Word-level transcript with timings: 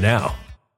now. 0.00 0.34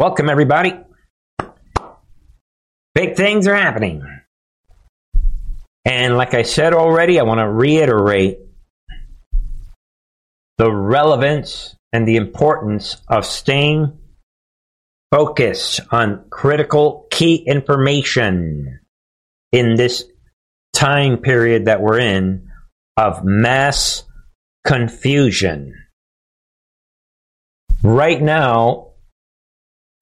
Welcome, 0.00 0.30
everybody. 0.30 0.72
Big 2.94 3.16
things 3.16 3.46
are 3.46 3.54
happening. 3.54 4.02
And 5.84 6.16
like 6.16 6.32
I 6.32 6.40
said 6.40 6.72
already, 6.72 7.20
I 7.20 7.24
want 7.24 7.40
to 7.40 7.46
reiterate 7.46 8.38
the 10.56 10.72
relevance 10.72 11.76
and 11.92 12.08
the 12.08 12.16
importance 12.16 12.96
of 13.08 13.26
staying 13.26 13.98
focused 15.10 15.80
on 15.90 16.24
critical 16.30 17.06
key 17.10 17.34
information 17.34 18.80
in 19.52 19.74
this 19.74 20.06
time 20.72 21.18
period 21.18 21.66
that 21.66 21.82
we're 21.82 22.00
in 22.00 22.48
of 22.96 23.22
mass 23.22 24.04
confusion. 24.64 25.74
Right 27.82 28.22
now, 28.22 28.89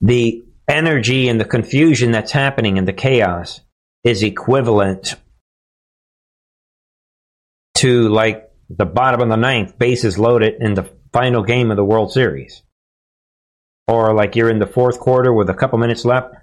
the 0.01 0.45
energy 0.69 1.29
and 1.29 1.41
the 1.41 1.45
confusion 1.45 2.13
that's 2.13 2.33
happening 2.33 2.79
and 2.79 2.87
the 2.87 2.93
chaos 2.93 3.61
is 4.05 4.23
equivalent 4.23 5.17
to 7.75 8.09
like 8.09 8.51
the 8.69 8.85
bottom 8.85 9.21
of 9.21 9.29
the 9.29 9.37
ninth, 9.37 9.79
bases 9.79 10.19
loaded 10.19 10.55
in 10.61 10.75
the 10.75 10.91
final 11.13 11.43
game 11.43 11.71
of 11.71 11.77
the 11.77 11.85
World 11.85 12.13
Series. 12.13 12.63
Or 13.87 14.13
like 14.15 14.37
you're 14.37 14.51
in 14.51 14.59
the 14.59 14.67
fourth 14.67 15.01
quarter 15.01 15.33
with 15.33 15.49
a 15.49 15.55
couple 15.55 15.79
minutes 15.79 16.05
left, 16.05 16.35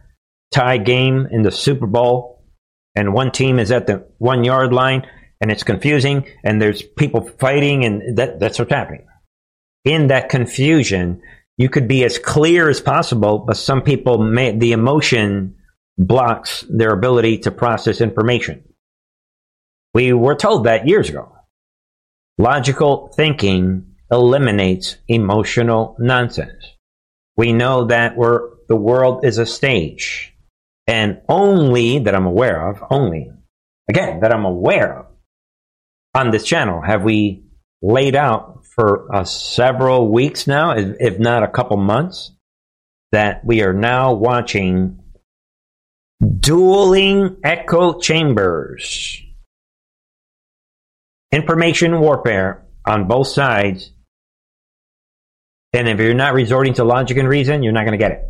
tie 0.52 0.78
game 0.78 1.28
in 1.30 1.44
the 1.44 1.52
Super 1.52 1.86
Bowl, 1.86 2.44
and 2.96 3.14
one 3.14 3.32
team 3.32 3.60
is 3.60 3.72
at 3.72 3.86
the 3.88 4.08
one 4.18 4.44
yard 4.44 4.74
line, 4.74 5.06
and 5.42 5.52
it's 5.52 5.64
confusing, 5.64 6.26
and 6.44 6.62
there's 6.62 6.82
people 6.82 7.30
fighting, 7.40 7.86
and 7.86 8.18
that, 8.18 8.40
that's 8.40 8.58
what's 8.58 8.72
happening. 8.72 9.06
In 9.84 10.08
that 10.08 10.30
confusion, 10.30 11.22
you 11.58 11.70
could 11.70 11.88
be 11.88 12.04
as 12.04 12.18
clear 12.18 12.70
as 12.70 12.82
possible, 12.82 13.40
but 13.40 13.58
some 13.58 13.82
people 13.82 14.18
may, 14.18 14.58
the 14.58 14.74
emotion 14.74 15.56
blocks 15.98 16.66
their 16.70 16.92
ability 16.92 17.40
to 17.40 17.52
process 17.52 18.02
information. 18.02 18.64
We 19.94 20.12
were 20.12 20.36
told 20.36 20.66
that 20.66 20.88
years 20.88 21.10
ago. 21.10 21.32
Logical 22.38 23.14
thinking 23.16 23.96
eliminates 24.12 24.98
emotional 25.08 25.96
nonsense. 26.00 26.66
We 27.38 27.54
know 27.54 27.86
that 27.86 28.18
we're, 28.18 28.50
the 28.68 28.76
world 28.76 29.24
is 29.24 29.38
a 29.38 29.46
stage. 29.46 30.34
And 30.88 31.22
only 31.30 32.00
that 32.00 32.14
I'm 32.14 32.26
aware 32.26 32.70
of, 32.70 32.84
only, 32.92 33.32
again, 33.90 34.20
that 34.20 34.34
I'm 34.34 34.46
aware 34.46 35.00
of 35.00 35.06
on 36.14 36.32
this 36.32 36.46
channel 36.46 36.82
have 36.82 37.04
we 37.04 37.44
laid 37.82 38.16
out 38.16 38.65
for 38.76 39.14
uh, 39.14 39.24
several 39.24 40.12
weeks 40.12 40.48
now, 40.48 40.74
if 40.76 41.18
not 41.18 41.44
a 41.44 41.48
couple 41.48 41.78
months, 41.78 42.32
that 43.12 43.46
we 43.46 43.64
are 43.64 43.74
now 43.74 44.14
watching 44.14 45.00
dueling 46.40 47.38
echo 47.44 48.00
chambers 48.00 49.22
information 51.32 52.00
warfare 52.00 52.66
on 52.86 53.08
both 53.08 53.28
sides. 53.28 53.92
And 55.74 55.90
if 55.90 56.00
you're 56.00 56.14
not 56.14 56.34
resorting 56.34 56.76
to 56.76 56.86
logic 56.86 57.18
and 57.18 57.28
reason, 57.28 57.64
you're 57.64 57.74
not 57.74 57.86
going 57.86 57.98
to 58.00 58.04
get 58.04 58.12
it. 58.12 58.22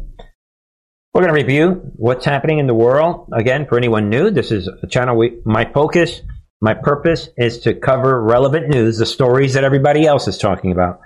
We're 1.14 1.22
going 1.22 1.34
to 1.34 1.42
review 1.42 1.92
what's 1.96 2.26
happening 2.26 2.60
in 2.60 2.68
the 2.68 2.74
world. 2.74 3.30
Again, 3.32 3.68
for 3.68 3.78
anyone 3.78 4.10
new, 4.10 4.32
this 4.32 4.52
is 4.52 4.68
a 4.68 4.88
channel. 4.88 5.16
We, 5.16 5.40
my 5.46 5.72
focus, 5.72 6.22
my 6.62 6.74
purpose 6.74 7.30
is 7.38 7.60
to 7.60 7.74
cover 7.74 8.22
relevant 8.22 8.70
news, 8.70 8.98
the 8.98 9.06
stories 9.06 9.54
that 9.54 9.64
everybody 9.64 10.06
else 10.06 10.28
is 10.28 10.38
talking 10.38 10.72
about. 10.72 11.02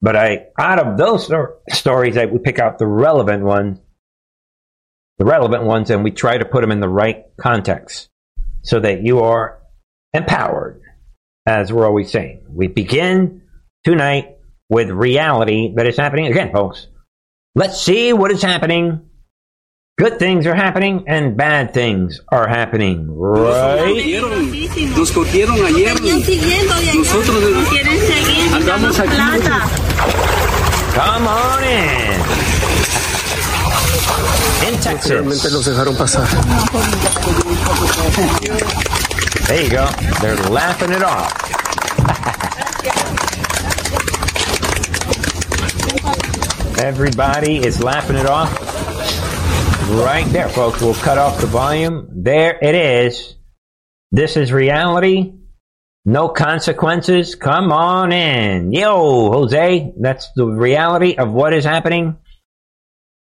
But 0.00 0.16
I, 0.16 0.46
out 0.58 0.78
of 0.78 0.96
those 0.98 1.30
stories, 1.70 2.16
I 2.16 2.26
we 2.26 2.38
pick 2.38 2.58
out 2.58 2.78
the 2.78 2.86
relevant 2.86 3.44
ones, 3.44 3.78
the 5.18 5.24
relevant 5.24 5.64
ones, 5.64 5.90
and 5.90 6.04
we 6.04 6.10
try 6.10 6.36
to 6.36 6.44
put 6.44 6.60
them 6.60 6.72
in 6.72 6.80
the 6.80 6.88
right 6.88 7.24
context 7.38 8.08
so 8.62 8.80
that 8.80 9.02
you 9.02 9.20
are 9.20 9.60
empowered 10.12 10.80
as 11.46 11.72
we're 11.72 11.86
always 11.86 12.10
saying. 12.10 12.44
We 12.48 12.68
begin 12.68 13.42
tonight 13.84 14.36
with 14.68 14.90
reality 14.90 15.74
that 15.76 15.86
is 15.86 15.96
happening. 15.96 16.26
Again, 16.26 16.52
folks, 16.52 16.86
let's 17.54 17.80
see 17.80 18.12
what 18.12 18.30
is 18.30 18.42
happening. 18.42 19.08
Good 19.96 20.18
things 20.18 20.44
are 20.48 20.56
happening 20.56 21.04
and 21.06 21.36
bad 21.36 21.72
things 21.72 22.20
are 22.26 22.48
happening, 22.48 23.06
right? 23.08 23.94
Nos 24.98 25.12
cogieron 25.12 25.54
ayer. 25.54 25.94
Nosotros 26.98 27.38
andamos 28.50 28.98
aquí. 28.98 29.16
Come 30.94 31.28
on 31.28 31.62
in. 31.62 32.20
In 34.66 34.80
Texas. 34.80 35.52
los 35.52 35.64
dejaron 35.64 35.96
pasar. 35.96 36.26
There 39.46 39.62
you 39.62 39.70
go. 39.70 39.86
They're 40.20 40.50
laughing 40.50 40.90
it 40.90 41.04
off. 41.04 41.30
Everybody 46.80 47.58
is 47.64 47.80
laughing 47.80 48.16
it 48.16 48.26
off. 48.26 48.63
Right 49.94 50.26
there, 50.26 50.48
folks. 50.48 50.82
We'll 50.82 50.94
cut 50.94 51.18
off 51.18 51.40
the 51.40 51.46
volume. 51.46 52.08
There 52.24 52.58
it 52.60 52.74
is. 52.74 53.36
This 54.10 54.36
is 54.36 54.52
reality. 54.52 55.34
No 56.04 56.28
consequences. 56.28 57.36
Come 57.36 57.70
on 57.70 58.10
in. 58.10 58.72
Yo, 58.72 59.30
Jose, 59.30 59.92
that's 60.00 60.30
the 60.34 60.46
reality 60.46 61.14
of 61.14 61.32
what 61.32 61.54
is 61.54 61.64
happening 61.64 62.16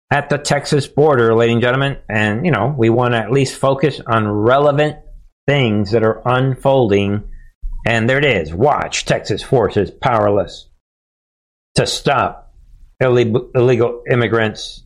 at 0.10 0.30
the 0.30 0.40
Texas 0.40 0.88
border, 0.88 1.36
ladies 1.36 1.54
and 1.54 1.62
gentlemen. 1.62 2.00
And, 2.10 2.44
you 2.44 2.52
know, 2.52 2.74
we 2.76 2.90
want 2.90 3.14
to 3.14 3.20
at 3.20 3.32
least 3.32 3.56
focus 3.56 4.02
on 4.06 4.28
relevant 4.28 4.98
things 5.48 5.92
that 5.92 6.04
are 6.04 6.24
unfolding. 6.26 7.30
And 7.86 8.10
there 8.10 8.18
it 8.18 8.26
is. 8.26 8.52
Watch 8.52 9.06
Texas 9.06 9.44
forces 9.44 9.92
powerless 9.92 10.70
to 11.76 11.86
stop 11.86 12.52
illegal, 13.00 14.02
immigrants 14.10 14.83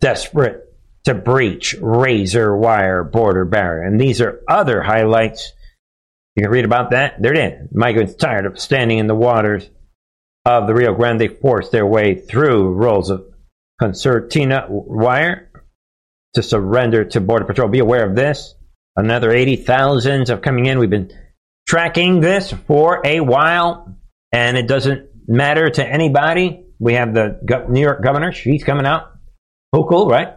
desperate 0.00 0.62
to 1.04 1.14
breach 1.14 1.74
razor 1.80 2.56
wire 2.56 3.04
border 3.04 3.44
barrier. 3.44 3.84
And 3.84 4.00
these 4.00 4.20
are 4.20 4.42
other 4.48 4.82
highlights. 4.82 5.52
You 6.34 6.42
can 6.42 6.50
read 6.50 6.64
about 6.64 6.90
that. 6.90 7.20
There 7.20 7.32
it 7.32 7.38
is. 7.38 7.68
Migrants 7.72 8.14
tired 8.14 8.46
of 8.46 8.58
standing 8.58 8.98
in 8.98 9.06
the 9.06 9.14
waters 9.14 9.68
of 10.44 10.66
the 10.66 10.74
Rio 10.74 10.94
Grande 10.94 11.36
force 11.40 11.70
their 11.70 11.86
way 11.86 12.14
through 12.14 12.74
rolls 12.74 13.10
of 13.10 13.24
concertina 13.80 14.66
wire 14.68 15.50
to 16.34 16.42
surrender 16.42 17.04
to 17.04 17.20
Border 17.20 17.44
Patrol. 17.44 17.68
Be 17.68 17.78
aware 17.78 18.08
of 18.08 18.14
this. 18.14 18.54
Another 18.96 19.30
80,000 19.30 20.30
of 20.30 20.42
coming 20.42 20.66
in. 20.66 20.78
We've 20.78 20.90
been 20.90 21.12
tracking 21.68 22.20
this 22.20 22.52
for 22.66 23.02
a 23.04 23.20
while, 23.20 23.96
and 24.32 24.56
it 24.56 24.66
doesn't 24.66 25.08
matter 25.26 25.68
to 25.68 25.86
anybody. 25.86 26.64
We 26.78 26.94
have 26.94 27.14
the 27.14 27.40
New 27.68 27.80
York 27.80 28.02
governor. 28.02 28.32
She's 28.32 28.64
coming 28.64 28.86
out. 28.86 29.15
Oh, 29.72 29.84
cool, 29.84 30.08
right? 30.08 30.34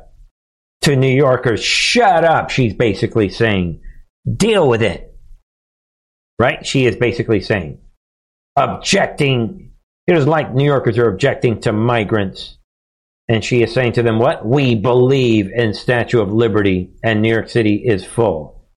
To 0.84 0.96
New 0.96 1.14
Yorkers, 1.14 1.64
shut 1.64 2.24
up. 2.24 2.50
She's 2.50 2.74
basically 2.74 3.30
saying, 3.30 3.82
deal 4.36 4.68
with 4.68 4.82
it. 4.82 5.06
Right? 6.38 6.66
She 6.66 6.86
is 6.86 6.96
basically 6.96 7.42
saying, 7.42 7.80
objecting. 8.56 9.72
It 10.08 10.18
is 10.18 10.26
like 10.26 10.54
New 10.54 10.66
Yorkers 10.66 10.98
are 10.98 11.10
objecting 11.10 11.62
to 11.62 11.74
migrants 11.74 12.58
and 13.30 13.46
she 13.46 13.62
is 13.62 13.72
saying 13.72 13.94
to 13.94 14.04
them, 14.04 14.18
What? 14.18 14.46
We 14.46 14.74
believe 14.74 15.52
in 15.52 15.74
Statue 15.76 16.20
of 16.20 16.34
Liberty, 16.34 16.92
and 17.04 17.22
New 17.22 17.30
York 17.30 17.48
City 17.48 17.76
is 17.76 18.04
full. 18.04 18.68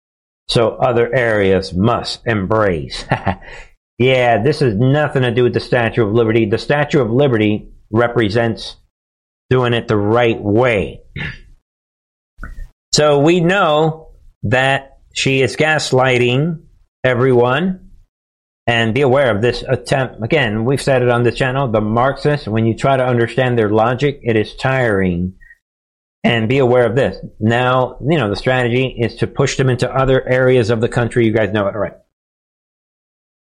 So 0.49 0.77
other 0.77 1.13
areas 1.13 1.73
must 1.73 2.21
embrace. 2.27 3.05
yeah, 3.99 4.43
this 4.43 4.61
has 4.61 4.75
nothing 4.75 5.23
to 5.23 5.31
do 5.31 5.45
with 5.45 5.55
the 5.55 5.61
Statue 5.61 6.07
of 6.07 6.13
Liberty. 6.13 6.45
The 6.45 6.59
Statue 6.59 7.01
of 7.01 7.11
Liberty 7.11 7.73
represents 7.91 8.77
doing 9.53 9.75
it 9.75 9.87
the 9.87 9.97
right 9.99 10.41
way. 10.41 11.03
So 12.93 13.19
we 13.19 13.41
know 13.41 14.13
that 14.45 15.01
she 15.13 15.43
is 15.43 15.57
gaslighting 15.57 16.63
everyone 17.05 17.91
And 18.67 18.95
be 18.95 19.01
aware 19.01 19.35
of 19.35 19.43
this 19.43 19.65
attempt. 19.69 20.23
Again, 20.23 20.65
we've 20.65 20.81
said 20.81 21.03
it 21.03 21.09
on 21.09 21.25
this 21.25 21.35
channel. 21.35 21.67
The 21.69 21.81
Marxists, 21.81 22.47
when 22.47 22.65
you 22.65 22.77
try 22.77 22.97
to 22.97 23.05
understand 23.05 23.59
their 23.59 23.71
logic, 23.71 24.21
it 24.23 24.37
is 24.37 24.55
tiring. 24.55 25.35
And 26.25 26.49
be 26.49 26.59
aware 26.59 26.87
of 26.87 26.95
this. 26.95 27.17
Now, 27.41 27.99
you 28.01 28.17
know, 28.17 28.31
the 28.31 28.37
strategy 28.37 28.87
is 28.87 29.17
to 29.17 29.27
push 29.27 29.57
them 29.57 29.69
into 29.69 29.93
other 29.93 30.25
areas 30.27 30.71
of 30.71 30.81
the 30.81 30.89
country. 30.89 31.27
You 31.27 31.33
guys 31.33 31.53
know 31.53 31.67
it, 31.67 31.75
All 31.75 31.81
right? 31.81 31.95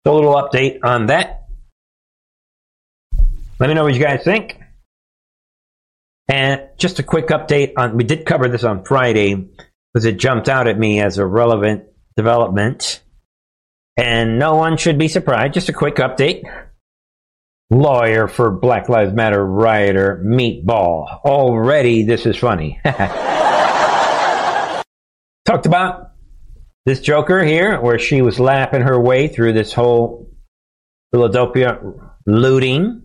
So 0.06 0.14
a 0.14 0.14
little 0.14 0.34
update 0.34 0.78
on 0.82 1.06
that. 1.06 1.44
Let 3.58 3.68
me 3.68 3.74
know 3.74 3.84
what 3.84 3.94
you 3.94 4.00
guys 4.00 4.24
think. 4.24 4.61
And 6.28 6.62
just 6.78 6.98
a 6.98 7.02
quick 7.02 7.28
update 7.28 7.72
on, 7.76 7.96
we 7.96 8.04
did 8.04 8.24
cover 8.24 8.48
this 8.48 8.64
on 8.64 8.84
Friday 8.84 9.34
because 9.92 10.04
it 10.04 10.18
jumped 10.18 10.48
out 10.48 10.68
at 10.68 10.78
me 10.78 11.00
as 11.00 11.18
a 11.18 11.26
relevant 11.26 11.84
development. 12.16 13.02
And 13.96 14.38
no 14.38 14.54
one 14.54 14.76
should 14.76 14.98
be 14.98 15.08
surprised. 15.08 15.54
Just 15.54 15.68
a 15.68 15.72
quick 15.74 15.96
update. 15.96 16.42
Lawyer 17.70 18.28
for 18.28 18.50
Black 18.50 18.88
Lives 18.88 19.12
Matter 19.14 19.44
rioter 19.44 20.22
Meatball. 20.24 21.06
Already, 21.24 22.04
this 22.04 22.26
is 22.26 22.36
funny. 22.36 22.80
Talked 25.44 25.66
about 25.66 26.12
this 26.84 27.00
Joker 27.00 27.42
here, 27.44 27.80
where 27.80 27.98
she 27.98 28.22
was 28.22 28.38
lapping 28.38 28.82
her 28.82 29.00
way 29.00 29.28
through 29.28 29.54
this 29.54 29.72
whole 29.72 30.30
Philadelphia 31.12 31.80
looting. 32.26 33.02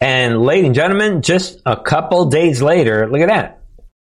And, 0.00 0.42
ladies 0.42 0.66
and 0.66 0.74
gentlemen, 0.74 1.22
just 1.22 1.60
a 1.66 1.76
couple 1.76 2.26
days 2.26 2.62
later, 2.62 3.08
look 3.10 3.20
at 3.20 3.28
that. 3.28 3.62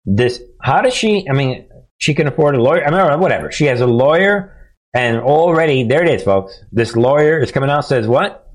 This, 0.05 0.41
how 0.61 0.81
does 0.81 0.93
she, 0.93 1.27
I 1.29 1.33
mean, 1.33 1.67
she 2.01 2.15
can 2.15 2.27
afford 2.27 2.55
a 2.55 2.61
lawyer. 2.61 2.83
I 2.83 2.89
mean, 2.89 3.19
whatever. 3.19 3.51
She 3.51 3.65
has 3.65 3.79
a 3.79 3.85
lawyer, 3.85 4.57
and 4.91 5.19
already, 5.19 5.83
there 5.83 6.03
it 6.03 6.09
is, 6.09 6.23
folks. 6.23 6.59
This 6.71 6.95
lawyer 6.95 7.39
is 7.39 7.51
coming 7.51 7.69
out, 7.69 7.85
says 7.85 8.07
what? 8.07 8.51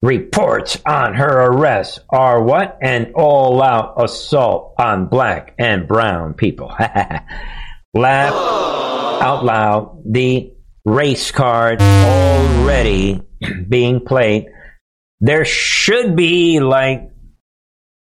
Reports 0.00 0.80
on 0.86 1.12
her 1.12 1.28
arrest 1.28 2.00
are 2.08 2.42
what? 2.42 2.78
An 2.80 3.12
all 3.14 3.62
out 3.62 4.02
assault 4.02 4.74
on 4.78 5.08
black 5.08 5.54
and 5.58 5.86
brown 5.86 6.32
people. 6.32 6.74
Laugh 7.94 8.32
out 8.32 9.44
loud. 9.44 10.02
The 10.10 10.54
race 10.86 11.30
card 11.32 11.82
already 11.82 13.20
being 13.68 14.00
played. 14.00 14.46
There 15.22 15.44
should 15.44 16.16
be 16.16 16.58
like 16.58 17.12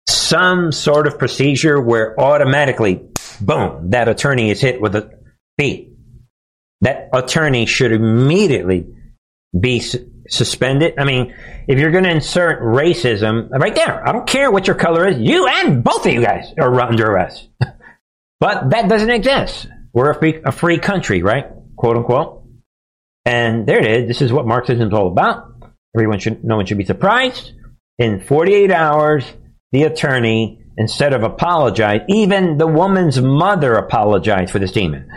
some 0.10 0.72
sort 0.72 1.06
of 1.06 1.20
procedure 1.20 1.80
where 1.80 2.20
automatically, 2.20 3.00
boom, 3.40 3.92
that 3.92 4.10
attorney 4.10 4.50
is 4.50 4.60
hit 4.60 4.82
with 4.82 4.96
a 4.96 5.12
beat. 5.56 5.94
That 6.82 7.10
attorney 7.14 7.68
should 7.68 7.92
immediately 7.92 8.88
be 9.58 9.82
su- 9.82 10.10
suspended. 10.28 10.96
I 10.98 11.06
mean, 11.06 11.36
if 11.68 11.78
you're 11.78 11.92
going 11.92 12.06
to 12.06 12.10
insert 12.10 12.64
racism, 12.64 13.52
right 13.52 13.76
there, 13.76 14.08
I 14.08 14.12
don't 14.12 14.26
care 14.26 14.50
what 14.50 14.66
your 14.66 14.76
color 14.76 15.08
is, 15.08 15.20
you 15.20 15.46
and 15.46 15.84
both 15.84 16.08
of 16.08 16.12
you 16.12 16.24
guys 16.24 16.52
are 16.60 16.82
under 16.82 17.12
arrest. 17.12 17.50
but 18.40 18.72
that 18.72 18.90
doesn't 18.90 19.12
exist. 19.12 19.68
We're 19.94 20.10
a 20.10 20.20
free, 20.20 20.42
a 20.44 20.52
free 20.52 20.80
country, 20.80 21.22
right? 21.22 21.46
Quote 21.76 21.98
unquote. 21.98 22.44
And 23.26 23.68
there 23.68 23.78
it 23.78 23.86
is. 23.86 24.08
This 24.08 24.22
is 24.24 24.34
what 24.34 24.48
Marxism 24.48 24.88
is 24.88 24.94
all 24.94 25.08
about. 25.08 25.52
Everyone 25.96 26.20
should, 26.20 26.44
no 26.44 26.56
one 26.56 26.66
should 26.66 26.78
be 26.78 26.86
surprised. 26.86 27.54
In 27.98 28.22
48 28.22 28.72
hours, 28.72 29.26
the 29.72 29.84
attorney, 29.84 30.64
instead 30.78 31.14
of 31.14 31.24
apologize, 31.24 32.02
even 32.08 32.58
the 32.58 32.68
woman's 32.68 33.22
mother 33.22 33.74
apologized 33.74 34.52
for 34.52 34.60
this 34.60 34.72
demon. 34.72 35.10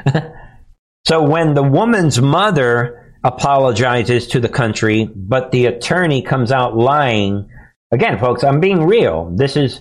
so 1.06 1.22
when 1.22 1.54
the 1.54 1.62
woman's 1.62 2.20
mother 2.20 3.14
apologizes 3.24 4.26
to 4.28 4.40
the 4.40 4.48
country, 4.48 5.08
but 5.14 5.50
the 5.50 5.66
attorney 5.66 6.22
comes 6.22 6.52
out 6.52 6.76
lying, 6.76 7.48
again, 7.92 8.18
folks, 8.18 8.44
I'm 8.44 8.60
being 8.60 8.84
real. 8.84 9.32
This 9.34 9.56
is 9.56 9.80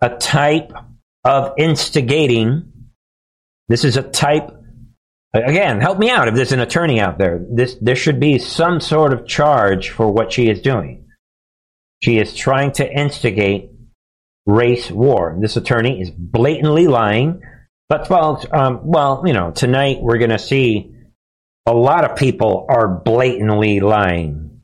a 0.00 0.10
type 0.16 0.72
of 1.24 1.52
instigating. 1.58 2.72
This 3.68 3.84
is 3.84 3.96
a 3.96 4.02
type 4.02 4.50
Again, 5.34 5.80
help 5.80 5.98
me 5.98 6.10
out 6.10 6.28
if 6.28 6.34
there's 6.34 6.52
an 6.52 6.60
attorney 6.60 7.00
out 7.00 7.18
there. 7.18 7.44
This 7.50 7.76
there 7.80 7.96
should 7.96 8.20
be 8.20 8.38
some 8.38 8.80
sort 8.80 9.12
of 9.12 9.26
charge 9.26 9.90
for 9.90 10.08
what 10.08 10.32
she 10.32 10.48
is 10.48 10.60
doing. 10.60 11.08
She 12.04 12.18
is 12.18 12.36
trying 12.36 12.70
to 12.72 12.88
instigate 12.88 13.70
race 14.46 14.90
war. 14.90 15.36
This 15.40 15.56
attorney 15.56 16.00
is 16.00 16.10
blatantly 16.10 16.86
lying. 16.86 17.42
But 17.88 18.06
folks, 18.06 18.46
um, 18.52 18.80
well, 18.84 19.24
you 19.26 19.32
know, 19.32 19.50
tonight 19.50 19.98
we're 20.00 20.18
going 20.18 20.30
to 20.30 20.38
see 20.38 20.94
a 21.66 21.74
lot 21.74 22.08
of 22.08 22.16
people 22.16 22.66
are 22.68 22.88
blatantly 22.88 23.80
lying. 23.80 24.62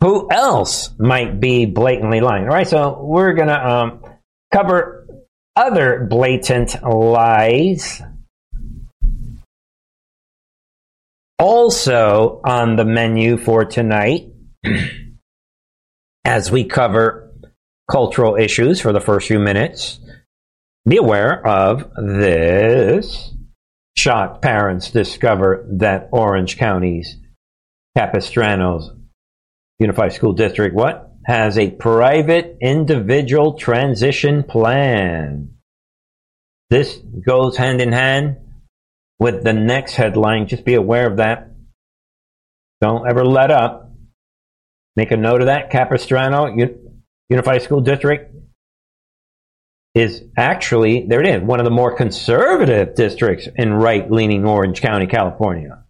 Who 0.00 0.30
else 0.30 0.90
might 0.98 1.40
be 1.40 1.66
blatantly 1.66 2.20
lying? 2.20 2.44
All 2.44 2.54
right, 2.54 2.68
so 2.68 3.02
we're 3.02 3.34
going 3.34 3.48
to 3.48 3.68
um, 3.68 4.02
cover 4.52 4.97
other 5.58 6.06
blatant 6.08 6.80
lies. 6.84 8.00
Also 11.36 12.40
on 12.44 12.76
the 12.76 12.84
menu 12.84 13.36
for 13.36 13.64
tonight, 13.64 14.32
as 16.24 16.50
we 16.50 16.64
cover 16.64 17.32
cultural 17.90 18.36
issues 18.36 18.80
for 18.80 18.92
the 18.92 19.00
first 19.00 19.26
few 19.26 19.40
minutes, 19.40 19.98
be 20.86 20.96
aware 20.96 21.44
of 21.44 21.90
this. 21.96 23.34
Shocked 23.96 24.40
parents 24.40 24.92
discover 24.92 25.66
that 25.72 26.08
Orange 26.12 26.56
County's 26.56 27.16
Capistrano's 27.96 28.92
Unified 29.80 30.12
School 30.12 30.34
District, 30.34 30.72
what? 30.72 31.07
Has 31.28 31.58
a 31.58 31.70
private 31.70 32.56
individual 32.62 33.52
transition 33.52 34.42
plan. 34.42 35.50
This 36.70 36.96
goes 36.96 37.58
hand 37.58 37.82
in 37.82 37.92
hand 37.92 38.38
with 39.18 39.44
the 39.44 39.52
next 39.52 39.92
headline. 39.92 40.48
Just 40.48 40.64
be 40.64 40.74
aware 40.74 41.06
of 41.06 41.18
that. 41.18 41.50
Don't 42.80 43.06
ever 43.06 43.26
let 43.26 43.50
up. 43.50 43.92
Make 44.96 45.10
a 45.10 45.18
note 45.18 45.42
of 45.42 45.48
that. 45.48 45.70
Capistrano 45.70 46.48
Unified 47.28 47.62
School 47.62 47.82
District 47.82 48.34
is 49.94 50.22
actually, 50.36 51.06
there 51.08 51.20
it 51.20 51.26
is, 51.26 51.42
one 51.42 51.60
of 51.60 51.64
the 51.64 51.70
more 51.70 51.94
conservative 51.94 52.94
districts 52.94 53.48
in 53.54 53.74
right 53.74 54.10
leaning 54.10 54.46
Orange 54.46 54.80
County, 54.80 55.06
California. 55.06 55.84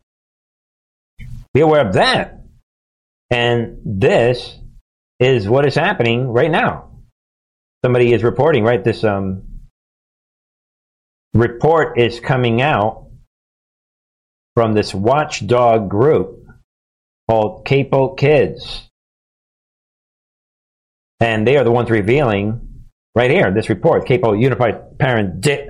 Be 1.54 1.61
aware 1.61 1.87
of 1.87 1.95
that. 1.95 2.40
And 3.30 3.78
this 3.85 4.59
is 5.19 5.49
what 5.49 5.67
is 5.67 5.75
happening 5.75 6.29
right 6.29 6.51
now. 6.51 6.91
Somebody 7.85 8.13
is 8.13 8.23
reporting, 8.23 8.65
right? 8.65 8.83
This 8.83 9.05
um, 9.05 9.43
report 11.35 11.99
is 11.99 12.21
coming 12.21 12.61
out 12.63 13.07
from 14.55 14.75
this 14.75 14.93
watchdog 14.95 15.89
group 15.89 16.45
called 17.29 17.65
Capo 17.65 18.15
Kids. 18.15 18.89
And 21.21 21.47
they 21.47 21.57
are 21.57 21.65
the 21.65 21.71
ones 21.71 21.91
revealing 21.91 22.85
right 23.15 23.31
here, 23.31 23.53
this 23.53 23.69
report, 23.69 24.07
Capo 24.07 24.33
Unified 24.33 24.99
Parent 24.99 25.41
did, 25.41 25.69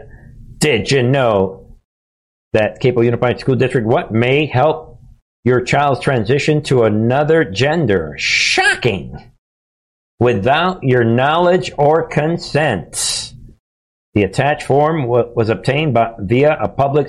did 0.59 0.91
you 0.91 1.03
know 1.03 1.79
that 2.53 2.81
Capo 2.81 3.01
Unified 3.01 3.41
School 3.41 3.57
District 3.57 3.87
what 3.87 4.13
may 4.13 4.47
help 4.47 5.01
your 5.45 5.63
child's 5.63 6.01
transition 6.01 6.63
to 6.65 6.83
another 6.83 7.45
gender? 7.45 8.15
Shocking 8.19 9.33
without 10.19 10.83
your 10.83 11.05
knowledge 11.05 11.73
or 11.79 12.09
consent. 12.09 13.35
The 14.15 14.23
attached 14.25 14.67
form 14.67 15.03
w- 15.03 15.33
was 15.35 15.49
obtained 15.49 15.95
by, 15.95 16.13
via 16.19 16.57
a 16.61 16.69
Public 16.69 17.09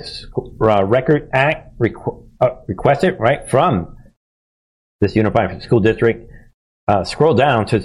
uh, 0.60 0.84
Record 0.84 1.30
Act 1.32 1.78
requ- 1.78 2.28
uh, 2.40 2.50
requested 2.68 3.16
right 3.18 3.48
from 3.50 3.96
this 5.00 5.16
Unified 5.16 5.62
School 5.62 5.80
District. 5.80 6.30
Uh, 6.86 7.04
scroll 7.04 7.34
down 7.34 7.66
to 7.66 7.80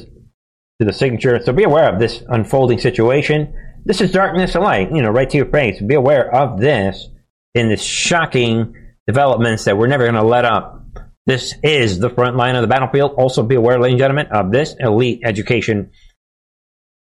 to 0.80 0.86
the 0.86 0.94
signature. 0.94 1.40
So 1.44 1.54
be 1.54 1.64
aware 1.64 1.92
of 1.92 2.00
this 2.00 2.22
unfolding 2.28 2.80
situation. 2.80 3.54
This 3.86 4.02
is 4.02 4.12
darkness 4.12 4.56
and 4.56 4.64
light, 4.64 4.92
you 4.92 5.02
know, 5.02 5.10
right 5.10 5.30
to 5.30 5.38
your 5.38 5.46
face. 5.46 5.82
Be 5.82 5.96
aware 5.96 6.34
of 6.34 6.60
this 6.60 7.08
in 7.54 7.70
this 7.70 7.82
shocking 7.82 8.76
developments 9.08 9.66
that 9.66 9.78
we're 9.78 9.88
never 9.88 10.04
going 10.04 10.16
to 10.16 10.24
let 10.24 10.44
up. 10.44 10.85
This 11.26 11.56
is 11.64 12.00
the 12.00 12.10
front 12.10 12.38
line 12.38 12.56
of 12.56 12.62
the 12.62 12.68
battlefield. 12.68 13.16
Also, 13.18 13.42
be 13.42 13.56
aware, 13.56 13.80
ladies 13.80 13.94
and 13.94 14.00
gentlemen, 14.00 14.28
of 14.28 14.52
this 14.52 14.76
elite 14.80 15.22
education 15.24 15.92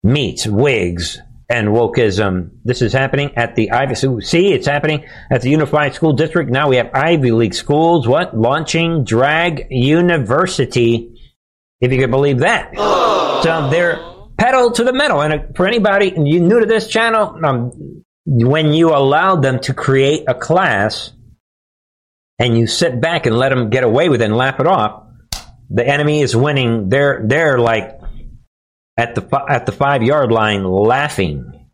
meets 0.01 0.47
wigs 0.47 1.19
and 1.49 1.67
wokeism. 1.69 2.51
This 2.63 2.81
is 2.81 2.93
happening 2.93 3.31
at 3.35 3.55
the 3.55 3.71
Ivy. 3.71 3.95
See, 4.21 4.53
it's 4.53 4.67
happening 4.67 5.05
at 5.29 5.41
the 5.41 5.49
Unified 5.49 5.93
School 5.93 6.13
District. 6.13 6.49
Now 6.49 6.69
we 6.69 6.77
have 6.77 6.89
Ivy 6.93 7.31
League 7.31 7.53
schools. 7.53 8.07
What 8.07 8.35
launching 8.37 9.03
drag 9.03 9.67
university? 9.69 11.09
If 11.81 11.91
you 11.91 11.99
could 11.99 12.11
believe 12.11 12.39
that. 12.39 12.73
So 13.43 13.69
they're 13.69 13.99
pedal 14.37 14.71
to 14.71 14.83
the 14.83 14.93
metal. 14.93 15.21
And 15.21 15.55
for 15.55 15.67
anybody 15.67 16.11
new 16.11 16.59
to 16.61 16.65
this 16.65 16.87
channel, 16.87 17.37
um, 17.43 18.03
when 18.25 18.71
you 18.73 18.95
allow 18.95 19.35
them 19.35 19.59
to 19.61 19.73
create 19.73 20.23
a 20.27 20.33
class 20.33 21.11
and 22.39 22.57
you 22.57 22.67
sit 22.67 22.99
back 22.99 23.25
and 23.25 23.37
let 23.37 23.49
them 23.49 23.69
get 23.69 23.83
away 23.83 24.09
with 24.09 24.21
it 24.21 24.25
and 24.25 24.35
laugh 24.35 24.59
it 24.59 24.67
off, 24.67 25.03
the 25.69 25.87
enemy 25.87 26.21
is 26.21 26.35
winning. 26.35 26.89
They're 26.89 27.21
they're 27.25 27.57
like 27.57 27.99
at 28.97 29.15
the 29.15 29.45
at 29.49 29.65
the 29.65 29.71
five 29.71 30.03
yard 30.03 30.31
line 30.31 30.63
laughing, 30.63 31.67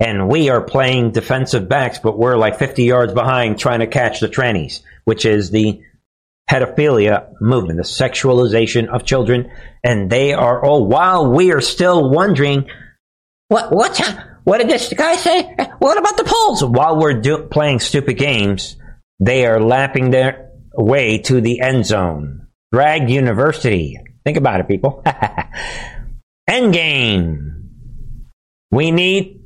and 0.00 0.28
we 0.28 0.48
are 0.50 0.62
playing 0.62 1.12
defensive 1.12 1.68
backs, 1.68 1.98
but 1.98 2.18
we're 2.18 2.36
like 2.36 2.58
fifty 2.58 2.84
yards 2.84 3.12
behind 3.12 3.58
trying 3.58 3.80
to 3.80 3.86
catch 3.86 4.20
the 4.20 4.28
trannies, 4.28 4.82
which 5.04 5.24
is 5.24 5.50
the 5.50 5.82
pedophilia 6.48 7.32
movement, 7.40 7.76
the 7.76 7.82
sexualization 7.82 8.88
of 8.88 9.04
children, 9.04 9.50
and 9.82 10.10
they 10.10 10.32
are 10.32 10.64
all 10.64 10.86
while 10.86 11.30
we 11.32 11.52
are 11.52 11.60
still 11.60 12.10
wondering 12.10 12.68
what 13.48 13.72
what's 13.72 14.00
what 14.44 14.58
did 14.58 14.68
this 14.68 14.92
guy 14.92 15.16
say? 15.16 15.42
What 15.78 15.98
about 15.98 16.16
the 16.16 16.24
polls? 16.24 16.64
While 16.64 17.00
we're 17.00 17.20
do, 17.20 17.48
playing 17.48 17.80
stupid 17.80 18.16
games, 18.16 18.76
they 19.20 19.46
are 19.46 19.60
lapping 19.60 20.10
their 20.10 20.50
way 20.74 21.18
to 21.18 21.40
the 21.40 21.60
end 21.60 21.86
zone. 21.86 22.46
Drag 22.72 23.08
University. 23.08 23.98
Think 24.24 24.36
about 24.36 24.60
it, 24.60 24.68
people. 24.68 25.02
end 26.48 26.72
game. 26.72 27.70
We 28.70 28.90
need 28.90 29.40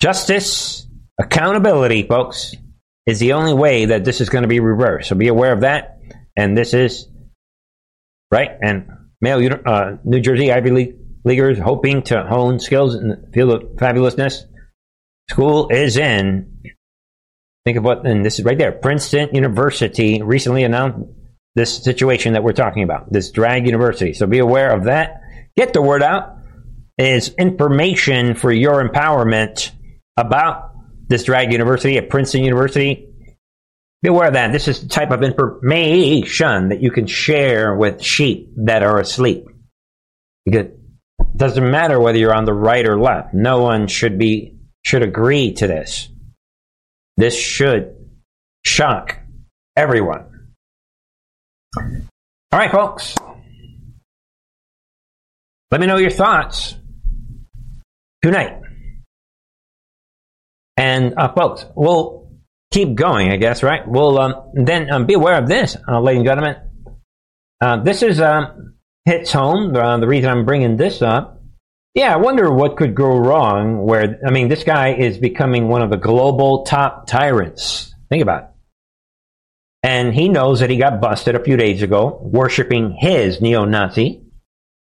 justice, 0.00 0.86
accountability, 1.20 2.04
folks, 2.04 2.54
is 3.06 3.18
the 3.18 3.32
only 3.32 3.54
way 3.54 3.86
that 3.86 4.04
this 4.04 4.20
is 4.20 4.28
going 4.28 4.42
to 4.42 4.48
be 4.48 4.60
reversed. 4.60 5.08
So 5.08 5.14
be 5.16 5.28
aware 5.28 5.52
of 5.52 5.60
that. 5.60 5.98
And 6.36 6.56
this 6.56 6.74
is, 6.74 7.08
right? 8.30 8.50
And 8.60 8.88
male, 9.20 9.58
uh, 9.66 9.96
New 10.04 10.20
Jersey 10.20 10.52
Ivy 10.52 10.70
League 10.70 10.96
leaguers 11.24 11.58
hoping 11.58 12.02
to 12.02 12.22
hone 12.22 12.60
skills 12.60 12.94
in 12.94 13.08
the 13.08 13.30
field 13.32 13.50
of 13.50 13.70
fabulousness. 13.76 14.44
School 15.28 15.68
is 15.68 15.96
in. 15.96 16.62
Think 17.66 17.78
of 17.78 17.84
what, 17.84 18.06
and 18.06 18.24
this 18.24 18.38
is 18.38 18.44
right 18.44 18.56
there. 18.56 18.70
Princeton 18.70 19.30
University 19.34 20.22
recently 20.22 20.62
announced 20.62 21.10
this 21.56 21.82
situation 21.82 22.34
that 22.34 22.44
we're 22.44 22.52
talking 22.52 22.84
about, 22.84 23.12
this 23.12 23.32
drag 23.32 23.66
university. 23.66 24.12
So 24.12 24.28
be 24.28 24.38
aware 24.38 24.70
of 24.70 24.84
that. 24.84 25.20
Get 25.56 25.72
the 25.72 25.82
word 25.82 26.00
out. 26.00 26.36
Is 26.96 27.34
information 27.34 28.36
for 28.36 28.52
your 28.52 28.88
empowerment 28.88 29.72
about 30.16 30.70
this 31.08 31.24
drag 31.24 31.50
university 31.50 31.98
at 31.98 32.08
Princeton 32.08 32.44
University. 32.44 33.08
Be 34.00 34.10
aware 34.10 34.28
of 34.28 34.34
that. 34.34 34.52
This 34.52 34.68
is 34.68 34.82
the 34.82 34.88
type 34.88 35.10
of 35.10 35.24
information 35.24 36.68
that 36.68 36.80
you 36.80 36.92
can 36.92 37.08
share 37.08 37.74
with 37.74 38.00
sheep 38.00 38.52
that 38.64 38.84
are 38.84 39.00
asleep. 39.00 39.44
Because 40.44 40.66
it 40.66 41.36
doesn't 41.36 41.68
matter 41.68 41.98
whether 41.98 42.16
you're 42.16 42.32
on 42.32 42.44
the 42.44 42.54
right 42.54 42.86
or 42.86 42.96
left. 42.96 43.34
No 43.34 43.60
one 43.60 43.88
should 43.88 44.18
be 44.18 44.56
should 44.84 45.02
agree 45.02 45.52
to 45.54 45.66
this. 45.66 46.08
This 47.16 47.34
should 47.34 47.96
shock 48.64 49.18
everyone. 49.76 50.52
All 51.76 52.58
right, 52.58 52.70
folks. 52.70 53.14
Let 55.70 55.80
me 55.80 55.86
know 55.86 55.96
your 55.96 56.10
thoughts 56.10 56.76
tonight. 58.22 58.60
And 60.76 61.14
uh, 61.16 61.32
folks, 61.32 61.64
we'll 61.74 62.28
keep 62.70 62.94
going, 62.94 63.30
I 63.30 63.36
guess, 63.36 63.62
right? 63.62 63.86
We'll 63.86 64.18
um, 64.18 64.52
then 64.54 64.90
um, 64.90 65.06
be 65.06 65.14
aware 65.14 65.38
of 65.38 65.48
this, 65.48 65.76
uh, 65.88 66.00
ladies 66.00 66.18
and 66.18 66.26
gentlemen. 66.26 66.56
Uh, 67.60 67.82
this 67.82 68.02
is 68.02 68.20
um, 68.20 68.74
hits 69.06 69.32
home. 69.32 69.74
Uh, 69.74 69.98
the 69.98 70.06
reason 70.06 70.30
I'm 70.30 70.44
bringing 70.44 70.76
this 70.76 71.00
up. 71.02 71.35
Yeah, 71.96 72.12
I 72.12 72.18
wonder 72.18 72.52
what 72.52 72.76
could 72.76 72.94
go 72.94 73.16
wrong. 73.16 73.78
Where 73.78 74.20
I 74.24 74.30
mean, 74.30 74.48
this 74.48 74.64
guy 74.64 74.92
is 74.92 75.16
becoming 75.16 75.68
one 75.68 75.80
of 75.80 75.88
the 75.88 75.96
global 75.96 76.64
top 76.64 77.06
tyrants. 77.06 77.94
Think 78.10 78.22
about 78.22 78.42
it. 78.42 78.48
And 79.82 80.12
he 80.12 80.28
knows 80.28 80.60
that 80.60 80.68
he 80.68 80.76
got 80.76 81.00
busted 81.00 81.34
a 81.34 81.42
few 81.42 81.56
days 81.56 81.80
ago 81.80 82.20
worshiping 82.22 82.94
his 82.98 83.40
neo-Nazi. 83.40 84.22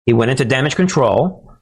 He 0.05 0.13
went 0.13 0.31
into 0.31 0.43
damage 0.43 0.75
control, 0.75 1.53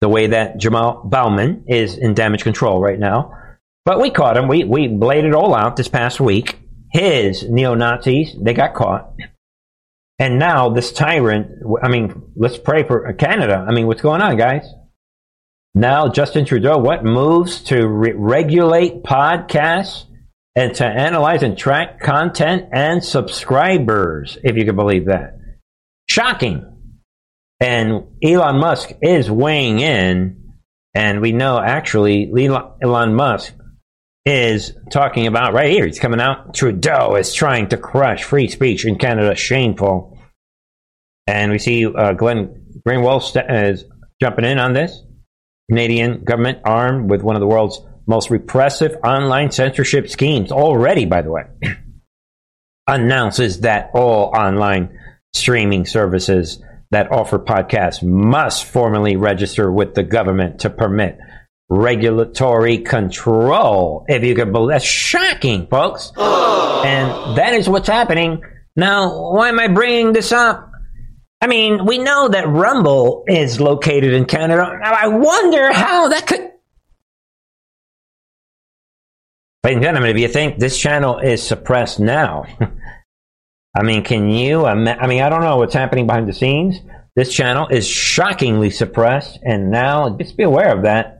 the 0.00 0.08
way 0.08 0.26
that 0.28 0.58
Jamal 0.58 1.02
Bowman 1.04 1.66
is 1.68 1.96
in 1.96 2.14
damage 2.14 2.42
control 2.42 2.80
right 2.80 2.98
now. 2.98 3.36
But 3.84 4.00
we 4.00 4.10
caught 4.10 4.36
him. 4.36 4.48
We 4.48 4.64
we 4.64 4.88
bladed 4.88 5.26
it 5.26 5.34
all 5.34 5.54
out 5.54 5.76
this 5.76 5.88
past 5.88 6.18
week. 6.18 6.58
His 6.90 7.48
neo 7.48 7.74
Nazis, 7.74 8.34
they 8.36 8.52
got 8.52 8.74
caught. 8.74 9.12
And 10.20 10.38
now 10.38 10.68
this 10.68 10.92
tyrant, 10.92 11.62
I 11.82 11.88
mean, 11.88 12.22
let's 12.36 12.58
pray 12.58 12.86
for 12.86 13.10
Canada. 13.14 13.64
I 13.66 13.72
mean, 13.72 13.86
what's 13.86 14.02
going 14.02 14.20
on, 14.20 14.36
guys? 14.36 14.70
Now 15.74 16.08
Justin 16.08 16.44
Trudeau, 16.44 16.76
what 16.76 17.04
moves 17.04 17.62
to 17.64 17.88
re- 17.88 18.12
regulate 18.12 19.02
podcasts 19.02 20.04
and 20.54 20.74
to 20.74 20.84
analyze 20.84 21.42
and 21.42 21.56
track 21.56 22.00
content 22.00 22.68
and 22.70 23.02
subscribers, 23.02 24.36
if 24.44 24.56
you 24.56 24.66
can 24.66 24.76
believe 24.76 25.06
that. 25.06 25.38
Shocking. 26.06 26.66
And 27.58 28.08
Elon 28.22 28.58
Musk 28.58 28.92
is 29.00 29.30
weighing 29.30 29.80
in, 29.80 30.54
and 30.92 31.22
we 31.22 31.32
know 31.32 31.58
actually 31.58 32.30
Elon 32.82 33.14
Musk 33.14 33.54
is 34.30 34.76
talking 34.90 35.26
about 35.26 35.52
right 35.52 35.70
here. 35.70 35.86
He's 35.86 35.98
coming 35.98 36.20
out. 36.20 36.54
Trudeau 36.54 37.16
is 37.16 37.34
trying 37.34 37.68
to 37.68 37.76
crush 37.76 38.22
free 38.22 38.48
speech 38.48 38.86
in 38.86 38.96
Canada. 38.96 39.34
Shameful. 39.34 40.16
And 41.26 41.50
we 41.50 41.58
see 41.58 41.84
uh, 41.86 42.12
Glenn 42.12 42.66
Greenwald 42.86 43.22
st- 43.22 43.50
is 43.50 43.84
jumping 44.22 44.44
in 44.44 44.58
on 44.58 44.72
this. 44.72 45.02
Canadian 45.68 46.24
government 46.24 46.58
armed 46.64 47.10
with 47.10 47.22
one 47.22 47.36
of 47.36 47.40
the 47.40 47.46
world's 47.46 47.80
most 48.06 48.30
repressive 48.30 48.96
online 49.04 49.50
censorship 49.50 50.08
schemes 50.08 50.50
already, 50.50 51.06
by 51.06 51.22
the 51.22 51.30
way, 51.30 51.44
announces 52.86 53.60
that 53.60 53.90
all 53.94 54.32
online 54.34 54.98
streaming 55.34 55.86
services 55.86 56.62
that 56.90 57.12
offer 57.12 57.38
podcasts 57.38 58.02
must 58.02 58.64
formally 58.64 59.16
register 59.16 59.70
with 59.70 59.94
the 59.94 60.02
government 60.02 60.60
to 60.60 60.70
permit 60.70 61.18
regulatory 61.70 62.78
control. 62.78 64.04
If 64.08 64.24
you 64.24 64.34
could 64.34 64.52
believe, 64.52 64.74
that's 64.74 64.84
shocking, 64.84 65.66
folks. 65.68 66.12
And 66.80 67.36
that 67.36 67.52
is 67.52 67.68
what's 67.68 67.88
happening. 67.88 68.42
Now, 68.74 69.32
why 69.32 69.50
am 69.50 69.60
I 69.60 69.68
bringing 69.68 70.14
this 70.14 70.32
up? 70.32 70.72
I 71.42 71.46
mean, 71.46 71.84
we 71.84 71.98
know 71.98 72.28
that 72.28 72.48
Rumble 72.48 73.24
is 73.28 73.60
located 73.60 74.14
in 74.14 74.24
Canada. 74.24 74.78
Now, 74.80 74.92
I 74.92 75.08
wonder 75.08 75.74
how 75.74 76.08
that 76.08 76.26
could. 76.26 76.40
Ladies 79.62 79.76
and 79.76 79.82
gentlemen, 79.82 80.10
if 80.10 80.18
you 80.18 80.28
think 80.28 80.58
this 80.58 80.78
channel 80.78 81.18
is 81.18 81.42
suppressed 81.42 82.00
now, 82.00 82.46
I 83.76 83.82
mean, 83.82 84.02
can 84.02 84.30
you? 84.30 84.64
I 84.64 84.74
mean, 84.74 85.22
I 85.22 85.28
don't 85.28 85.42
know 85.42 85.58
what's 85.58 85.74
happening 85.74 86.06
behind 86.06 86.30
the 86.30 86.32
scenes. 86.32 86.76
This 87.14 87.30
channel 87.30 87.68
is 87.68 87.86
shockingly 87.86 88.70
suppressed, 88.70 89.38
and 89.42 89.70
now 89.70 90.16
just 90.16 90.38
be 90.38 90.44
aware 90.44 90.74
of 90.74 90.84
that. 90.84 91.19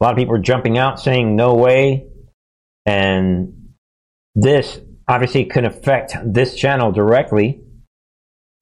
A 0.00 0.04
lot 0.04 0.12
of 0.12 0.16
people 0.16 0.34
are 0.34 0.40
jumping 0.40 0.78
out 0.78 1.00
saying 1.00 1.34
no 1.34 1.54
way. 1.54 2.06
And 2.86 3.74
this 4.34 4.80
obviously 5.08 5.44
can 5.44 5.64
affect 5.64 6.14
this 6.24 6.54
channel 6.54 6.92
directly. 6.92 7.62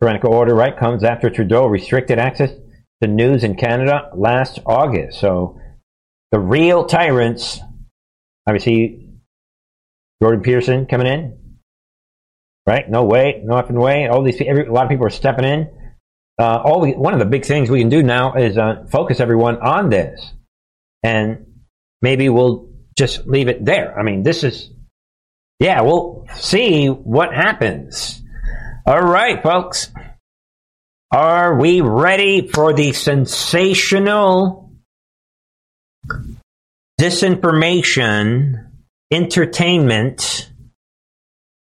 Tyrannical 0.01 0.33
order, 0.35 0.55
right, 0.55 0.77
comes 0.77 1.05
after 1.05 1.31
Trudeau 1.31 1.67
restricted 1.67 2.19
access 2.19 2.51
to 3.03 3.09
news 3.09 3.45
in 3.45 3.57
Canada 3.57 4.11
last 4.15 4.59
August. 4.67 5.21
So 5.21 5.61
the 6.33 6.39
real 6.39 6.87
tyrants, 6.87 7.61
obviously, 8.47 9.09
Jordan 10.23 10.43
Peterson 10.43 10.87
coming 10.87 11.07
in, 11.07 11.59
right? 12.67 12.89
No 12.89 13.05
way, 13.05 13.43
no 13.45 13.55
effing 13.55 13.81
way. 13.81 14.07
All 14.09 14.23
these, 14.23 14.41
every, 14.41 14.67
a 14.67 14.73
lot 14.73 14.85
of 14.85 14.91
people 14.91 15.07
are 15.07 15.11
stepping 15.11 15.45
in. 15.45 15.69
Uh, 16.39 16.61
all 16.65 16.85
the, 16.85 16.93
one 16.93 17.15
of 17.15 17.19
the 17.19 17.27
big 17.27 17.45
things 17.45 17.71
we 17.71 17.81
can 17.81 17.89
do 17.89 18.03
now 18.03 18.35
is 18.35 18.59
uh, 18.59 18.85
focus 18.91 19.21
everyone 19.21 19.57
on 19.57 19.89
this 19.89 20.33
and 21.03 21.47
maybe 22.03 22.29
we'll 22.29 22.71
just 22.97 23.27
leave 23.27 23.49
it 23.49 23.65
there. 23.65 23.99
I 23.99 24.03
mean, 24.03 24.23
this 24.23 24.45
is, 24.45 24.71
yeah, 25.61 25.83
we'll 25.83 26.27
see 26.35 26.89
what 26.89 27.35
happens. 27.35 28.23
All 28.87 29.03
right, 29.03 29.43
folks. 29.43 29.91
Are 31.13 31.59
we 31.59 31.81
ready 31.81 32.49
for 32.49 32.75
the 32.75 32.93
sensational 32.93 34.73
disinformation, 37.01 38.71
entertainment, 39.11 40.51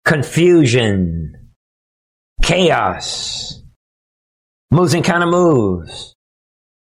confusion, 0.06 1.54
chaos, 2.44 3.62
moves 4.72 4.94
and 4.94 5.04
kind 5.04 5.24
of 5.24 5.30
moves, 5.30 6.16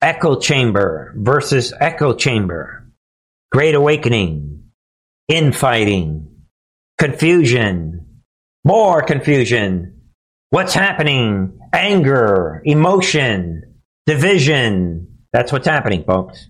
echo 0.03 0.39
chamber 0.41 1.15
versus 1.17 1.73
echo 1.81 2.15
chamber, 2.15 2.91
great 3.53 3.75
awakening, 3.75 4.65
infighting, 5.29 6.29
confusion, 6.99 8.23
more 8.65 9.03
confusion, 9.03 10.01
what's 10.51 10.75
happening, 10.75 11.59
anger, 11.73 12.63
emotion, 12.65 13.63
division. 14.07 15.19
That's 15.33 15.53
what's 15.53 15.67
happening, 15.67 16.05
folks. 16.05 16.49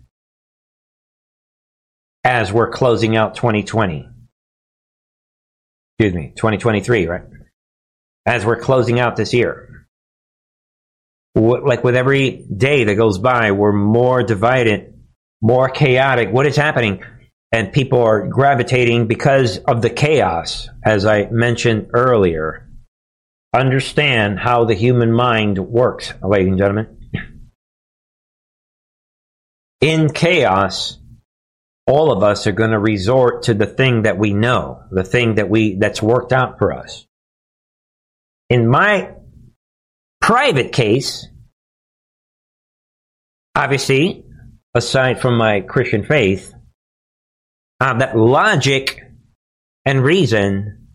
as 2.25 2.53
we're 2.53 2.71
closing 2.71 3.17
out 3.17 3.35
2020. 3.35 4.09
Excuse 5.99 6.15
me, 6.15 6.33
2023, 6.37 7.07
right? 7.07 7.23
As 8.27 8.45
we're 8.45 8.61
closing 8.61 9.01
out 9.01 9.17
this 9.17 9.35
year. 9.35 9.70
Like 11.35 11.85
with 11.85 11.97
every 11.97 12.45
day 12.55 12.85
that 12.85 12.95
goes 12.97 13.19
by, 13.19 13.53
we're 13.53 13.73
more 13.73 14.23
divided, 14.23 14.95
more 15.41 15.69
chaotic. 15.69 16.33
What 16.33 16.47
is 16.47 16.57
happening? 16.57 17.03
And 17.53 17.73
people 17.73 18.03
are 18.03 18.27
gravitating 18.27 19.07
because 19.07 19.59
of 19.59 19.83
the 19.83 19.91
chaos, 19.91 20.69
as 20.85 21.07
I 21.07 21.29
mentioned 21.31 21.91
earlier. 21.95 22.69
Understand 23.53 24.39
how 24.39 24.65
the 24.65 24.75
human 24.75 25.13
mind 25.13 25.59
works, 25.59 26.13
ladies 26.23 26.49
and 26.49 26.59
gentlemen. 26.59 26.97
In 29.81 30.11
chaos, 30.11 30.99
all 31.87 32.13
of 32.13 32.23
us 32.23 32.47
are 32.47 32.53
going 32.53 32.71
to 32.71 32.79
resort 32.79 33.45
to 33.45 33.55
the 33.55 33.67
thing 33.67 34.03
that 34.03 34.19
we 34.19 34.33
know, 34.33 34.85
the 34.91 35.03
thing 35.03 35.37
that 35.37 35.49
we 35.49 35.75
that's 35.77 36.03
worked 36.03 36.33
out 36.33 36.59
for 36.59 36.73
us. 36.73 37.07
In 38.49 38.69
my 38.69 39.15
private 40.21 40.73
case, 40.73 41.27
obviously, 43.55 44.25
aside 44.75 45.21
from 45.21 45.37
my 45.37 45.61
Christian 45.61 46.05
faith, 46.05 46.55
uh, 47.81 47.99
that 47.99 48.17
logic 48.17 49.01
and 49.85 50.05
reason 50.05 50.89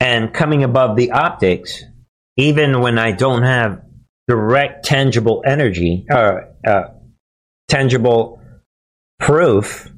and 0.00 0.32
coming 0.34 0.64
above 0.64 0.96
the 0.96 1.12
optics, 1.12 1.82
even 2.36 2.80
when 2.80 2.98
I 2.98 3.12
don't 3.12 3.42
have 3.42 3.82
direct, 4.26 4.84
tangible 4.84 5.42
energy, 5.46 6.06
uh, 6.10 6.36
uh, 6.66 6.84
tangible 7.68 8.40
proof, 9.20 9.90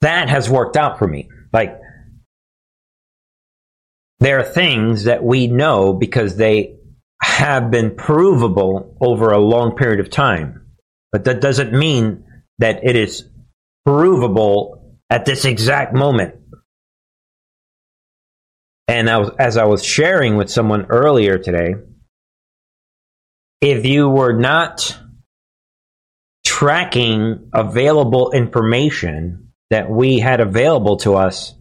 that 0.00 0.28
has 0.28 0.48
worked 0.48 0.76
out 0.76 0.98
for 0.98 1.06
me. 1.06 1.28
Like, 1.52 1.78
there 4.20 4.38
are 4.40 4.44
things 4.44 5.04
that 5.04 5.22
we 5.22 5.46
know 5.46 5.92
because 5.92 6.36
they 6.36 6.76
have 7.20 7.70
been 7.70 7.94
provable 7.96 8.96
over 9.00 9.30
a 9.30 9.38
long 9.38 9.76
period 9.76 10.00
of 10.00 10.10
time. 10.10 10.66
But 11.12 11.24
that 11.24 11.40
doesn't 11.40 11.72
mean 11.72 12.24
that 12.58 12.80
it 12.82 12.96
is 12.96 13.28
provable 13.84 14.96
at 15.10 15.24
this 15.24 15.44
exact 15.44 15.94
moment. 15.94 16.34
And 18.88 19.10
I 19.10 19.18
was, 19.18 19.30
as 19.38 19.56
I 19.56 19.64
was 19.64 19.84
sharing 19.84 20.36
with 20.36 20.50
someone 20.50 20.86
earlier 20.88 21.38
today, 21.38 21.74
if 23.60 23.84
you 23.84 24.08
were 24.08 24.38
not 24.38 24.96
tracking 26.44 27.50
available 27.52 28.30
information 28.32 29.52
that 29.70 29.90
we 29.90 30.18
had 30.18 30.40
available 30.40 30.96
to 30.98 31.16
us 31.16 31.54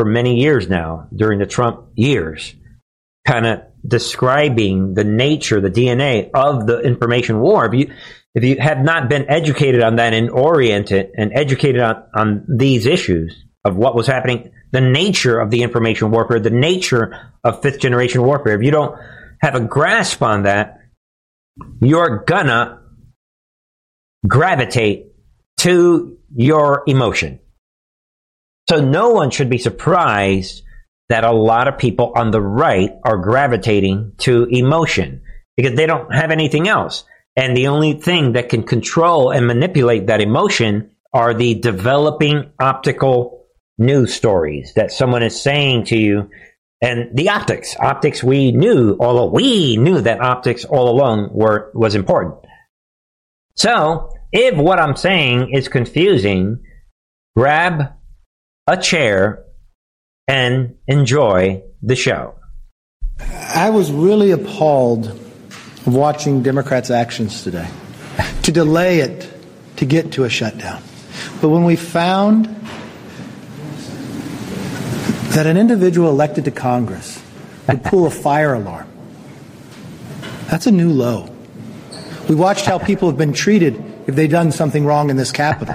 for 0.00 0.06
many 0.06 0.40
years 0.40 0.66
now 0.66 1.08
during 1.14 1.40
the 1.40 1.46
Trump 1.46 1.90
years, 1.94 2.54
kind 3.26 3.44
of 3.44 3.60
describing 3.86 4.94
the 4.94 5.04
nature, 5.04 5.60
the 5.60 5.70
DNA 5.70 6.30
of 6.32 6.66
the 6.66 6.80
information 6.80 7.38
war. 7.38 7.66
If 7.66 7.74
you 7.74 7.94
if 8.34 8.42
you 8.42 8.56
have 8.60 8.78
not 8.78 9.10
been 9.10 9.28
educated 9.28 9.82
on 9.82 9.96
that 9.96 10.14
and 10.14 10.30
oriented 10.30 11.10
and 11.18 11.32
educated 11.34 11.82
on, 11.82 12.02
on 12.14 12.46
these 12.48 12.86
issues 12.86 13.44
of 13.62 13.76
what 13.76 13.94
was 13.94 14.06
happening, 14.06 14.52
the 14.70 14.80
nature 14.80 15.38
of 15.38 15.50
the 15.50 15.62
information 15.62 16.10
warfare, 16.10 16.40
the 16.40 16.48
nature 16.48 17.14
of 17.44 17.60
fifth 17.60 17.80
generation 17.80 18.22
warfare, 18.22 18.56
if 18.56 18.64
you 18.64 18.70
don't 18.70 18.98
have 19.42 19.54
a 19.54 19.60
grasp 19.60 20.22
on 20.22 20.44
that, 20.44 20.78
you're 21.82 22.24
gonna 22.26 22.80
gravitate 24.26 25.08
to 25.58 26.16
your 26.34 26.84
emotion. 26.86 27.39
So 28.70 28.80
no 28.80 29.08
one 29.08 29.32
should 29.32 29.50
be 29.50 29.58
surprised 29.58 30.62
that 31.08 31.24
a 31.24 31.32
lot 31.32 31.66
of 31.66 31.76
people 31.76 32.12
on 32.14 32.30
the 32.30 32.40
right 32.40 32.92
are 33.02 33.16
gravitating 33.16 34.12
to 34.18 34.44
emotion 34.44 35.22
because 35.56 35.74
they 35.74 35.86
don't 35.86 36.14
have 36.14 36.30
anything 36.30 36.68
else. 36.68 37.02
And 37.34 37.56
the 37.56 37.66
only 37.66 37.94
thing 37.94 38.34
that 38.34 38.48
can 38.48 38.62
control 38.62 39.32
and 39.32 39.44
manipulate 39.44 40.06
that 40.06 40.20
emotion 40.20 40.92
are 41.12 41.34
the 41.34 41.54
developing 41.54 42.52
optical 42.60 43.48
news 43.76 44.14
stories 44.14 44.72
that 44.76 44.92
someone 44.92 45.24
is 45.24 45.42
saying 45.42 45.86
to 45.86 45.96
you. 45.96 46.30
And 46.80 47.16
the 47.16 47.30
optics, 47.30 47.74
optics 47.76 48.22
we 48.22 48.52
knew, 48.52 48.96
although 49.00 49.32
we 49.32 49.78
knew 49.78 50.00
that 50.00 50.20
optics 50.20 50.64
all 50.64 50.90
along 50.90 51.30
were, 51.32 51.72
was 51.74 51.96
important. 51.96 52.36
So, 53.56 54.12
if 54.30 54.56
what 54.56 54.78
I'm 54.78 54.94
saying 54.94 55.50
is 55.52 55.66
confusing, 55.66 56.62
grab 57.34 57.94
a 58.70 58.76
chair 58.76 59.44
and 60.28 60.76
enjoy 60.86 61.60
the 61.82 61.96
show. 61.96 62.36
I 63.18 63.70
was 63.70 63.90
really 63.90 64.30
appalled 64.30 65.18
watching 65.84 66.44
Democrats' 66.44 66.88
actions 66.88 67.42
today 67.42 67.68
to 68.44 68.52
delay 68.52 69.00
it 69.00 69.28
to 69.78 69.84
get 69.84 70.12
to 70.12 70.24
a 70.24 70.28
shutdown. 70.28 70.80
But 71.40 71.48
when 71.48 71.64
we 71.64 71.74
found 71.74 72.46
that 75.34 75.46
an 75.46 75.56
individual 75.56 76.08
elected 76.08 76.44
to 76.44 76.52
Congress 76.52 77.20
would 77.66 77.82
pull 77.82 78.06
a 78.06 78.10
fire 78.10 78.54
alarm, 78.54 78.88
that's 80.46 80.68
a 80.68 80.70
new 80.70 80.90
low. 80.92 81.28
We 82.28 82.36
watched 82.36 82.66
how 82.66 82.78
people 82.78 83.08
have 83.08 83.18
been 83.18 83.32
treated 83.32 83.82
if 84.06 84.14
they've 84.14 84.30
done 84.30 84.52
something 84.52 84.84
wrong 84.84 85.10
in 85.10 85.16
this 85.16 85.32
Capitol. 85.32 85.74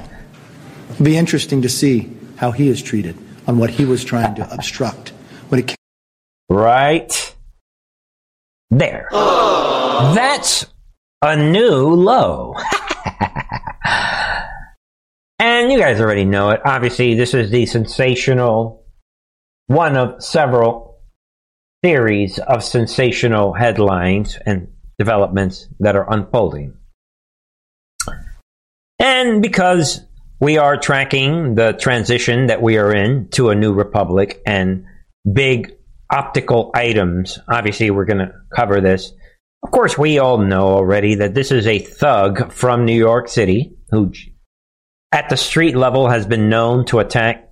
It'll 0.91 1.03
be 1.03 1.17
interesting 1.17 1.63
to 1.63 1.69
see 1.69 2.15
how 2.37 2.51
he 2.51 2.67
is 2.69 2.81
treated 2.81 3.17
on 3.47 3.57
what 3.57 3.69
he 3.69 3.85
was 3.85 4.03
trying 4.03 4.35
to 4.35 4.53
obstruct 4.53 5.09
when 5.49 5.59
it 5.59 5.67
came. 5.67 5.75
Right 6.49 7.35
there. 8.69 9.07
That's 9.11 10.65
a 11.21 11.35
new 11.35 11.93
low. 11.95 12.55
and 15.39 15.71
you 15.71 15.79
guys 15.79 15.99
already 15.99 16.25
know 16.25 16.49
it. 16.51 16.61
Obviously, 16.65 17.15
this 17.15 17.33
is 17.33 17.49
the 17.49 17.65
sensational 17.65 18.85
one 19.67 19.97
of 19.97 20.23
several 20.23 20.99
theories 21.81 22.39
of 22.39 22.63
sensational 22.63 23.53
headlines 23.53 24.37
and 24.45 24.67
developments 24.97 25.67
that 25.79 25.95
are 25.95 26.11
unfolding. 26.11 26.77
And 28.99 29.41
because 29.41 30.01
we 30.39 30.57
are 30.57 30.77
tracking 30.77 31.55
the 31.55 31.73
transition 31.73 32.47
that 32.47 32.61
we 32.61 32.77
are 32.77 32.93
in 32.93 33.29
to 33.29 33.49
a 33.49 33.55
new 33.55 33.73
republic 33.73 34.41
and 34.45 34.85
big 35.31 35.75
optical 36.09 36.71
items, 36.73 37.39
obviously 37.47 37.89
we're 37.89 38.05
going 38.05 38.19
to 38.19 38.33
cover 38.53 38.81
this. 38.81 39.13
Of 39.63 39.71
course, 39.71 39.97
we 39.97 40.19
all 40.19 40.37
know 40.37 40.67
already 40.67 41.15
that 41.15 41.33
this 41.33 41.51
is 41.51 41.65
a 41.65 41.79
thug 41.79 42.51
from 42.51 42.85
New 42.85 42.97
York 42.97 43.27
City 43.27 43.75
who, 43.89 44.11
at 45.11 45.29
the 45.29 45.37
street 45.37 45.75
level, 45.75 46.09
has 46.09 46.27
been 46.27 46.49
known 46.49 46.85
to 46.85 46.99
attack 46.99 47.49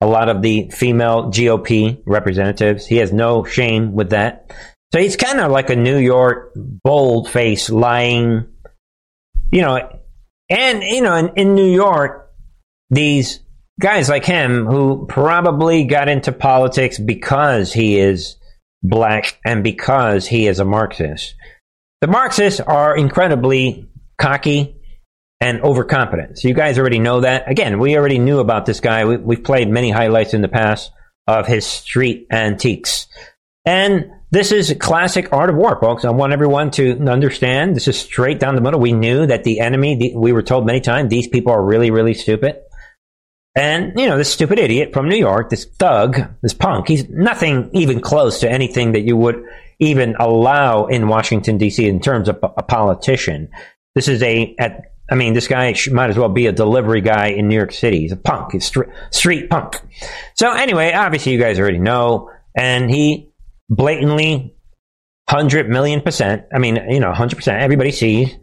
a 0.00 0.06
lot 0.06 0.28
of 0.28 0.40
the 0.40 0.70
female 0.70 1.24
GOP 1.30 2.02
representatives. 2.06 2.86
He 2.86 2.96
has 2.98 3.12
no 3.12 3.44
shame 3.44 3.92
with 3.92 4.10
that. 4.10 4.52
So 4.92 5.00
he's 5.00 5.16
kind 5.16 5.40
of 5.40 5.50
like 5.50 5.70
a 5.70 5.76
New 5.76 5.98
York 5.98 6.52
bold 6.56 7.28
face 7.28 7.70
lying, 7.70 8.46
you 9.52 9.62
know, 9.62 9.99
and 10.50 10.82
you 10.82 11.00
know, 11.00 11.14
in, 11.14 11.30
in 11.36 11.54
New 11.54 11.70
York, 11.70 12.30
these 12.90 13.40
guys 13.80 14.08
like 14.08 14.24
him 14.24 14.66
who 14.66 15.06
probably 15.06 15.84
got 15.84 16.08
into 16.08 16.32
politics 16.32 16.98
because 16.98 17.72
he 17.72 17.98
is 17.98 18.36
black 18.82 19.38
and 19.44 19.64
because 19.64 20.26
he 20.26 20.46
is 20.46 20.58
a 20.58 20.64
Marxist. 20.64 21.34
The 22.00 22.06
Marxists 22.06 22.60
are 22.60 22.96
incredibly 22.96 23.88
cocky 24.18 24.76
and 25.40 25.62
overconfident. 25.62 26.38
So 26.38 26.48
you 26.48 26.54
guys 26.54 26.78
already 26.78 26.98
know 26.98 27.20
that. 27.20 27.50
Again, 27.50 27.78
we 27.78 27.96
already 27.96 28.18
knew 28.18 28.40
about 28.40 28.66
this 28.66 28.80
guy. 28.80 29.04
We, 29.04 29.36
have 29.36 29.44
played 29.44 29.68
many 29.68 29.90
highlights 29.90 30.34
in 30.34 30.42
the 30.42 30.48
past 30.48 30.92
of 31.26 31.46
his 31.46 31.66
street 31.66 32.26
antiques. 32.30 33.06
And 33.64 34.10
this 34.30 34.52
is 34.52 34.74
classic 34.78 35.32
art 35.32 35.50
of 35.50 35.56
war, 35.56 35.78
folks. 35.80 36.04
I 36.04 36.10
want 36.10 36.32
everyone 36.32 36.70
to 36.72 36.98
understand 37.08 37.74
this 37.74 37.88
is 37.88 37.98
straight 37.98 38.38
down 38.38 38.54
the 38.54 38.60
middle. 38.60 38.78
We 38.78 38.92
knew 38.92 39.26
that 39.26 39.44
the 39.44 39.60
enemy, 39.60 39.96
the, 39.96 40.16
we 40.16 40.32
were 40.32 40.42
told 40.42 40.66
many 40.66 40.80
times, 40.80 41.10
these 41.10 41.26
people 41.26 41.52
are 41.52 41.62
really, 41.62 41.90
really 41.90 42.14
stupid. 42.14 42.60
And, 43.56 43.98
you 43.98 44.06
know, 44.06 44.16
this 44.16 44.32
stupid 44.32 44.60
idiot 44.60 44.92
from 44.92 45.08
New 45.08 45.16
York, 45.16 45.50
this 45.50 45.64
thug, 45.64 46.20
this 46.42 46.54
punk, 46.54 46.86
he's 46.86 47.08
nothing 47.08 47.70
even 47.72 48.00
close 48.00 48.40
to 48.40 48.50
anything 48.50 48.92
that 48.92 49.00
you 49.00 49.16
would 49.16 49.42
even 49.80 50.14
allow 50.20 50.86
in 50.86 51.08
Washington, 51.08 51.58
D.C. 51.58 51.88
in 51.88 52.00
terms 52.00 52.28
of 52.28 52.38
a 52.42 52.62
politician. 52.62 53.48
This 53.96 54.06
is 54.06 54.22
a, 54.22 54.54
at, 54.60 54.92
I 55.10 55.16
mean, 55.16 55.34
this 55.34 55.48
guy 55.48 55.74
might 55.90 56.10
as 56.10 56.16
well 56.16 56.28
be 56.28 56.46
a 56.46 56.52
delivery 56.52 57.00
guy 57.00 57.28
in 57.28 57.48
New 57.48 57.56
York 57.56 57.72
City. 57.72 58.02
He's 58.02 58.12
a 58.12 58.16
punk. 58.16 58.52
He's 58.52 58.66
street, 58.66 58.90
street 59.10 59.50
punk. 59.50 59.80
So 60.34 60.52
anyway, 60.52 60.92
obviously 60.92 61.32
you 61.32 61.40
guys 61.40 61.58
already 61.58 61.78
know. 61.78 62.30
And 62.54 62.88
he 62.88 63.29
blatantly, 63.70 64.54
hundred 65.28 65.70
million 65.70 66.02
percent. 66.02 66.42
I 66.52 66.58
mean, 66.58 66.76
you 66.88 67.00
know, 67.00 67.12
hundred 67.12 67.36
percent. 67.36 67.62
Everybody 67.62 67.92
sees 67.92 68.34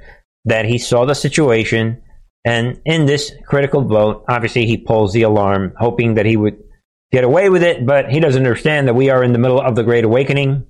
that 0.45 0.65
he 0.65 0.77
saw 0.77 1.05
the 1.05 1.13
situation 1.13 2.01
And 2.47 2.79
in 2.85 3.05
this 3.05 3.33
critical 3.45 3.81
vote, 3.81 4.23
obviously 4.29 4.65
he 4.65 4.77
pulls 4.77 5.11
the 5.11 5.23
alarm, 5.23 5.73
hoping 5.77 6.13
that 6.13 6.25
he 6.25 6.37
would 6.37 6.63
get 7.11 7.25
away 7.25 7.49
with 7.49 7.61
it, 7.61 7.85
but 7.85 8.09
he 8.09 8.21
doesn't 8.21 8.41
understand 8.41 8.87
that 8.87 8.93
we 8.93 9.09
are 9.09 9.21
in 9.21 9.33
the 9.33 9.37
middle 9.37 9.59
of 9.59 9.75
the 9.75 9.83
Great 9.83 10.05
Awakening. 10.05 10.65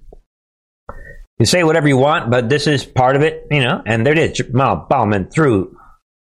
You 1.37 1.45
say 1.45 1.63
whatever 1.63 1.87
you 1.87 1.97
want, 1.97 2.31
but 2.31 2.49
this 2.49 2.65
is 2.65 2.83
part 2.83 3.15
of 3.15 3.21
it, 3.21 3.45
you 3.51 3.59
know, 3.59 3.83
and 3.85 4.03
there 4.03 4.13
it 4.13 4.17
is. 4.17 4.37
Jamal 4.37 4.87
Bowman 4.89 5.29
threw 5.29 5.77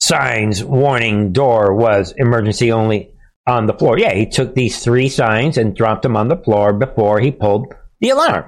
signs 0.00 0.62
warning 0.62 1.32
door 1.32 1.74
was 1.74 2.14
emergency 2.16 2.70
only 2.70 3.12
on 3.44 3.66
the 3.66 3.74
floor. 3.74 3.98
Yeah, 3.98 4.14
he 4.14 4.26
took 4.26 4.54
these 4.54 4.84
three 4.84 5.08
signs 5.08 5.58
and 5.58 5.74
dropped 5.74 6.02
them 6.02 6.16
on 6.16 6.28
the 6.28 6.36
floor 6.36 6.72
before 6.72 7.18
he 7.18 7.32
pulled 7.32 7.74
the 8.00 8.10
alarm. 8.10 8.44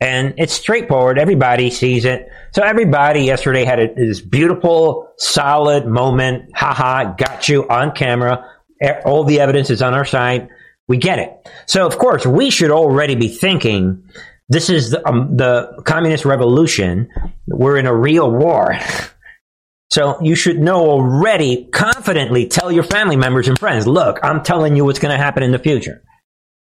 And 0.00 0.34
it's 0.38 0.54
straightforward. 0.54 1.18
Everybody 1.18 1.70
sees 1.70 2.06
it. 2.06 2.28
So 2.52 2.62
everybody 2.62 3.22
yesterday 3.22 3.64
had 3.64 3.78
a, 3.78 3.94
this 3.94 4.20
beautiful, 4.20 5.12
solid 5.18 5.86
moment. 5.86 6.56
Haha, 6.56 7.14
got 7.14 7.48
you 7.48 7.68
on 7.68 7.92
camera. 7.92 8.46
All 9.04 9.24
the 9.24 9.40
evidence 9.40 9.68
is 9.68 9.82
on 9.82 9.92
our 9.92 10.06
side. 10.06 10.48
We 10.88 10.96
get 10.96 11.18
it. 11.18 11.48
So 11.66 11.86
of 11.86 11.98
course, 11.98 12.24
we 12.24 12.50
should 12.50 12.70
already 12.70 13.14
be 13.14 13.28
thinking 13.28 14.04
this 14.48 14.70
is 14.70 14.90
the, 14.90 15.06
um, 15.06 15.36
the 15.36 15.82
communist 15.84 16.24
revolution. 16.24 17.08
We're 17.46 17.76
in 17.76 17.86
a 17.86 17.94
real 17.94 18.30
war. 18.30 18.76
so 19.90 20.18
you 20.22 20.34
should 20.34 20.58
know 20.58 20.80
already, 20.88 21.66
confidently 21.66 22.48
tell 22.48 22.72
your 22.72 22.84
family 22.84 23.16
members 23.16 23.48
and 23.48 23.58
friends, 23.58 23.86
look, 23.86 24.18
I'm 24.22 24.42
telling 24.42 24.76
you 24.76 24.86
what's 24.86 24.98
going 24.98 25.16
to 25.16 25.22
happen 25.22 25.42
in 25.42 25.52
the 25.52 25.58
future. 25.58 26.02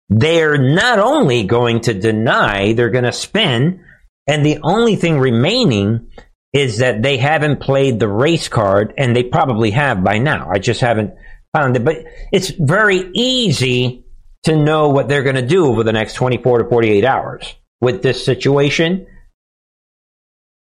They're 0.10 0.58
not 0.58 1.00
only 1.00 1.44
going 1.44 1.82
to 1.82 1.94
deny, 1.94 2.74
they're 2.74 2.90
going 2.90 3.04
to 3.04 3.12
spin. 3.12 3.84
And 4.28 4.46
the 4.46 4.60
only 4.64 4.96
thing 4.96 5.20
remaining 5.20 6.10
is 6.52 6.80
that 6.80 7.04
they 7.04 7.18
haven't 7.18 7.62
played 7.62 8.00
the 8.00 8.08
race 8.08 8.48
card, 8.48 8.94
and 8.98 9.16
they 9.16 9.24
probably 9.24 9.72
have 9.72 10.04
by 10.04 10.18
now. 10.18 10.50
I 10.52 10.58
just 10.58 10.82
haven't 10.82 11.14
found 11.54 11.76
it. 11.76 11.86
But 11.86 12.06
it's 12.32 12.50
very 12.50 13.12
easy 13.14 14.06
to 14.44 14.56
know 14.56 14.90
what 14.90 15.08
they're 15.08 15.24
going 15.24 15.36
to 15.36 15.46
do 15.46 15.68
over 15.68 15.84
the 15.84 15.94
next 15.94 16.14
24 16.16 16.64
to 16.64 16.70
48 16.70 17.06
hours 17.06 17.56
with 17.82 18.02
this 18.02 18.26
situation 18.26 19.06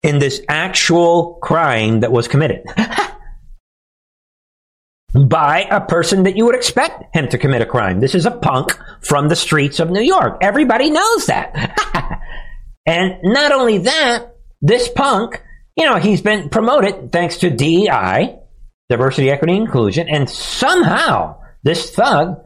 in 0.03 0.19
this 0.19 0.41
actual 0.49 1.35
crime 1.41 2.01
that 2.01 2.11
was 2.11 2.27
committed 2.27 2.65
by 5.13 5.67
a 5.69 5.81
person 5.81 6.23
that 6.23 6.37
you 6.37 6.45
would 6.45 6.55
expect 6.55 7.15
him 7.15 7.27
to 7.29 7.37
commit 7.37 7.61
a 7.61 7.65
crime. 7.65 7.99
This 7.99 8.15
is 8.15 8.25
a 8.25 8.31
punk 8.31 8.77
from 9.01 9.27
the 9.27 9.35
streets 9.35 9.79
of 9.79 9.89
New 9.89 10.01
York. 10.01 10.37
Everybody 10.41 10.89
knows 10.89 11.25
that. 11.25 12.21
and 12.85 13.15
not 13.23 13.51
only 13.51 13.79
that, 13.79 14.35
this 14.61 14.87
punk, 14.89 15.41
you 15.75 15.85
know, 15.85 15.97
he's 15.97 16.21
been 16.21 16.49
promoted 16.49 17.11
thanks 17.11 17.37
to 17.37 17.49
DEI, 17.49 18.37
diversity, 18.89 19.29
equity, 19.29 19.55
inclusion, 19.55 20.07
and 20.07 20.29
somehow 20.29 21.41
this 21.63 21.91
thug 21.91 22.41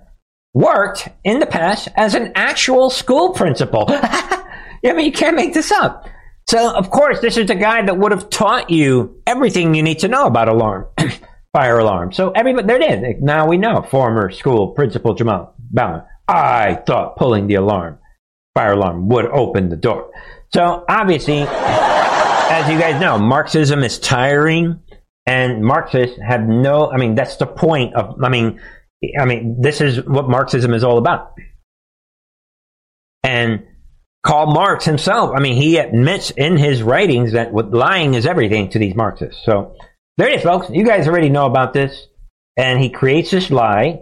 worked 0.54 1.10
in 1.23 1.39
the 1.39 1.45
past 1.45 1.89
as 1.95 2.15
an 2.15 2.32
actual 2.36 2.89
school 2.89 3.32
principal. 3.34 3.86
I 3.89 4.93
mean, 4.93 5.06
you 5.06 5.12
can't 5.12 5.36
make 5.36 5.54
this 5.54 5.71
up. 5.71 6.08
So, 6.47 6.75
of 6.75 6.91
course, 6.91 7.19
this 7.21 7.38
is 7.38 7.47
the 7.47 7.56
guy 7.56 7.84
that 7.84 7.97
would 7.97 8.12
have 8.12 8.30
taught 8.30 8.69
you 8.69 9.21
everything 9.25 9.73
you 9.73 9.82
need 9.82 9.99
to 9.99 10.08
know 10.08 10.28
about 10.28 10.47
alarm, 10.47 10.86
fire 11.56 11.80
alarm. 11.80 12.12
So, 12.12 12.32
everybody, 12.32 12.68
there 12.68 12.82
it 12.82 13.15
is. 13.15 13.22
Now 13.22 13.48
we 13.48 13.58
know. 13.58 13.82
Former 13.82 14.30
school 14.30 14.72
principal 14.72 15.13
Jamal 15.13 15.56
Bowman. 15.58 16.02
I 16.28 16.76
thought 16.86 17.15
pulling 17.15 17.48
the 17.48 17.56
alarm, 17.56 18.00
fire 18.56 18.74
alarm, 18.74 19.08
would 19.08 19.26
open 19.26 19.70
the 19.70 19.78
door. 19.78 20.12
So, 20.54 20.84
obviously, 20.89 21.39
as 21.48 22.70
you 22.70 22.78
guys 22.78 23.00
know, 23.00 23.18
Marxism 23.18 23.84
is 23.84 24.00
tiring, 24.00 24.82
and 25.26 25.63
Marxists 25.63 26.20
have 26.22 26.41
no. 26.41 26.91
I 26.91 26.98
mean, 26.98 27.15
that's 27.15 27.38
the 27.38 27.48
point 27.48 27.96
of. 27.96 28.22
I 28.22 28.28
mean, 28.28 28.60
I 29.18 29.24
mean, 29.24 29.62
this 29.62 29.80
is 29.80 30.04
what 30.04 30.28
Marxism 30.28 30.74
is 30.74 30.84
all 30.84 30.98
about. 30.98 31.36
And 33.24 33.65
Karl 34.26 34.48
Marx 34.48 34.84
himself, 34.84 35.32
I 35.34 35.39
mean, 35.39 35.56
he 35.56 35.78
admits 35.78 36.32
in 36.32 36.58
his 36.58 36.84
writings 36.84 37.32
that 37.32 37.54
lying 37.54 38.13
is 38.13 38.26
everything 38.26 38.72
to 38.72 38.80
these 38.80 38.94
Marxists. 38.94 39.41
So 39.46 39.76
there 40.17 40.30
it 40.30 40.38
is, 40.38 40.43
folks. 40.43 40.69
You 40.69 40.86
guys 40.86 41.08
already 41.08 41.30
know 41.30 41.45
about 41.45 41.73
this. 41.73 42.08
And 42.58 42.80
he 42.80 42.89
creates 42.89 43.32
this 43.32 43.51
lie, 43.51 43.99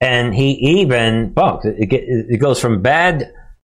and 0.00 0.34
he 0.34 0.80
even, 0.80 1.34
folks, 1.34 1.64
it, 1.64 1.88
it 1.92 2.40
goes 2.40 2.58
from 2.58 2.82
bad 2.82 3.32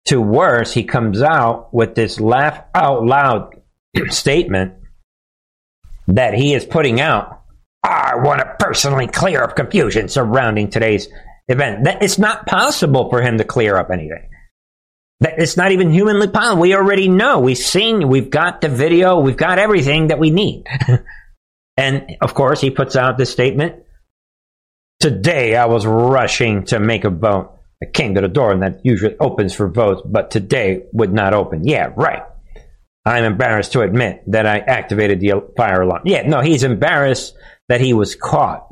to 0.07 0.19
worse. 0.19 0.73
He 0.73 0.83
comes 0.83 1.21
out 1.21 1.73
with 1.73 1.95
this 1.95 2.19
laugh 2.19 2.61
out 2.75 3.05
loud 3.05 3.55
statement 4.09 4.73
that 6.07 6.33
he 6.33 6.53
is 6.53 6.65
putting 6.65 6.99
out. 6.99 7.41
I 7.83 8.15
want 8.17 8.39
to 8.39 8.55
personally 8.59 9.07
clear 9.07 9.43
up 9.43 9.55
confusion 9.55 10.09
surrounding 10.09 10.69
today's 10.69 11.07
event. 11.47 11.85
That 11.85 12.03
it's 12.03 12.17
not 12.17 12.45
possible 12.45 13.09
for 13.09 13.21
him 13.21 13.37
to 13.37 13.45
clear 13.45 13.77
up 13.77 13.91
anything. 13.91 14.29
That 15.21 15.35
it's 15.37 15.55
not 15.55 15.71
even 15.71 15.91
humanly 15.91 16.27
possible. 16.27 16.61
We 16.61 16.75
already 16.75 17.07
know. 17.07 17.39
We've 17.39 17.57
seen, 17.57 18.09
we've 18.09 18.29
got 18.29 18.59
the 18.59 18.69
video, 18.69 19.19
we've 19.21 19.37
got 19.37 19.57
everything 19.57 20.07
that 20.07 20.19
we 20.19 20.31
need. 20.31 20.65
and 21.77 22.17
of 22.21 22.33
course, 22.33 22.59
he 22.59 22.71
puts 22.71 22.95
out 22.95 23.17
this 23.17 23.29
statement. 23.31 23.83
Today, 24.99 25.55
I 25.55 25.65
was 25.65 25.85
rushing 25.85 26.65
to 26.65 26.79
make 26.79 27.05
a 27.05 27.11
vote. 27.11 27.53
I 27.81 27.85
came 27.85 28.15
to 28.15 28.21
the 28.21 28.27
door 28.27 28.51
and 28.51 28.63
that 28.63 28.81
usually 28.83 29.15
opens 29.19 29.53
for 29.53 29.69
votes, 29.69 30.01
but 30.03 30.31
today 30.31 30.83
would 30.91 31.13
not 31.13 31.35
open. 31.35 31.67
Yeah, 31.67 31.93
right. 31.95 32.23
I'm 33.05 33.23
embarrassed 33.23 33.73
to 33.73 33.81
admit 33.81 34.23
that 34.27 34.47
I 34.47 34.57
activated 34.57 35.19
the 35.19 35.47
fire 35.55 35.83
alarm. 35.83 36.01
Yeah, 36.05 36.23
no, 36.27 36.41
he's 36.41 36.63
embarrassed 36.63 37.35
that 37.69 37.79
he 37.79 37.93
was 37.93 38.15
caught. 38.15 38.67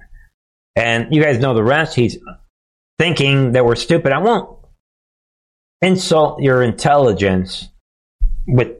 And 0.75 1.13
you 1.13 1.23
guys 1.23 1.39
know 1.39 1.53
the 1.53 1.63
rest. 1.63 1.95
He's 1.95 2.17
thinking 2.97 3.51
that 3.51 3.63
we're 3.63 3.75
stupid. 3.75 4.11
I 4.11 4.17
won't 4.17 4.57
insult 5.81 6.41
your 6.41 6.63
intelligence 6.63 7.69
with 8.47 8.75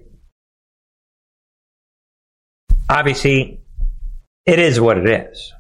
obviously 2.90 3.62
it 4.46 4.60
is 4.60 4.80
what 4.80 4.98
it 4.98 5.10
is. 5.10 5.54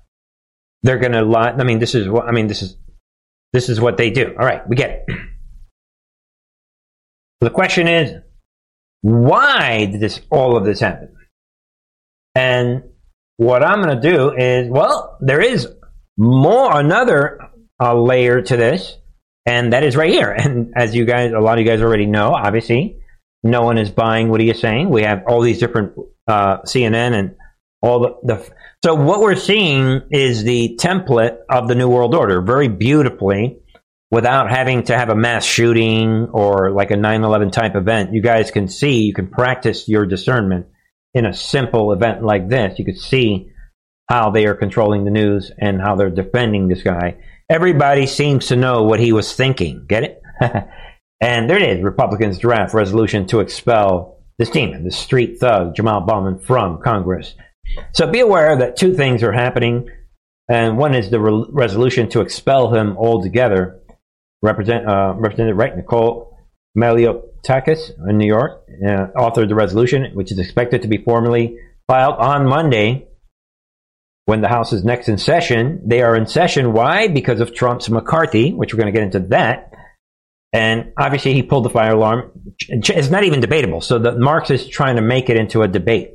They're 0.83 0.99
going 0.99 1.13
to 1.13 1.23
lie. 1.23 1.51
I 1.51 1.63
mean, 1.63 1.79
this 1.79 1.95
is 1.95 2.07
what 2.07 2.27
I 2.27 2.31
mean. 2.31 2.47
This 2.47 2.61
is 2.61 2.77
this 3.53 3.69
is 3.69 3.79
what 3.79 3.97
they 3.97 4.11
do. 4.11 4.35
All 4.37 4.45
right, 4.45 4.67
we 4.67 4.75
get 4.75 5.05
it. 5.07 5.15
The 7.41 7.49
question 7.51 7.87
is, 7.87 8.11
why 9.01 9.85
did 9.85 9.99
this 9.99 10.21
all 10.31 10.57
of 10.57 10.65
this 10.65 10.79
happen? 10.79 11.13
And 12.33 12.83
what 13.37 13.61
I'm 13.61 13.83
going 13.83 14.01
to 14.01 14.11
do 14.11 14.31
is, 14.31 14.67
well, 14.67 15.17
there 15.19 15.41
is 15.41 15.67
more 16.17 16.79
another 16.79 17.39
uh, 17.79 17.93
layer 17.93 18.41
to 18.41 18.57
this 18.57 18.97
and 19.45 19.73
that 19.73 19.83
is 19.83 19.95
right 19.95 20.11
here. 20.11 20.31
And 20.37 20.73
as 20.75 20.95
you 20.95 21.05
guys, 21.05 21.31
a 21.31 21.39
lot 21.39 21.57
of 21.57 21.65
you 21.65 21.69
guys 21.69 21.81
already 21.81 22.05
know, 22.05 22.33
obviously, 22.33 22.97
no 23.43 23.61
one 23.63 23.77
is 23.77 23.91
buying 23.91 24.29
what 24.29 24.41
he 24.41 24.49
is 24.49 24.59
saying. 24.59 24.89
We 24.89 25.03
have 25.03 25.23
all 25.27 25.41
these 25.41 25.59
different 25.59 25.93
uh, 26.27 26.59
CNN 26.63 27.13
and 27.13 27.35
all 27.85 27.99
the, 27.99 28.35
the. 28.35 28.49
So 28.83 28.95
what 28.95 29.21
we're 29.21 29.35
seeing 29.35 30.01
is 30.11 30.43
the 30.43 30.77
template 30.79 31.37
of 31.49 31.67
the 31.67 31.75
New 31.75 31.89
World 31.89 32.13
Order, 32.13 32.41
very 32.41 32.67
beautifully, 32.67 33.59
without 34.11 34.49
having 34.49 34.83
to 34.83 34.97
have 34.97 35.09
a 35.09 35.15
mass 35.15 35.45
shooting 35.45 36.29
or 36.31 36.71
like 36.71 36.91
a 36.91 36.95
9/11 36.95 37.51
type 37.51 37.75
event. 37.75 38.13
You 38.13 38.21
guys 38.21 38.51
can 38.51 38.67
see, 38.67 39.03
you 39.03 39.13
can 39.13 39.27
practice 39.27 39.87
your 39.87 40.05
discernment 40.05 40.67
in 41.13 41.25
a 41.25 41.33
simple 41.33 41.93
event 41.93 42.23
like 42.23 42.49
this. 42.49 42.77
You 42.77 42.85
could 42.85 42.99
see 42.99 43.51
how 44.09 44.29
they 44.29 44.45
are 44.45 44.55
controlling 44.55 45.05
the 45.05 45.11
news 45.11 45.51
and 45.57 45.81
how 45.81 45.95
they're 45.95 46.09
defending 46.09 46.67
this 46.67 46.83
guy 46.83 47.17
Everybody 47.47 48.07
seems 48.07 48.47
to 48.47 48.55
know 48.55 48.83
what 48.83 48.99
he 48.99 49.11
was 49.11 49.35
thinking. 49.35 49.85
Get 49.87 50.03
it? 50.03 50.21
and 51.21 51.47
there 51.47 51.57
it 51.57 51.77
is. 51.77 51.83
Republicans 51.83 52.39
draft 52.39 52.73
resolution 52.73 53.27
to 53.27 53.39
expel 53.39 54.17
this 54.39 54.49
demon, 54.49 54.83
the 54.83 54.91
street 54.91 55.37
thug, 55.39 55.75
Jamal 55.75 56.01
Bowman, 56.01 56.39
from 56.39 56.81
Congress. 56.81 57.35
So 57.93 58.07
be 58.07 58.19
aware 58.19 58.55
that 58.57 58.77
two 58.77 58.93
things 58.93 59.23
are 59.23 59.31
happening. 59.31 59.89
And 60.47 60.77
one 60.77 60.93
is 60.93 61.09
the 61.09 61.19
re- 61.19 61.45
resolution 61.49 62.09
to 62.09 62.21
expel 62.21 62.73
him 62.73 62.97
altogether. 62.97 63.81
Represent, 64.41 64.87
uh, 64.87 65.13
Representative 65.17 65.57
right, 65.57 65.75
Nicole 65.75 66.37
Malliotakis 66.77 67.91
in 68.07 68.17
New 68.17 68.27
York 68.27 68.63
uh, 68.85 69.07
authored 69.17 69.47
the 69.47 69.55
resolution, 69.55 70.11
which 70.13 70.31
is 70.31 70.39
expected 70.39 70.83
to 70.83 70.87
be 70.87 70.97
formally 70.97 71.57
filed 71.87 72.15
on 72.15 72.47
Monday 72.47 73.07
when 74.25 74.41
the 74.41 74.47
House 74.47 74.73
is 74.73 74.83
next 74.83 75.07
in 75.07 75.17
session. 75.17 75.81
They 75.85 76.01
are 76.01 76.15
in 76.15 76.27
session. 76.27 76.73
Why? 76.73 77.07
Because 77.07 77.39
of 77.39 77.53
Trump's 77.53 77.89
McCarthy, 77.89 78.51
which 78.53 78.73
we're 78.73 78.81
going 78.81 78.93
to 78.93 78.99
get 78.99 79.03
into 79.03 79.27
that. 79.29 79.71
And 80.53 80.93
obviously, 80.97 81.33
he 81.33 81.43
pulled 81.43 81.65
the 81.65 81.69
fire 81.69 81.93
alarm. 81.93 82.31
It's 82.59 83.09
not 83.09 83.23
even 83.23 83.41
debatable. 83.41 83.81
So 83.81 83.99
the 83.99 84.17
Marxists 84.17 84.69
trying 84.69 84.95
to 84.95 85.01
make 85.01 85.29
it 85.29 85.37
into 85.37 85.63
a 85.63 85.67
debate. 85.67 86.11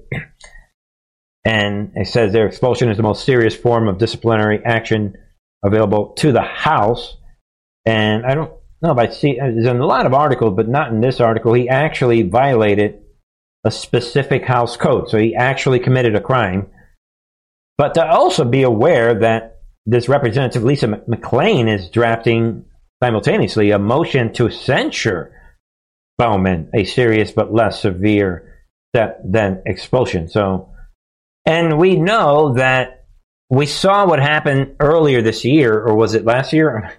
And 1.44 1.92
it 1.94 2.09
says 2.09 2.33
their 2.33 2.46
expulsion 2.46 2.90
is 2.90 2.96
the 2.96 3.03
most 3.03 3.24
serious 3.24 3.55
form 3.55 3.88
of 3.88 3.98
disciplinary 3.98 4.61
action 4.64 5.16
available 5.64 6.12
to 6.18 6.33
the 6.33 6.42
House. 6.42 7.16
And 7.87 8.26
I 8.26 8.35
don't 8.35 8.53
know 8.83 8.92
if 8.92 8.98
I 8.98 9.09
see, 9.09 9.40
uh, 9.40 9.46
there's 9.46 9.66
in 9.66 9.81
a 9.81 9.87
lot 9.87 10.07
of 10.07 10.14
articles, 10.14 10.55
but 10.55 10.68
not 10.68 10.92
in 10.92 11.00
this 11.00 11.20
article. 11.20 11.55
He 11.55 11.68
actually 11.68 12.22
violated 12.22 13.00
a 13.64 13.70
specific 13.70 14.44
House 14.44 14.76
code. 14.76 15.09
So 15.09 15.18
he 15.18 15.35
actually 15.35 15.81
committed 15.81 16.14
a 16.14 16.20
crime 16.20 16.66
but 17.81 17.94
to 17.94 18.07
also 18.07 18.44
be 18.44 18.62
aware 18.62 19.14
that 19.20 19.62
this 19.87 20.07
Representative 20.07 20.62
Lisa 20.62 20.87
McClain 21.09 21.66
is 21.66 21.88
drafting 21.88 22.66
simultaneously 23.03 23.70
a 23.70 23.79
motion 23.79 24.35
to 24.35 24.50
censure 24.50 25.33
Bowman, 26.18 26.68
a 26.74 26.85
serious 26.85 27.33
but 27.33 27.55
less 27.55 27.81
severe 27.81 28.66
step 28.92 29.22
than 29.24 29.62
expulsion. 29.64 30.29
So, 30.29 30.68
and 31.44 31.79
we 31.79 31.96
know 31.96 32.55
that 32.55 33.05
we 33.48 33.66
saw 33.66 34.07
what 34.07 34.20
happened 34.20 34.76
earlier 34.81 35.22
this 35.22 35.44
year, 35.44 35.74
or 35.74 35.96
was 35.96 36.14
it 36.14 36.24
last 36.24 36.53
year? 36.53 36.92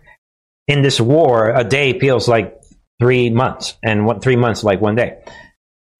In 0.68 0.82
this 0.82 1.00
war, 1.00 1.50
a 1.50 1.64
day 1.64 2.00
feels 2.00 2.28
like 2.28 2.62
three 3.00 3.30
months, 3.30 3.78
and 3.84 4.06
what 4.06 4.22
three 4.22 4.36
months 4.36 4.64
like 4.64 4.82
one 4.82 4.96
day. 4.96 5.24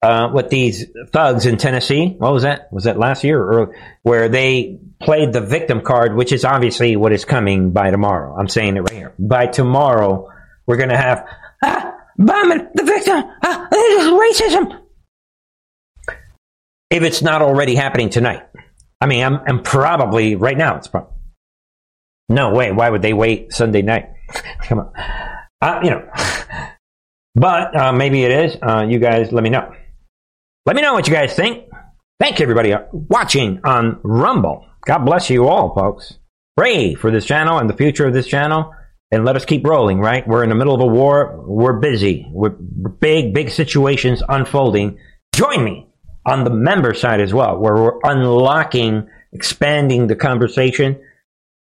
Uh, 0.02 0.30
with 0.34 0.48
these 0.48 0.86
thugs 1.12 1.46
in 1.46 1.56
Tennessee, 1.56 2.16
what 2.18 2.32
was 2.32 2.42
that? 2.42 2.72
Was 2.72 2.84
that 2.84 2.98
last 2.98 3.24
year, 3.24 3.40
or 3.40 3.74
where 4.02 4.28
they 4.28 4.78
played 5.00 5.32
the 5.32 5.40
victim 5.40 5.80
card, 5.80 6.14
which 6.14 6.32
is 6.32 6.44
obviously 6.44 6.96
what 6.96 7.12
is 7.12 7.24
coming 7.24 7.70
by 7.70 7.90
tomorrow. 7.90 8.36
I'm 8.36 8.48
saying 8.48 8.76
it 8.76 8.80
right 8.80 8.92
here. 8.92 9.14
By 9.18 9.46
tomorrow, 9.46 10.28
we're 10.66 10.76
going 10.76 10.88
to 10.90 10.96
have 10.96 11.26
ah, 11.62 11.94
bombing 12.18 12.68
the 12.74 12.84
victim. 12.84 13.22
Ah, 13.42 13.68
this 13.70 14.02
is 14.02 14.10
racism. 14.10 14.80
If 16.92 17.02
it's 17.02 17.22
not 17.22 17.40
already 17.40 17.74
happening 17.74 18.10
tonight, 18.10 18.42
I 19.00 19.06
mean, 19.06 19.24
I'm, 19.24 19.40
I'm 19.46 19.62
probably 19.62 20.36
right 20.36 20.58
now. 20.58 20.76
It's 20.76 20.88
probably 20.88 21.14
no 22.28 22.52
way. 22.52 22.70
Why 22.70 22.90
would 22.90 23.00
they 23.00 23.14
wait 23.14 23.54
Sunday 23.54 23.80
night? 23.80 24.10
Come 24.64 24.80
on, 24.80 24.92
uh, 25.62 25.80
you 25.82 25.90
know. 25.90 26.06
But 27.34 27.74
uh, 27.74 27.92
maybe 27.94 28.24
it 28.24 28.30
is. 28.30 28.58
Uh, 28.60 28.86
you 28.86 28.98
guys, 28.98 29.32
let 29.32 29.42
me 29.42 29.48
know. 29.48 29.72
Let 30.66 30.76
me 30.76 30.82
know 30.82 30.92
what 30.92 31.08
you 31.08 31.14
guys 31.14 31.34
think. 31.34 31.64
Thank 32.20 32.38
you, 32.38 32.42
everybody, 32.42 32.74
watching 32.92 33.60
on 33.64 33.98
Rumble. 34.02 34.66
God 34.84 34.98
bless 34.98 35.30
you 35.30 35.48
all, 35.48 35.74
folks. 35.74 36.18
Pray 36.58 36.94
for 36.94 37.10
this 37.10 37.24
channel 37.24 37.58
and 37.58 37.70
the 37.70 37.74
future 37.74 38.06
of 38.06 38.12
this 38.12 38.26
channel, 38.26 38.74
and 39.10 39.24
let 39.24 39.34
us 39.34 39.46
keep 39.46 39.66
rolling, 39.66 39.98
right? 39.98 40.28
We're 40.28 40.42
in 40.42 40.50
the 40.50 40.54
middle 40.54 40.74
of 40.74 40.82
a 40.82 40.86
war. 40.86 41.42
We're 41.46 41.80
busy. 41.80 42.28
We're 42.30 42.50
big, 42.50 43.32
big 43.32 43.48
situations 43.48 44.22
unfolding. 44.28 44.98
Join 45.34 45.64
me 45.64 45.88
on 46.24 46.44
the 46.44 46.50
member 46.50 46.94
side 46.94 47.20
as 47.20 47.34
well, 47.34 47.58
where 47.58 47.74
we're 47.74 47.98
unlocking, 48.04 49.08
expanding 49.32 50.06
the 50.06 50.16
conversation, 50.16 51.00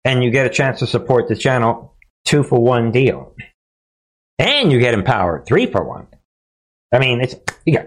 and 0.05 0.23
you 0.23 0.31
get 0.31 0.47
a 0.47 0.51
chance 0.51 0.79
to 0.81 0.87
support 0.87 1.29
the 1.29 1.37
channel. 1.37 1.95
Two 2.25 2.43
for 2.43 2.61
one 2.61 2.93
deal. 2.93 3.35
And 4.39 4.71
you 4.71 4.79
get 4.79 4.95
empowered. 4.95 5.47
Three 5.47 5.67
for 5.67 5.85
one. 5.85 6.09
I 6.93 6.99
mean, 6.99 7.21
it's, 7.21 7.35
you 7.65 7.75
got, 7.75 7.87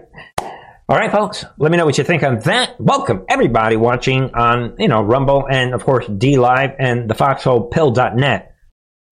all 0.88 0.96
right, 0.96 1.10
folks. 1.10 1.44
Let 1.58 1.70
me 1.70 1.78
know 1.78 1.86
what 1.86 1.96
you 1.98 2.04
think 2.04 2.22
on 2.22 2.40
that. 2.40 2.78
Welcome 2.80 3.24
everybody 3.28 3.76
watching 3.76 4.34
on, 4.34 4.74
you 4.78 4.88
know, 4.88 5.02
Rumble 5.02 5.46
and 5.48 5.72
of 5.72 5.84
course 5.84 6.06
D 6.06 6.36
Live 6.36 6.72
and 6.78 7.08
the 7.08 7.14
foxholepill.net. 7.14 8.54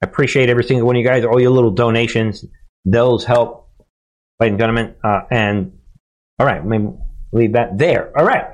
I 0.03 0.07
appreciate 0.07 0.51
every 0.51 0.65
single 0.65 0.87
one 0.87 0.97
of 0.97 1.01
you 1.01 1.07
guys, 1.07 1.25
all 1.25 1.41
your 1.41 1.51
little 1.51 1.71
donations. 1.71 2.45
Those 2.85 3.25
help, 3.25 3.71
ladies 4.41 4.53
and 4.53 4.59
gentlemen. 4.61 4.95
Uh, 5.03 5.21
and 5.31 5.79
all 6.39 6.47
right, 6.47 6.67
let 6.67 6.81
me 6.81 6.91
leave 7.33 7.53
that 7.53 7.79
there. 7.79 8.17
All 8.17 8.25
right. 8.25 8.45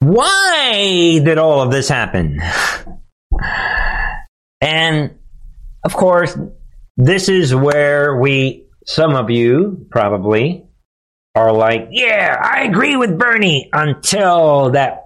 Why 0.00 1.20
did 1.24 1.38
all 1.38 1.60
of 1.60 1.70
this 1.70 1.88
happen? 1.88 2.40
And 4.60 5.18
of 5.84 5.94
course, 5.94 6.36
this 6.96 7.28
is 7.28 7.54
where 7.54 8.16
we, 8.16 8.66
some 8.86 9.14
of 9.14 9.30
you 9.30 9.86
probably, 9.90 10.64
are 11.34 11.52
like, 11.52 11.88
yeah, 11.90 12.36
I 12.40 12.62
agree 12.64 12.96
with 12.96 13.18
Bernie 13.18 13.68
until 13.72 14.70
that 14.70 15.04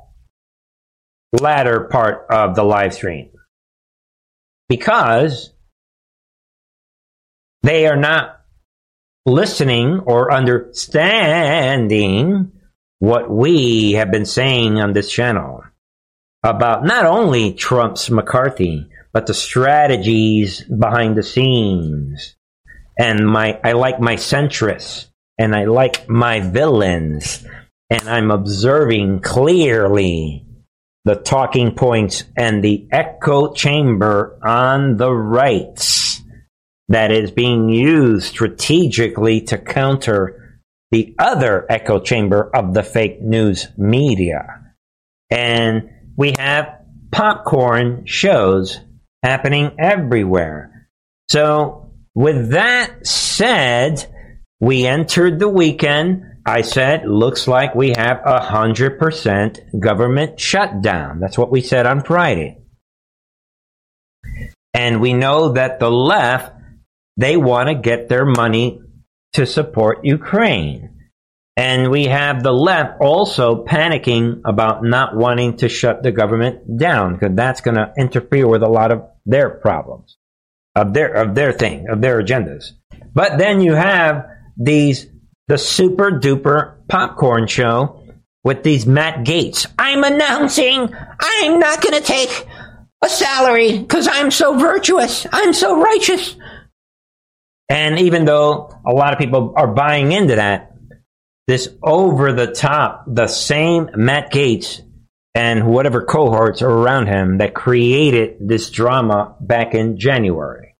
latter 1.38 1.88
part 1.90 2.26
of 2.30 2.54
the 2.54 2.62
live 2.62 2.94
stream. 2.94 3.30
Because 4.68 5.52
they 7.62 7.86
are 7.86 7.96
not 7.96 8.41
listening 9.26 10.00
or 10.00 10.32
understanding 10.32 12.52
what 12.98 13.30
we 13.30 13.92
have 13.92 14.10
been 14.10 14.26
saying 14.26 14.80
on 14.80 14.92
this 14.92 15.08
channel 15.10 15.62
about 16.42 16.84
not 16.84 17.04
only 17.04 17.54
Trump's 17.54 18.10
McCarthy, 18.10 18.88
but 19.12 19.26
the 19.26 19.34
strategies 19.34 20.62
behind 20.62 21.16
the 21.16 21.22
scenes. 21.22 22.34
And 22.98 23.26
my, 23.26 23.60
I 23.62 23.72
like 23.72 24.00
my 24.00 24.16
centrists 24.16 25.06
and 25.38 25.54
I 25.54 25.64
like 25.64 26.08
my 26.08 26.40
villains, 26.40 27.44
and 27.90 28.08
I'm 28.08 28.30
observing 28.30 29.20
clearly 29.20 30.46
the 31.04 31.16
talking 31.16 31.74
points 31.74 32.24
and 32.36 32.62
the 32.62 32.86
echo 32.92 33.52
chamber 33.52 34.38
on 34.42 34.98
the 34.98 35.12
right 35.12 35.76
that 36.92 37.10
is 37.10 37.30
being 37.30 37.68
used 37.68 38.26
strategically 38.26 39.40
to 39.42 39.58
counter 39.58 40.60
the 40.90 41.14
other 41.18 41.66
echo 41.70 41.98
chamber 41.98 42.50
of 42.54 42.74
the 42.74 42.82
fake 42.82 43.20
news 43.22 43.68
media. 43.76 44.74
And 45.30 45.90
we 46.16 46.34
have 46.38 46.82
popcorn 47.10 48.04
shows 48.04 48.78
happening 49.22 49.72
everywhere. 49.78 50.88
So, 51.30 51.92
with 52.14 52.50
that 52.50 53.06
said, 53.06 54.06
we 54.60 54.86
entered 54.86 55.38
the 55.38 55.48
weekend. 55.48 56.24
I 56.44 56.62
said, 56.62 57.06
looks 57.06 57.48
like 57.48 57.74
we 57.74 57.94
have 57.96 58.20
a 58.26 58.40
hundred 58.40 58.98
percent 58.98 59.60
government 59.80 60.38
shutdown. 60.38 61.20
That's 61.20 61.38
what 61.38 61.50
we 61.50 61.62
said 61.62 61.86
on 61.86 62.04
Friday. 62.04 62.58
And 64.74 65.00
we 65.00 65.14
know 65.14 65.52
that 65.52 65.80
the 65.80 65.90
left, 65.90 66.52
they 67.16 67.36
want 67.36 67.68
to 67.68 67.74
get 67.74 68.08
their 68.08 68.24
money 68.24 68.80
to 69.34 69.46
support 69.46 70.04
Ukraine. 70.04 70.88
And 71.56 71.90
we 71.90 72.06
have 72.06 72.42
the 72.42 72.52
left 72.52 73.00
also 73.00 73.64
panicking 73.64 74.40
about 74.44 74.82
not 74.82 75.14
wanting 75.14 75.58
to 75.58 75.68
shut 75.68 76.02
the 76.02 76.10
government 76.10 76.78
down 76.78 77.14
because 77.14 77.34
that's 77.34 77.60
going 77.60 77.76
to 77.76 77.92
interfere 77.98 78.48
with 78.48 78.62
a 78.62 78.68
lot 78.68 78.90
of 78.90 79.02
their 79.26 79.50
problems, 79.50 80.16
of 80.74 80.94
their, 80.94 81.12
of 81.12 81.34
their 81.34 81.52
thing, 81.52 81.88
of 81.90 82.00
their 82.00 82.22
agendas. 82.22 82.72
But 83.14 83.38
then 83.38 83.60
you 83.60 83.74
have 83.74 84.26
these 84.56 85.06
the 85.48 85.58
super 85.58 86.10
duper 86.10 86.76
popcorn 86.88 87.46
show 87.46 88.02
with 88.44 88.62
these 88.62 88.86
Matt 88.86 89.24
Gaetz. 89.24 89.66
I'm 89.78 90.04
announcing 90.04 90.94
I'm 91.20 91.58
not 91.58 91.82
going 91.82 91.94
to 91.94 92.06
take 92.06 92.46
a 93.02 93.08
salary 93.08 93.78
because 93.78 94.08
I'm 94.10 94.30
so 94.30 94.58
virtuous. 94.58 95.26
I'm 95.32 95.52
so 95.52 95.80
righteous. 95.82 96.36
And 97.72 97.98
even 98.00 98.26
though 98.26 98.70
a 98.86 98.92
lot 98.92 99.14
of 99.14 99.18
people 99.18 99.54
are 99.56 99.72
buying 99.72 100.12
into 100.12 100.36
that, 100.36 100.72
this 101.48 101.70
over 101.82 102.32
the 102.32 102.48
top, 102.48 103.04
the 103.06 103.26
same 103.26 103.88
Matt 103.96 104.30
Gaetz 104.30 104.82
and 105.34 105.66
whatever 105.66 106.04
cohorts 106.04 106.60
are 106.60 106.70
around 106.70 107.06
him 107.06 107.38
that 107.38 107.54
created 107.54 108.36
this 108.40 108.68
drama 108.68 109.36
back 109.40 109.74
in 109.74 109.98
January. 109.98 110.76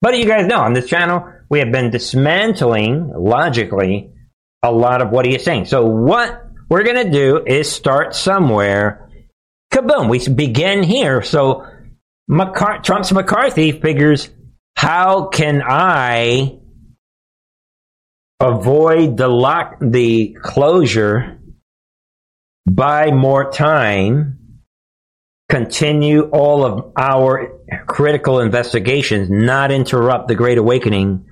But 0.00 0.16
you 0.16 0.24
guys 0.24 0.46
know 0.46 0.60
on 0.60 0.72
this 0.72 0.88
channel, 0.88 1.30
we 1.50 1.58
have 1.58 1.72
been 1.72 1.90
dismantling 1.90 3.12
logically 3.14 4.12
a 4.62 4.72
lot 4.72 5.02
of 5.02 5.10
what 5.10 5.26
he 5.26 5.34
is 5.34 5.44
saying. 5.44 5.66
So 5.66 5.84
what 5.84 6.42
we're 6.70 6.84
going 6.84 7.04
to 7.04 7.12
do 7.12 7.44
is 7.46 7.70
start 7.70 8.14
somewhere. 8.14 9.10
Kaboom! 9.72 10.08
We 10.08 10.26
begin 10.26 10.82
here. 10.82 11.20
So 11.22 11.66
McCar- 12.30 12.82
Trump's 12.82 13.12
McCarthy 13.12 13.72
figures, 13.72 14.30
how 14.76 15.28
can 15.28 15.62
I 15.62 16.58
avoid 18.40 19.16
the 19.16 19.28
lock, 19.28 19.76
the 19.80 20.36
closure, 20.40 21.38
buy 22.68 23.10
more 23.10 23.50
time, 23.50 24.62
continue 25.50 26.22
all 26.30 26.64
of 26.64 26.92
our 26.96 27.60
critical 27.86 28.40
investigations, 28.40 29.28
not 29.30 29.70
interrupt 29.70 30.28
the 30.28 30.34
Great 30.34 30.58
Awakening 30.58 31.26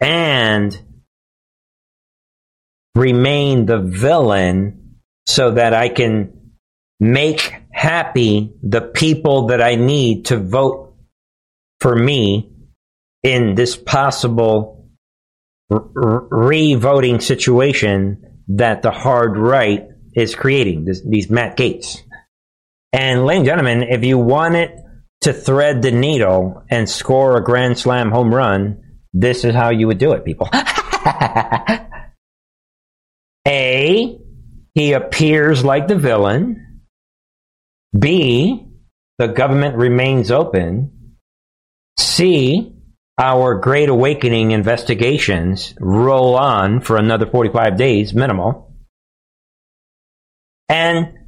and 0.00 0.78
remain 2.94 3.66
the 3.66 3.78
villain 3.78 4.98
so 5.26 5.52
that 5.52 5.72
I 5.72 5.88
can 5.88 6.52
make 7.00 7.54
happy 7.72 8.52
the 8.62 8.80
people 8.80 9.46
that 9.46 9.62
I 9.62 9.76
need 9.76 10.26
to 10.26 10.36
vote 10.38 10.94
for 11.80 11.96
me 11.96 12.51
in 13.22 13.54
this 13.54 13.76
possible 13.76 14.88
re 15.70 16.74
voting 16.74 17.20
situation 17.20 18.42
that 18.48 18.82
the 18.82 18.90
hard 18.90 19.36
right 19.36 19.88
is 20.14 20.34
creating, 20.34 20.84
this, 20.84 21.00
these 21.08 21.30
Matt 21.30 21.56
Gaetz. 21.56 21.98
And, 22.92 23.24
ladies 23.24 23.40
and 23.40 23.46
gentlemen, 23.46 23.82
if 23.84 24.04
you 24.04 24.18
wanted 24.18 24.70
to 25.22 25.32
thread 25.32 25.80
the 25.80 25.92
needle 25.92 26.62
and 26.68 26.88
score 26.88 27.36
a 27.36 27.44
Grand 27.44 27.78
Slam 27.78 28.10
home 28.10 28.34
run, 28.34 28.82
this 29.14 29.44
is 29.44 29.54
how 29.54 29.70
you 29.70 29.86
would 29.86 29.98
do 29.98 30.12
it, 30.12 30.24
people. 30.24 30.48
A, 33.48 34.18
he 34.74 34.92
appears 34.92 35.64
like 35.64 35.88
the 35.88 35.96
villain. 35.96 36.82
B, 37.98 38.66
the 39.18 39.28
government 39.28 39.76
remains 39.76 40.30
open. 40.30 41.18
C, 41.98 42.74
our 43.18 43.54
Great 43.56 43.88
Awakening 43.88 44.52
investigations 44.52 45.74
roll 45.78 46.34
on 46.36 46.80
for 46.80 46.96
another 46.96 47.26
45 47.26 47.76
days, 47.76 48.14
minimal. 48.14 48.72
And 50.68 51.18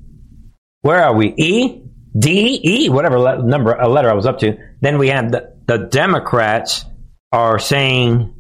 where 0.82 1.02
are 1.02 1.14
we? 1.14 1.34
E? 1.36 1.82
D? 2.18 2.60
E? 2.62 2.88
Whatever 2.88 3.18
le- 3.18 3.42
number, 3.42 3.72
a 3.74 3.88
letter 3.88 4.10
I 4.10 4.14
was 4.14 4.26
up 4.26 4.38
to. 4.40 4.56
Then 4.80 4.98
we 4.98 5.08
have 5.08 5.30
the, 5.30 5.54
the 5.66 5.78
Democrats 5.78 6.84
are 7.32 7.58
saying, 7.58 8.34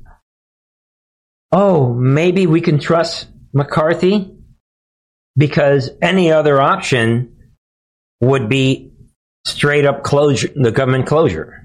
oh, 1.52 1.92
maybe 1.92 2.46
we 2.46 2.60
can 2.60 2.78
trust 2.78 3.28
McCarthy 3.52 4.36
because 5.36 5.90
any 6.00 6.32
other 6.32 6.60
option 6.60 7.36
would 8.20 8.48
be 8.48 8.92
straight 9.46 9.84
up 9.84 10.02
closure, 10.02 10.48
the 10.54 10.72
government 10.72 11.06
closure. 11.06 11.63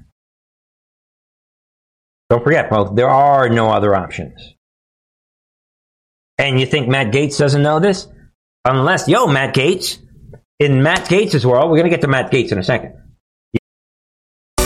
Don't 2.29 2.43
forget, 2.43 2.69
folks, 2.69 2.91
there 2.93 3.09
are 3.09 3.49
no 3.49 3.69
other 3.69 3.95
options. 3.95 4.55
And 6.37 6.59
you 6.59 6.65
think 6.65 6.87
Matt 6.87 7.11
Gaetz 7.11 7.37
doesn't 7.37 7.61
know 7.61 7.79
this? 7.79 8.07
Unless, 8.65 9.07
yo, 9.07 9.27
Matt 9.27 9.55
Gaetz, 9.55 9.97
in 10.59 10.83
Matt 10.83 11.05
Gaetz's 11.05 11.45
world, 11.45 11.69
we're 11.69 11.77
going 11.77 11.89
to 11.89 11.95
get 11.95 12.01
to 12.01 12.07
Matt 12.07 12.31
Gaetz 12.31 12.51
in 12.51 12.59
a 12.59 12.63
second. 12.63 12.98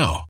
now. 0.00 0.29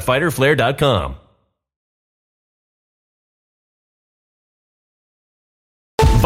www.fighterflare.com. 0.01 1.15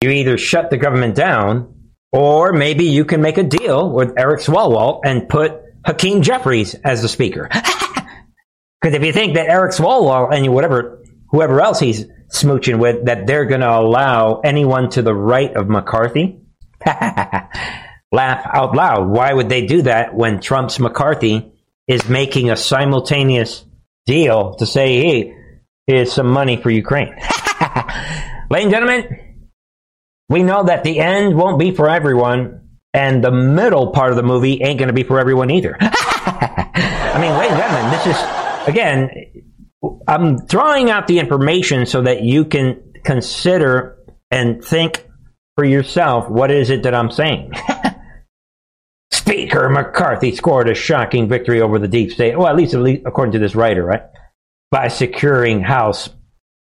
You 0.00 0.10
either 0.10 0.38
shut 0.38 0.70
the 0.70 0.78
government 0.78 1.14
down, 1.14 1.74
or 2.10 2.52
maybe 2.52 2.84
you 2.84 3.04
can 3.04 3.20
make 3.20 3.38
a 3.38 3.42
deal 3.42 3.90
with 3.90 4.14
Eric 4.16 4.40
Swalwell 4.40 5.00
and 5.04 5.28
put 5.28 5.60
Hakeem 5.84 6.22
Jeffries 6.22 6.74
as 6.74 7.02
the 7.02 7.08
speaker. 7.08 7.48
Because 8.80 8.96
if 8.96 9.04
you 9.04 9.12
think 9.12 9.34
that 9.34 9.48
Eric 9.48 9.72
Swalwell 9.72 10.32
and 10.32 10.52
whatever, 10.52 11.02
whoever 11.28 11.60
else 11.60 11.78
he's 11.78 12.06
smooching 12.32 12.78
with, 12.78 13.06
that 13.06 13.26
they're 13.26 13.44
going 13.44 13.60
to 13.60 13.70
allow 13.70 14.40
anyone 14.40 14.88
to 14.90 15.02
the 15.02 15.14
right 15.14 15.54
of 15.54 15.68
McCarthy, 15.68 16.40
laugh 16.86 17.50
out 18.12 18.74
loud. 18.74 19.08
Why 19.08 19.32
would 19.32 19.50
they 19.50 19.66
do 19.66 19.82
that 19.82 20.14
when 20.14 20.40
Trump's 20.40 20.80
McCarthy 20.80 21.52
is 21.86 22.08
making 22.08 22.50
a 22.50 22.56
simultaneous 22.56 23.64
deal 24.10 24.54
to 24.54 24.66
say, 24.66 25.00
hey, 25.00 25.36
here's 25.86 26.12
some 26.12 26.30
money 26.30 26.56
for 26.56 26.70
Ukraine? 26.70 27.14
Ladies 28.50 28.64
and 28.64 28.70
gentlemen, 28.70 29.46
we 30.28 30.42
know 30.42 30.64
that 30.64 30.84
the 30.84 30.98
end 30.98 31.36
won't 31.36 31.58
be 31.58 31.70
for 31.70 31.88
everyone, 31.88 32.68
and 32.92 33.22
the 33.22 33.30
middle 33.30 33.92
part 33.92 34.10
of 34.10 34.16
the 34.16 34.22
movie 34.22 34.62
ain't 34.62 34.78
going 34.78 34.88
to 34.88 34.94
be 34.94 35.04
for 35.04 35.20
everyone 35.20 35.50
either. 35.50 35.76
I 35.80 37.18
mean, 37.20 37.32
ladies 37.38 37.52
and 37.52 37.60
gentlemen, 37.60 37.90
this 37.92 38.06
is, 38.06 38.68
again, 38.68 39.10
I'm 40.06 40.38
throwing 40.46 40.90
out 40.90 41.06
the 41.06 41.18
information 41.18 41.86
so 41.86 42.02
that 42.02 42.22
you 42.22 42.44
can 42.44 42.92
consider 43.04 43.96
and 44.30 44.62
think 44.64 45.06
for 45.56 45.64
yourself 45.64 46.28
what 46.28 46.50
is 46.50 46.70
it 46.70 46.82
that 46.82 46.94
I'm 46.94 47.10
saying. 47.10 47.52
Speaker 49.30 49.68
McCarthy 49.68 50.34
scored 50.34 50.68
a 50.68 50.74
shocking 50.74 51.28
victory 51.28 51.60
over 51.60 51.78
the 51.78 51.86
deep 51.86 52.10
state. 52.10 52.36
Well, 52.36 52.48
at 52.48 52.56
least, 52.56 52.74
at 52.74 52.80
least 52.80 53.02
according 53.06 53.34
to 53.34 53.38
this 53.38 53.54
writer, 53.54 53.84
right? 53.84 54.02
By 54.72 54.88
securing 54.88 55.60
House 55.60 56.08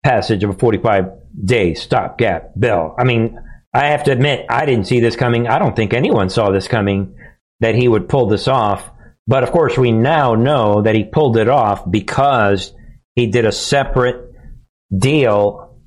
passage 0.03 0.43
of 0.43 0.51
a 0.51 0.53
45 0.53 1.05
day 1.43 1.74
stopgap 1.74 2.51
bill. 2.59 2.93
I 2.99 3.03
mean, 3.03 3.39
I 3.74 3.88
have 3.88 4.03
to 4.03 4.12
admit, 4.12 4.45
I 4.47 4.68
didn't 4.68 4.86
see 4.86 4.99
this 4.99 5.16
coming. 5.16 5.47
I 5.47 5.57
don't 5.57 5.76
think 5.76 5.95
anyone 5.95 6.30
saw 6.30 6.51
this 6.51 6.68
coming 6.68 7.16
that 7.62 7.74
he 7.74 7.88
would 7.88 8.07
pull 8.07 8.28
this 8.28 8.47
off. 8.47 8.91
But 9.26 9.41
of 9.41 9.49
course, 9.49 9.76
we 9.76 9.91
now 9.91 10.36
know 10.36 10.84
that 10.84 10.93
he 10.93 11.03
pulled 11.03 11.38
it 11.38 11.49
off 11.49 11.89
because 11.89 12.74
he 13.16 13.26
did 13.26 13.45
a 13.45 13.51
separate 13.51 14.36
deal. 14.95 15.80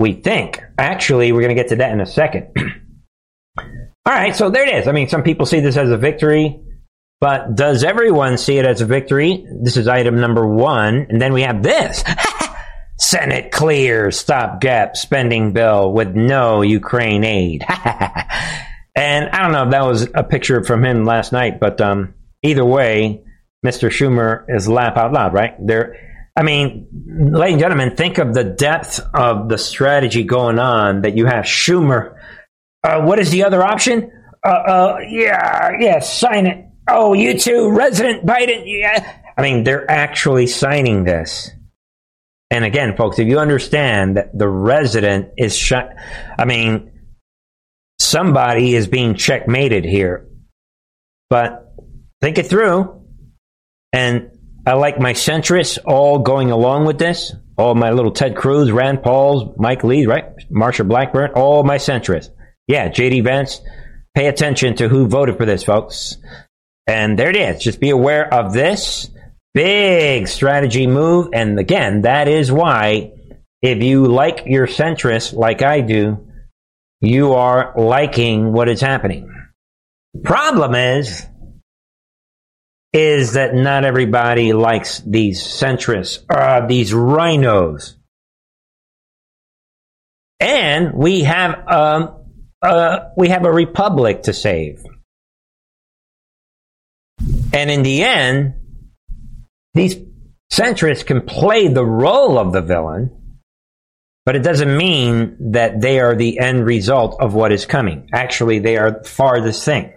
We 0.00 0.14
think. 0.14 0.64
Actually, 0.78 1.30
we're 1.30 1.42
going 1.42 1.54
to 1.54 1.62
get 1.62 1.68
to 1.68 1.76
that 1.76 1.92
in 1.92 2.00
a 2.00 2.06
second. 2.06 2.56
All 4.10 4.16
right, 4.16 4.34
so 4.34 4.50
there 4.50 4.66
it 4.66 4.74
is. 4.74 4.88
I 4.88 4.92
mean, 4.92 5.08
some 5.08 5.22
people 5.22 5.46
see 5.46 5.60
this 5.60 5.76
as 5.76 5.88
a 5.88 5.96
victory, 5.96 6.58
but 7.20 7.54
does 7.54 7.84
everyone 7.84 8.38
see 8.38 8.58
it 8.58 8.66
as 8.66 8.80
a 8.80 8.84
victory? 8.84 9.46
This 9.62 9.76
is 9.76 9.86
item 9.86 10.20
number 10.20 10.44
one. 10.44 11.06
And 11.08 11.22
then 11.22 11.32
we 11.32 11.42
have 11.42 11.62
this. 11.62 12.02
Senate 12.98 13.52
clears 13.52 14.18
stopgap 14.18 14.96
spending 14.96 15.52
bill 15.52 15.92
with 15.92 16.16
no 16.16 16.62
Ukraine 16.62 17.22
aid. 17.22 17.64
and 18.96 19.28
I 19.28 19.42
don't 19.44 19.52
know 19.52 19.62
if 19.66 19.70
that 19.70 19.86
was 19.86 20.08
a 20.12 20.24
picture 20.24 20.64
from 20.64 20.84
him 20.84 21.04
last 21.04 21.30
night, 21.30 21.60
but 21.60 21.80
um, 21.80 22.14
either 22.42 22.64
way, 22.64 23.22
Mr. 23.64 23.90
Schumer 23.90 24.44
is 24.48 24.66
laugh 24.68 24.96
out 24.96 25.12
loud, 25.12 25.32
right? 25.32 25.54
There, 25.64 25.94
I 26.36 26.42
mean, 26.42 26.88
ladies 27.06 27.52
and 27.52 27.60
gentlemen, 27.60 27.94
think 27.94 28.18
of 28.18 28.34
the 28.34 28.42
depth 28.42 28.98
of 29.14 29.48
the 29.48 29.56
strategy 29.56 30.24
going 30.24 30.58
on 30.58 31.02
that 31.02 31.16
you 31.16 31.26
have 31.26 31.44
Schumer. 31.44 32.16
Uh, 32.82 33.02
what 33.02 33.18
is 33.18 33.30
the 33.30 33.44
other 33.44 33.62
option? 33.62 34.10
Uh, 34.44 34.48
uh, 34.48 34.98
yeah, 35.08 35.72
yeah, 35.78 35.98
sign 36.00 36.46
it. 36.46 36.66
Oh, 36.88 37.12
you 37.12 37.38
too, 37.38 37.70
Resident 37.70 38.24
Biden. 38.24 38.62
Yeah. 38.66 39.18
I 39.36 39.42
mean, 39.42 39.64
they're 39.64 39.90
actually 39.90 40.46
signing 40.46 41.04
this. 41.04 41.50
And 42.50 42.64
again, 42.64 42.96
folks, 42.96 43.18
if 43.18 43.28
you 43.28 43.38
understand 43.38 44.16
that 44.16 44.36
the 44.36 44.48
resident 44.48 45.30
is 45.38 45.56
shut, 45.56 45.94
I 46.36 46.44
mean, 46.44 46.90
somebody 48.00 48.74
is 48.74 48.88
being 48.88 49.14
checkmated 49.14 49.84
here. 49.84 50.26
But 51.28 51.74
think 52.20 52.38
it 52.38 52.46
through. 52.46 53.06
And 53.92 54.32
I 54.66 54.74
like 54.74 54.98
my 54.98 55.12
centrists 55.12 55.78
all 55.84 56.18
going 56.18 56.50
along 56.50 56.86
with 56.86 56.98
this. 56.98 57.32
All 57.56 57.74
my 57.74 57.90
little 57.90 58.10
Ted 58.10 58.36
Cruz, 58.36 58.72
Rand 58.72 59.02
Paul's, 59.02 59.54
Mike 59.58 59.84
Lee, 59.84 60.06
right? 60.06 60.24
Marsha 60.50 60.86
Blackburn, 60.86 61.32
all 61.34 61.62
my 61.62 61.76
centrists. 61.76 62.30
Yeah, 62.70 62.88
JD 62.88 63.24
Vance, 63.24 63.62
pay 64.14 64.28
attention 64.28 64.76
to 64.76 64.88
who 64.88 65.08
voted 65.08 65.36
for 65.36 65.44
this, 65.44 65.64
folks. 65.64 66.18
And 66.86 67.18
there 67.18 67.28
it 67.28 67.34
is. 67.34 67.60
Just 67.60 67.80
be 67.80 67.90
aware 67.90 68.32
of 68.32 68.52
this. 68.52 69.10
Big 69.54 70.28
strategy 70.28 70.86
move. 70.86 71.30
And 71.32 71.58
again, 71.58 72.02
that 72.02 72.28
is 72.28 72.52
why 72.52 73.10
if 73.60 73.82
you 73.82 74.06
like 74.06 74.44
your 74.46 74.68
centrist 74.68 75.32
like 75.32 75.62
I 75.62 75.80
do, 75.80 76.28
you 77.00 77.32
are 77.32 77.72
liking 77.76 78.52
what 78.52 78.68
is 78.68 78.80
happening. 78.80 79.28
Problem 80.22 80.76
is, 80.76 81.26
is 82.92 83.32
that 83.32 83.52
not 83.52 83.84
everybody 83.84 84.52
likes 84.52 85.00
these 85.00 85.42
centrists, 85.42 86.22
uh, 86.30 86.68
these 86.68 86.92
RINOs. 86.92 87.96
And 90.38 90.94
we 90.94 91.22
have, 91.22 91.66
um, 91.66 92.19
uh, 92.62 93.10
we 93.16 93.28
have 93.28 93.44
a 93.44 93.52
republic 93.52 94.24
to 94.24 94.32
save. 94.32 94.84
And 97.52 97.70
in 97.70 97.82
the 97.82 98.02
end, 98.02 98.54
these 99.74 99.96
centrists 100.52 101.04
can 101.04 101.22
play 101.22 101.68
the 101.68 101.84
role 101.84 102.38
of 102.38 102.52
the 102.52 102.60
villain, 102.60 103.10
but 104.24 104.36
it 104.36 104.42
doesn't 104.42 104.76
mean 104.76 105.52
that 105.52 105.80
they 105.80 106.00
are 106.00 106.14
the 106.14 106.38
end 106.38 106.64
result 106.64 107.20
of 107.20 107.34
what 107.34 107.52
is 107.52 107.66
coming. 107.66 108.08
Actually, 108.12 108.58
they 108.58 108.76
are 108.76 109.02
farthest 109.04 109.64
thing. 109.64 109.92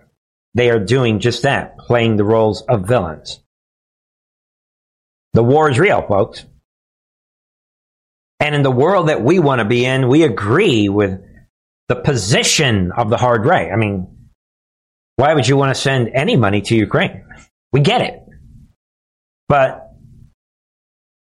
They 0.56 0.70
are 0.70 0.80
doing 0.80 1.20
just 1.20 1.44
that, 1.44 1.78
playing 1.78 2.16
the 2.16 2.24
roles 2.24 2.62
of 2.62 2.88
villains. 2.88 3.40
The 5.34 5.44
war 5.44 5.70
is 5.70 5.80
real, 5.80 6.04
folks. 6.04 6.46
And 8.40 8.54
in 8.54 8.62
the 8.62 8.72
world 8.72 9.10
that 9.10 9.24
we 9.24 9.40
want 9.40 9.60
to 9.60 9.66
be 9.66 9.86
in, 9.86 10.08
we 10.08 10.24
agree 10.24 10.90
with 10.90 11.24
the 11.90 11.96
position 11.96 12.92
of 12.92 13.10
the 13.10 13.18
hard 13.18 13.46
right. 13.46 13.72
I 13.72 13.76
mean, 13.76 14.30
why 15.16 15.34
would 15.34 15.48
you 15.48 15.58
want 15.58 15.76
to 15.76 15.80
send 15.80 16.10
any 16.14 16.36
money 16.36 16.62
to 16.62 16.76
Ukraine? 16.76 17.26
We 17.72 17.82
get 17.82 18.02
it. 18.02 18.20
But 19.48 19.92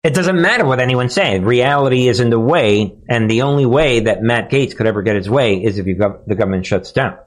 it 0.03 0.13
doesn't 0.13 0.41
matter 0.41 0.65
what 0.65 0.79
anyone 0.79 1.09
says. 1.09 1.41
Reality 1.41 2.07
is 2.07 2.19
in 2.19 2.29
the 2.29 2.39
way, 2.39 2.95
and 3.09 3.29
the 3.29 3.43
only 3.43 3.65
way 3.65 4.01
that 4.01 4.23
Matt 4.23 4.49
Gaetz 4.49 4.75
could 4.75 4.87
ever 4.87 5.01
get 5.01 5.15
his 5.15 5.29
way 5.29 5.63
is 5.63 5.77
if 5.77 5.85
the 5.85 6.35
government 6.35 6.65
shuts 6.65 6.91
down. 6.91 7.17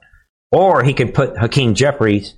Or 0.51 0.83
he 0.83 0.93
could 0.93 1.13
put 1.13 1.37
Hakeem 1.37 1.73
Jeffries, 1.73 2.33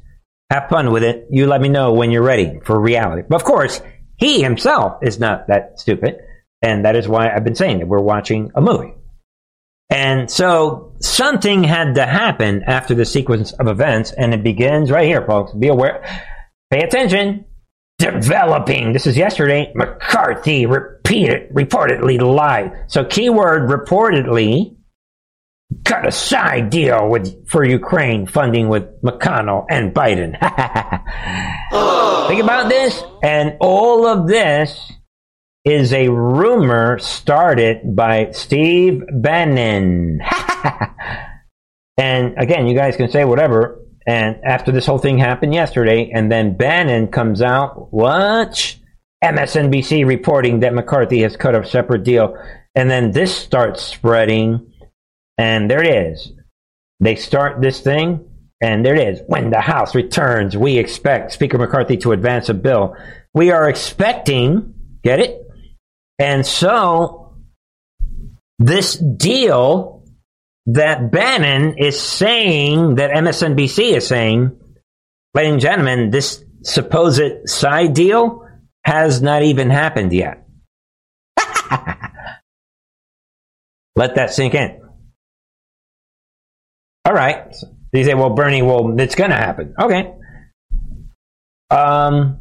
have 0.49 0.69
fun 0.69 0.91
with 0.91 1.03
it. 1.03 1.27
You 1.29 1.47
let 1.47 1.61
me 1.61 1.69
know 1.69 1.93
when 1.93 2.11
you're 2.11 2.23
ready 2.23 2.59
for 2.63 2.79
reality. 2.79 3.23
But 3.27 3.37
of 3.37 3.43
course, 3.43 3.81
he 4.17 4.41
himself 4.41 5.03
is 5.03 5.19
not 5.19 5.47
that 5.47 5.79
stupid. 5.79 6.17
And 6.61 6.85
that 6.85 6.95
is 6.95 7.07
why 7.07 7.29
I've 7.29 7.43
been 7.43 7.55
saying 7.55 7.79
that 7.79 7.87
we're 7.87 7.99
watching 7.99 8.51
a 8.55 8.61
movie. 8.61 8.93
And 9.89 10.29
so 10.29 10.93
something 10.99 11.63
had 11.63 11.95
to 11.95 12.05
happen 12.05 12.63
after 12.63 12.93
the 12.93 13.05
sequence 13.05 13.53
of 13.53 13.67
events, 13.67 14.11
and 14.11 14.33
it 14.33 14.43
begins 14.43 14.91
right 14.91 15.07
here, 15.07 15.25
folks. 15.25 15.53
Be 15.53 15.69
aware. 15.69 16.03
Pay 16.71 16.81
attention. 16.81 17.45
Developing. 17.97 18.93
This 18.93 19.07
is 19.07 19.17
yesterday. 19.17 19.71
McCarthy 19.73 20.65
repeated, 20.65 21.51
reportedly 21.53 22.19
lied. 22.19 22.85
So 22.87 23.05
keyword 23.05 23.69
reportedly 23.69 24.75
cut 25.83 26.07
a 26.07 26.11
side 26.11 26.69
deal 26.69 27.09
with 27.09 27.49
for 27.49 27.63
Ukraine 27.63 28.25
funding 28.25 28.69
with 28.69 29.01
McConnell 29.01 29.65
and 29.69 29.93
Biden. 29.93 30.31
Think 32.27 32.43
about 32.43 32.69
this, 32.69 33.01
and 33.23 33.55
all 33.59 34.05
of 34.05 34.27
this 34.27 34.91
is 35.67 35.91
a 35.91 36.07
rumor 36.07 36.97
started 36.97 37.93
by 37.93 38.31
Steve 38.31 39.03
Bannon. 39.11 40.21
and 41.97 42.35
again, 42.37 42.67
you 42.67 42.75
guys 42.75 42.95
can 42.95 43.11
say 43.11 43.25
whatever. 43.25 43.83
And 44.07 44.37
after 44.45 44.71
this 44.71 44.85
whole 44.85 44.97
thing 44.97 45.17
happened 45.17 45.53
yesterday, 45.53 46.09
and 46.13 46.31
then 46.31 46.55
Bannon 46.55 47.09
comes 47.09 47.41
out, 47.41 47.91
what? 47.91 48.77
MSNBC 49.21 50.07
reporting 50.07 50.61
that 50.61 50.73
McCarthy 50.73 51.23
has 51.23 51.35
cut 51.35 51.53
a 51.53 51.65
separate 51.67 52.05
deal. 52.05 52.37
And 52.73 52.89
then 52.89 53.11
this 53.11 53.35
starts 53.35 53.83
spreading, 53.83 54.71
and 55.37 55.69
there 55.69 55.83
it 55.83 56.13
is. 56.13 56.31
They 57.01 57.15
start 57.15 57.61
this 57.61 57.81
thing, 57.81 58.25
and 58.61 58.85
there 58.85 58.95
it 58.95 59.05
is. 59.05 59.21
When 59.27 59.49
the 59.49 59.59
House 59.59 59.93
returns, 59.95 60.55
we 60.55 60.77
expect 60.77 61.33
Speaker 61.33 61.57
McCarthy 61.57 61.97
to 61.97 62.13
advance 62.13 62.47
a 62.47 62.53
bill. 62.53 62.95
We 63.33 63.51
are 63.51 63.67
expecting, 63.67 64.73
get 65.03 65.19
it? 65.19 65.43
And 66.19 66.45
so, 66.45 67.35
this 68.59 68.95
deal 68.95 70.03
that 70.67 71.11
Bannon 71.11 71.77
is 71.77 72.01
saying, 72.01 72.95
that 72.95 73.11
MSNBC 73.11 73.95
is 73.95 74.07
saying, 74.07 74.59
ladies 75.33 75.53
and 75.53 75.61
gentlemen, 75.61 76.09
this 76.09 76.43
supposed 76.63 77.47
side 77.47 77.93
deal 77.93 78.45
has 78.83 79.21
not 79.21 79.43
even 79.43 79.69
happened 79.69 80.11
yet. 80.11 80.47
Let 83.95 84.15
that 84.15 84.33
sink 84.33 84.55
in. 84.55 84.81
All 87.05 87.13
right. 87.13 87.55
You 87.93 88.03
say, 88.03 88.13
well, 88.13 88.31
Bernie, 88.31 88.61
well, 88.61 88.99
it's 88.99 89.15
going 89.15 89.29
to 89.29 89.37
happen. 89.37 89.73
Okay. 89.79 90.13
Um, 91.69 92.39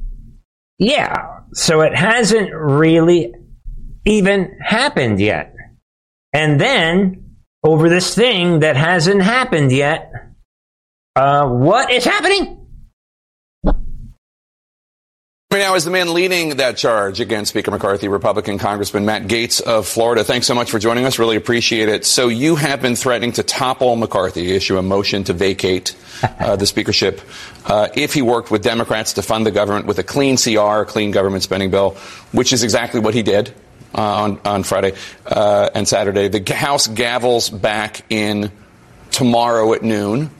yeah. 0.78 1.40
So 1.52 1.82
it 1.82 1.94
hasn't 1.94 2.50
really 2.52 3.32
even 4.06 4.56
happened 4.60 5.20
yet. 5.20 5.54
And 6.32 6.60
then, 6.60 7.36
over 7.62 7.88
this 7.88 8.14
thing 8.14 8.60
that 8.60 8.76
hasn't 8.76 9.22
happened 9.22 9.72
yet, 9.72 10.12
uh, 11.16 11.48
what 11.48 11.90
is 11.90 12.04
happening? 12.04 12.62
Right 15.52 15.60
now, 15.60 15.74
is 15.74 15.84
the 15.84 15.90
man 15.90 16.12
leading 16.12 16.56
that 16.56 16.76
charge 16.76 17.20
against 17.20 17.50
Speaker 17.50 17.70
McCarthy, 17.70 18.08
Republican 18.08 18.58
Congressman 18.58 19.06
Matt 19.06 19.22
Gaetz 19.22 19.60
of 19.62 19.86
Florida, 19.86 20.22
thanks 20.22 20.46
so 20.46 20.54
much 20.54 20.70
for 20.70 20.78
joining 20.78 21.04
us. 21.06 21.18
Really 21.18 21.36
appreciate 21.36 21.88
it. 21.88 22.04
So, 22.04 22.28
you 22.28 22.56
have 22.56 22.82
been 22.82 22.96
threatening 22.96 23.32
to 23.32 23.42
topple 23.42 23.96
McCarthy, 23.96 24.52
issue 24.52 24.76
a 24.76 24.82
motion 24.82 25.24
to 25.24 25.32
vacate 25.32 25.96
uh, 26.22 26.56
the 26.56 26.66
speakership 26.66 27.22
uh, 27.64 27.88
if 27.94 28.12
he 28.12 28.22
worked 28.22 28.50
with 28.50 28.62
Democrats 28.62 29.14
to 29.14 29.22
fund 29.22 29.46
the 29.46 29.50
government 29.50 29.86
with 29.86 29.98
a 29.98 30.04
clean 30.04 30.36
CR, 30.36 30.82
a 30.82 30.84
clean 30.84 31.12
government 31.12 31.42
spending 31.42 31.70
bill, 31.70 31.96
which 32.32 32.52
is 32.52 32.62
exactly 32.62 33.00
what 33.00 33.14
he 33.14 33.22
did 33.22 33.54
uh, 33.96 34.00
on, 34.00 34.40
on 34.44 34.62
Friday 34.62 34.92
uh, 35.26 35.70
and 35.74 35.88
Saturday. 35.88 36.28
The 36.28 36.54
House 36.54 36.86
gavels 36.86 37.50
back 37.50 38.04
in 38.10 38.50
tomorrow 39.10 39.72
at 39.72 39.82
noon 39.82 40.30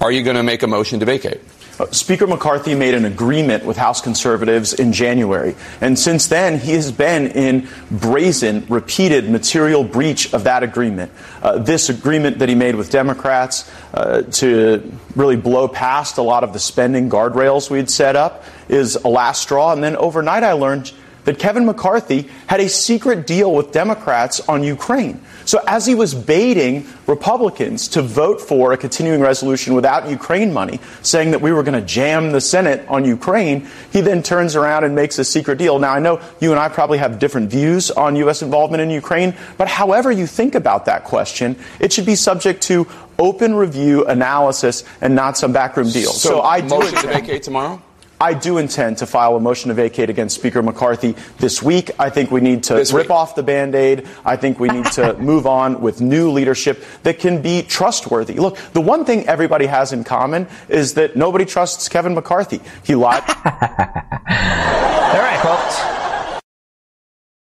Are 0.00 0.12
you 0.12 0.22
going 0.22 0.36
to 0.36 0.42
make 0.42 0.62
a 0.62 0.66
motion 0.66 1.00
to 1.00 1.06
vacate? 1.06 1.40
Uh, 1.78 1.90
Speaker 1.90 2.26
McCarthy 2.26 2.74
made 2.74 2.94
an 2.94 3.04
agreement 3.04 3.64
with 3.64 3.76
House 3.76 4.00
conservatives 4.00 4.72
in 4.72 4.94
January, 4.94 5.54
and 5.82 5.98
since 5.98 6.26
then 6.26 6.58
he 6.58 6.72
has 6.72 6.90
been 6.90 7.26
in 7.28 7.68
brazen, 7.90 8.64
repeated 8.68 9.28
material 9.28 9.84
breach 9.84 10.32
of 10.32 10.44
that 10.44 10.62
agreement. 10.62 11.12
Uh, 11.42 11.58
this 11.58 11.90
agreement 11.90 12.38
that 12.38 12.48
he 12.48 12.54
made 12.54 12.76
with 12.76 12.90
Democrats 12.90 13.70
uh, 13.92 14.22
to 14.22 14.90
really 15.14 15.36
blow 15.36 15.68
past 15.68 16.16
a 16.16 16.22
lot 16.22 16.44
of 16.44 16.54
the 16.54 16.58
spending 16.58 17.10
guardrails 17.10 17.70
we'd 17.70 17.90
set 17.90 18.16
up 18.16 18.44
is 18.70 18.96
a 18.96 19.08
last 19.08 19.42
straw. 19.42 19.72
And 19.72 19.84
then 19.84 19.96
overnight, 19.96 20.44
I 20.44 20.52
learned 20.52 20.92
that 21.26 21.38
Kevin 21.38 21.66
McCarthy 21.66 22.30
had 22.46 22.60
a 22.60 22.68
secret 22.68 23.26
deal 23.26 23.52
with 23.52 23.72
Democrats 23.72 24.40
on 24.48 24.62
Ukraine. 24.62 25.20
So 25.44 25.60
as 25.66 25.84
he 25.84 25.94
was 25.94 26.14
baiting 26.14 26.86
Republicans 27.06 27.88
to 27.88 28.02
vote 28.02 28.40
for 28.40 28.72
a 28.72 28.76
continuing 28.76 29.20
resolution 29.20 29.74
without 29.74 30.08
Ukraine 30.08 30.52
money, 30.52 30.80
saying 31.02 31.32
that 31.32 31.40
we 31.40 31.52
were 31.52 31.62
going 31.62 31.78
to 31.78 31.86
jam 31.86 32.32
the 32.32 32.40
Senate 32.40 32.86
on 32.88 33.04
Ukraine, 33.04 33.66
he 33.92 34.00
then 34.00 34.22
turns 34.22 34.56
around 34.56 34.84
and 34.84 34.94
makes 34.94 35.18
a 35.18 35.24
secret 35.24 35.58
deal. 35.58 35.78
Now, 35.78 35.92
I 35.92 35.98
know 35.98 36.20
you 36.40 36.50
and 36.50 36.58
I 36.58 36.68
probably 36.68 36.98
have 36.98 37.18
different 37.18 37.50
views 37.50 37.90
on 37.90 38.16
U.S. 38.16 38.42
involvement 38.42 38.80
in 38.80 38.90
Ukraine, 38.90 39.34
but 39.58 39.68
however 39.68 40.10
you 40.10 40.26
think 40.26 40.54
about 40.54 40.86
that 40.86 41.04
question, 41.04 41.56
it 41.80 41.92
should 41.92 42.06
be 42.06 42.16
subject 42.16 42.62
to 42.62 42.86
open 43.18 43.54
review, 43.54 44.04
analysis, 44.06 44.84
and 45.00 45.14
not 45.14 45.36
some 45.36 45.52
backroom 45.52 45.90
deal. 45.90 46.10
So, 46.10 46.28
So, 46.28 46.40
I 46.42 46.60
do 46.60 46.68
motion 46.68 46.98
to 46.98 47.06
vacate 47.08 47.42
tomorrow? 47.42 47.82
I 48.20 48.32
do 48.32 48.56
intend 48.58 48.98
to 48.98 49.06
file 49.06 49.36
a 49.36 49.40
motion 49.40 49.68
to 49.68 49.74
vacate 49.74 50.08
against 50.08 50.36
Speaker 50.36 50.62
McCarthy 50.62 51.14
this 51.38 51.62
week. 51.62 51.90
I 51.98 52.08
think 52.08 52.30
we 52.30 52.40
need 52.40 52.62
to 52.64 52.74
This 52.74 52.92
rip 52.92 53.04
week. 53.06 53.10
off 53.10 53.34
the 53.34 53.42
band 53.42 53.74
aid. 53.74 54.08
I 54.24 54.36
think 54.36 54.58
we 54.58 54.68
need 54.68 54.86
to 54.92 55.14
move 55.18 55.46
on 55.46 55.80
with 55.82 56.00
new 56.00 56.30
leadership 56.30 56.82
that 57.02 57.18
can 57.18 57.42
be 57.42 57.62
trustworthy. 57.62 58.34
Look, 58.34 58.56
the 58.72 58.80
one 58.80 59.04
thing 59.04 59.26
everybody 59.26 59.66
has 59.66 59.92
in 59.92 60.02
common 60.04 60.46
is 60.68 60.94
that 60.94 61.14
nobody 61.16 61.44
trusts 61.44 61.88
Kevin 61.90 62.14
McCarthy. 62.14 62.60
He 62.84 62.94
lied. 62.94 63.22
All 63.28 65.22
right, 65.22 65.40
folks. 65.42 66.40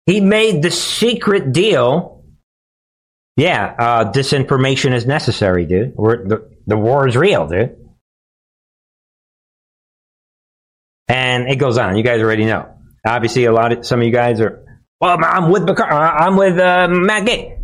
He 0.05 0.21
made 0.21 0.61
the 0.61 0.71
secret 0.71 1.51
deal. 1.51 2.23
Yeah, 3.35 3.75
uh, 3.77 4.11
disinformation 4.11 4.93
is 4.93 5.05
necessary, 5.05 5.65
dude. 5.65 5.95
We're, 5.95 6.27
the, 6.27 6.49
the 6.67 6.77
war 6.77 7.07
is 7.07 7.15
real, 7.17 7.47
dude. 7.47 7.77
And 11.11 11.49
it 11.49 11.57
goes 11.57 11.77
on. 11.77 11.97
You 11.97 12.03
guys 12.03 12.21
already 12.21 12.45
know. 12.45 12.73
Obviously, 13.05 13.43
a 13.43 13.51
lot 13.51 13.73
of 13.73 13.85
some 13.85 13.99
of 13.99 14.05
you 14.05 14.13
guys 14.13 14.39
are. 14.39 14.65
Well, 15.01 15.17
I'm 15.21 15.51
with 15.51 15.69
uh, 15.69 15.83
I'm 15.83 16.37
with 16.37 16.57
uh, 16.57 16.87
Matt 16.89 17.27
Gaetz. 17.27 17.57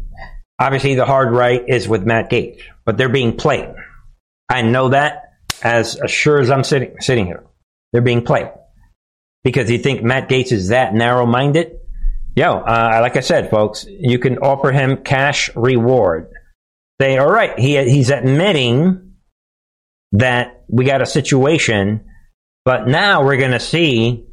Obviously, 0.60 0.96
the 0.96 1.06
hard 1.06 1.32
right 1.32 1.64
is 1.66 1.88
with 1.88 2.06
Matt 2.06 2.30
Gaetz, 2.30 2.62
but 2.84 2.98
they're 2.98 3.08
being 3.08 3.38
played. 3.38 3.70
I 4.50 4.64
know 4.64 4.90
that 4.90 5.34
as, 5.64 5.98
sure 6.08 6.42
as 6.42 6.52
I'm 6.52 6.66
sitting 6.66 6.96
sitting 7.00 7.26
here. 7.26 7.46
They're 7.94 8.02
being 8.02 8.26
played 8.26 8.50
because 9.46 9.72
you 9.72 9.78
think 9.78 10.04
Matt 10.04 10.28
Gaetz 10.28 10.52
is 10.52 10.70
that 10.70 10.94
narrow-minded. 10.94 11.80
Yo, 12.36 12.52
uh, 12.52 13.00
like 13.02 13.16
I 13.16 13.22
said, 13.22 13.50
folks, 13.50 13.86
you 13.88 14.20
can 14.20 14.40
offer 14.40 14.74
him 14.74 15.04
cash 15.04 15.50
reward. 15.56 16.32
Say, 17.00 17.18
all 17.18 17.32
right, 17.32 17.58
he 17.58 17.82
he's 17.90 18.10
admitting 18.10 19.14
that 20.12 20.66
we 20.68 20.84
got 20.84 21.02
a 21.02 21.06
situation, 21.06 22.04
but 22.68 22.86
now 22.86 23.24
we're 23.24 23.38
going 23.38 23.52
to 23.52 23.62
see 23.62 24.26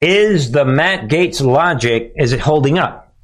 is 0.00 0.50
the 0.50 0.64
Matt 0.64 1.08
Gaetz 1.08 1.40
logic 1.40 2.12
is 2.16 2.32
it 2.32 2.40
holding 2.40 2.80
up? 2.80 3.14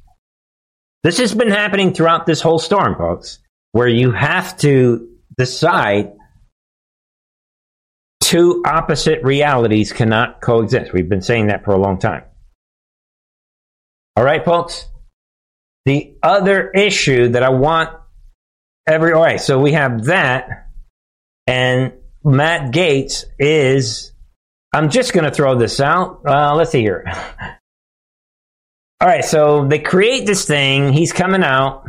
This 1.03 1.17
has 1.17 1.35
been 1.35 1.49
happening 1.49 1.93
throughout 1.93 2.25
this 2.25 2.39
whole 2.39 2.57
storm, 2.57 2.95
folks, 2.95 3.39
where 3.73 3.89
you 3.89 4.13
have 4.13 4.55
to 4.59 5.09
decide 5.37 6.13
two 8.21 8.63
opposite 8.65 9.21
realities 9.21 9.91
cannot 9.91 10.39
coexist. 10.39 10.93
We've 10.93 11.09
been 11.09 11.21
saying 11.21 11.47
that 11.47 11.65
for 11.65 11.71
a 11.71 11.77
long 11.77 11.99
time. 11.99 12.23
All 14.15 14.23
right, 14.23 14.45
folks. 14.45 14.87
The 15.83 16.15
other 16.23 16.71
issue 16.71 17.33
that 17.33 17.43
I 17.43 17.49
want 17.49 17.89
every 18.87 19.11
all 19.11 19.23
right, 19.23 19.41
so 19.41 19.59
we 19.59 19.73
have 19.73 20.05
that, 20.05 20.69
and 21.47 21.91
Matt 22.25 22.73
Gaetz 22.73 23.25
is. 23.37 24.11
I'm 24.73 24.89
just 24.89 25.13
going 25.13 25.23
to 25.23 25.31
throw 25.31 25.57
this 25.57 25.79
out. 25.79 26.21
Uh, 26.25 26.55
let's 26.55 26.71
see 26.71 26.81
here. 26.81 27.05
All 28.99 29.07
right, 29.07 29.23
so 29.23 29.67
they 29.67 29.79
create 29.79 30.25
this 30.25 30.45
thing. 30.45 30.91
He's 30.91 31.13
coming 31.13 31.43
out. 31.43 31.85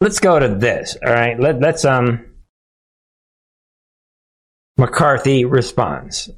Let's 0.00 0.20
go 0.20 0.38
to 0.38 0.48
this. 0.48 0.96
All 1.04 1.12
right, 1.12 1.38
let, 1.38 1.60
let's 1.60 1.84
um. 1.84 2.26
McCarthy 4.78 5.44
responds. 5.44 6.30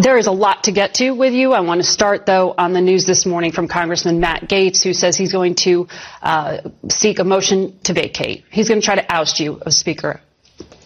There 0.00 0.16
is 0.16 0.26
a 0.26 0.32
lot 0.32 0.64
to 0.64 0.72
get 0.72 0.94
to 0.94 1.10
with 1.10 1.32
you. 1.32 1.52
I 1.52 1.60
want 1.60 1.80
to 1.80 1.86
start, 1.86 2.24
though, 2.24 2.54
on 2.56 2.72
the 2.72 2.80
news 2.80 3.04
this 3.04 3.26
morning 3.26 3.52
from 3.52 3.68
Congressman 3.68 4.20
Matt 4.20 4.48
Gaetz, 4.48 4.82
who 4.82 4.92
says 4.92 5.16
he's 5.16 5.32
going 5.32 5.54
to 5.56 5.88
uh, 6.22 6.58
seek 6.88 7.18
a 7.18 7.24
motion 7.24 7.78
to 7.80 7.94
vacate. 7.94 8.44
He's 8.50 8.68
going 8.68 8.80
to 8.80 8.84
try 8.84 8.94
to 8.94 9.12
oust 9.12 9.40
you 9.40 9.60
as 9.66 9.76
Speaker 9.76 10.20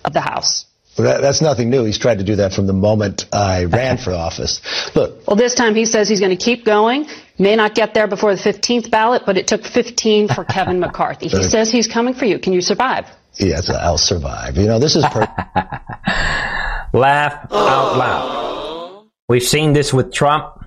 of 0.07 0.12
the 0.12 0.20
House. 0.20 0.64
Well, 0.96 1.09
that, 1.09 1.20
that's 1.20 1.42
nothing 1.42 1.68
new. 1.68 1.84
He's 1.84 1.98
tried 1.98 2.18
to 2.18 2.24
do 2.24 2.36
that 2.36 2.54
from 2.54 2.66
the 2.66 2.72
moment 2.72 3.26
I 3.30 3.64
ran 3.64 3.98
for 3.98 4.14
office. 4.14 4.62
Look, 4.96 5.26
Well, 5.26 5.36
this 5.36 5.54
time 5.54 5.74
he 5.74 5.84
says 5.84 6.09
he's 6.09 6.20
going 6.20 6.36
to 6.36 6.42
keep 6.42 6.64
going. 6.64 7.07
May 7.38 7.54
not 7.54 7.74
get 7.74 7.92
there 7.92 8.07
before 8.07 8.34
the 8.34 8.40
15th 8.40 8.90
ballot, 8.90 9.24
but 9.26 9.36
it 9.36 9.46
took 9.46 9.62
15 9.66 10.28
for 10.28 10.44
Kevin 10.48 10.80
McCarthy. 10.80 11.28
He 11.28 11.42
says 11.42 11.70
he's 11.70 11.86
coming 11.86 12.14
for 12.14 12.24
you. 12.24 12.38
Can 12.38 12.54
you 12.54 12.62
survive? 12.62 13.07
yes, 13.38 13.68
I'll 13.68 13.98
survive. 13.98 14.57
You 14.57 14.66
know, 14.66 14.78
this 14.78 14.96
is 14.96 15.04
per- 15.04 15.20
Laugh 16.94 17.52
out 17.52 17.96
loud. 17.98 19.07
We've 19.28 19.42
seen 19.42 19.74
this 19.74 19.92
with 19.92 20.12
Trump. 20.14 20.64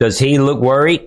Does 0.00 0.18
he 0.18 0.38
look 0.38 0.58
worried? 0.60 1.06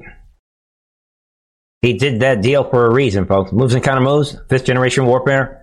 He 1.82 1.94
did 1.98 2.20
that 2.20 2.42
deal 2.44 2.70
for 2.70 2.86
a 2.86 2.94
reason, 2.94 3.26
folks. 3.26 3.52
Moves 3.52 3.74
and 3.74 3.84
kind 3.84 3.98
of 3.98 4.04
moves. 4.04 4.38
Fifth 4.50 4.66
generation 4.66 5.06
warfare. 5.08 5.59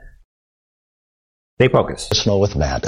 Stay 1.59 1.68
focused. 1.68 2.11
personal 2.11 2.38
with 2.38 2.54
Matt. 2.54 2.84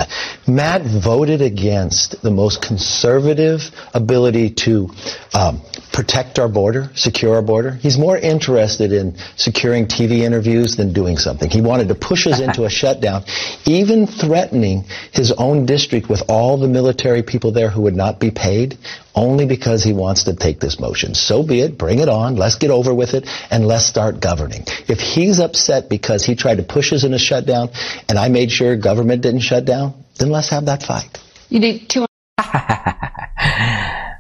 Matt 0.47 0.83
voted 0.83 1.41
against 1.41 2.21
the 2.21 2.31
most 2.31 2.61
conservative 2.61 3.63
ability 3.95 4.51
to 4.51 4.91
um, 5.33 5.63
protect 5.91 6.39
our 6.39 6.49
border, 6.51 6.91
secure 6.95 7.37
our 7.37 7.41
border. 7.41 7.71
He's 7.71 7.97
more 7.97 8.19
interested 8.19 8.93
in 8.93 9.17
securing 9.37 9.87
TV 9.87 10.19
interviews 10.19 10.77
than 10.77 10.93
doing 10.93 11.17
something. 11.17 11.49
He 11.49 11.63
wanted 11.63 11.89
to 11.89 11.95
push 11.95 12.27
us 12.27 12.41
into 12.41 12.65
a 12.65 12.69
shutdown, 12.81 13.25
even 13.65 14.07
threatening 14.07 14.85
his 15.13 15.33
own 15.33 15.65
district 15.65 16.11
with 16.11 16.23
all 16.29 16.59
the 16.59 16.69
military 16.69 17.23
people 17.23 17.53
there 17.53 17.71
who 17.71 17.81
would 17.81 17.97
not 17.97 18.21
be 18.21 18.31
paid, 18.31 18.77
only 19.19 19.47
because 19.47 19.83
he 19.83 19.93
wants 19.93 20.25
to 20.25 20.35
take 20.35 20.61
this 20.61 20.79
motion. 20.79 21.13
So 21.13 21.43
be 21.43 21.61
it. 21.61 21.77
Bring 21.77 21.99
it 21.99 22.09
on. 22.09 22.37
Let's 22.37 22.55
get 22.55 22.71
over 22.71 22.95
with 22.95 23.15
it 23.15 23.29
and 23.51 23.67
let's 23.67 23.85
start 23.85 24.21
governing. 24.21 24.65
If 24.87 25.01
he's 25.01 25.41
upset 25.41 25.89
because 25.89 26.25
he 26.25 26.37
tried 26.37 26.59
to 26.59 26.63
push 26.63 26.93
us 26.93 27.03
in 27.03 27.13
a 27.13 27.19
shutdown 27.19 27.71
and 28.09 28.17
I 28.17 28.29
made 28.29 28.53
sure 28.53 28.77
government 28.77 29.23
didn't 29.23 29.41
shut 29.41 29.65
down, 29.65 30.05
then 30.19 30.31
let's 30.31 30.51
have 30.51 30.67
that 30.67 30.85
fight. 30.85 31.19
You 31.49 31.59
need 31.59 31.89
two. 31.89 32.07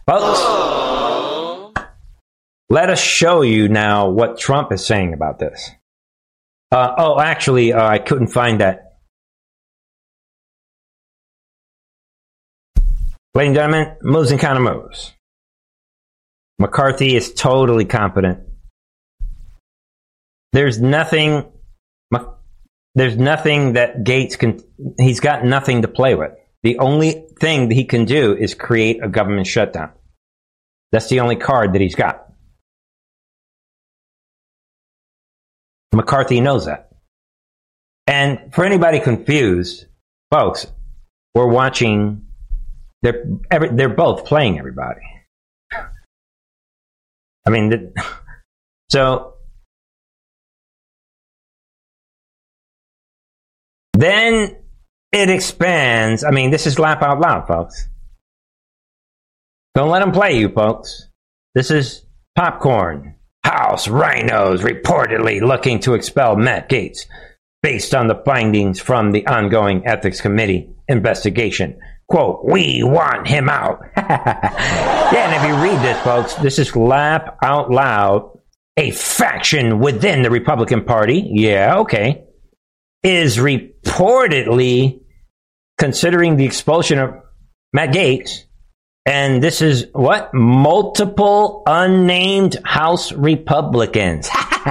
Folks, 0.07 0.40
let 2.68 2.90
us 2.90 3.01
show 3.01 3.42
you 3.42 3.68
now 3.68 4.09
what 4.09 4.38
Trump 4.38 4.72
is 4.72 4.84
saying 4.84 5.12
about 5.12 5.38
this. 5.38 5.70
Uh, 6.72 6.94
oh, 6.99 7.20
actually, 7.20 7.72
uh, 7.72 7.86
I 7.86 7.99
couldn't 7.99 8.28
find 8.28 8.61
that. 8.61 8.88
Ladies 13.35 13.49
and 13.49 13.55
gentlemen, 13.57 13.97
moves 14.03 14.31
and 14.31 14.41
counter 14.41 14.61
moves. 14.61 15.12
McCarthy 16.59 17.14
is 17.14 17.33
totally 17.35 17.85
competent. 17.85 18.41
There's 20.53 20.81
nothing. 20.81 21.53
There's 22.95 23.16
nothing 23.16 23.74
that 23.74 24.03
Gaetz 24.03 24.37
can. 24.39 24.61
He's 24.99 25.20
got 25.20 25.45
nothing 25.45 25.83
to 25.83 25.89
play 25.89 26.14
with. 26.16 26.33
The 26.64 26.79
only 26.79 27.26
thing 27.39 27.68
that 27.68 27.74
he 27.74 27.85
can 27.85 28.07
do 28.07 28.35
is 28.35 28.55
create 28.55 29.05
a 29.05 29.09
government 29.09 29.47
shutdown. 29.47 29.93
That's 30.91 31.09
the 31.09 31.20
only 31.20 31.37
card 31.37 31.74
that 31.74 31.81
he's 31.81 31.95
got. 31.95 32.33
McCarthy 35.95 36.41
knows 36.41 36.66
that. 36.66 36.91
And 38.07 38.53
for 38.53 38.64
anybody 38.64 38.99
confused, 38.99 39.85
folks, 40.31 40.66
we're 41.35 41.47
watching. 41.47 42.24
They're 43.03 43.24
every, 43.51 43.70
they're 43.70 43.88
both 43.88 44.24
playing 44.24 44.59
everybody. 44.59 45.01
I 47.46 47.51
mean, 47.51 47.70
the, 47.70 47.92
so 48.90 49.34
then 53.94 54.57
it 55.12 55.30
expands. 55.30 56.24
I 56.24 56.30
mean, 56.30 56.51
this 56.51 56.66
is 56.66 56.78
laugh 56.78 57.03
out 57.03 57.20
loud, 57.20 57.46
folks. 57.46 57.88
Don't 59.74 59.90
let 59.90 60.01
them 60.01 60.12
play 60.12 60.38
you, 60.38 60.49
folks. 60.49 61.09
This 61.55 61.70
is 61.70 62.05
popcorn. 62.34 63.14
House 63.44 63.86
RINOs 63.86 64.61
reportedly 64.61 65.40
looking 65.40 65.80
to 65.80 65.94
expel 65.94 66.36
Matt 66.36 66.68
Gaetz. 66.68 67.07
based 67.62 67.92
on 67.94 68.07
the 68.07 68.22
findings 68.24 68.78
from 68.78 69.11
the 69.11 69.26
ongoing 69.26 69.84
Ethics 69.84 70.20
Committee 70.20 70.70
investigation. 70.86 71.80
Quote, 72.09 72.42
we 72.42 72.82
want 72.82 73.28
him 73.28 73.50
out. 73.50 73.80
yeah, 73.96 75.12
and 75.12 75.34
if 75.34 75.46
you 75.46 75.62
read 75.62 75.82
this, 75.84 76.00
folks, 76.02 76.34
this 76.36 76.59
is 76.59 76.74
laugh 76.74 77.28
out 77.42 77.70
loud. 77.70 78.38
A 78.78 78.92
faction 78.92 79.80
within 79.80 80.22
the 80.22 80.30
Republican 80.30 80.84
Party, 80.84 81.28
yeah, 81.32 81.78
okay, 81.80 82.24
is 83.02 83.36
reportedly 83.36 85.00
considering 85.78 86.36
the 86.36 86.44
expulsion 86.44 86.98
of 86.98 87.14
Matt 87.72 87.90
Gaetz. 87.90 88.44
And 89.04 89.42
this 89.42 89.62
is 89.62 89.88
what? 89.92 90.32
Multiple 90.32 91.62
unnamed 91.66 92.56
House 92.64 93.11
Republicans. 93.12 94.28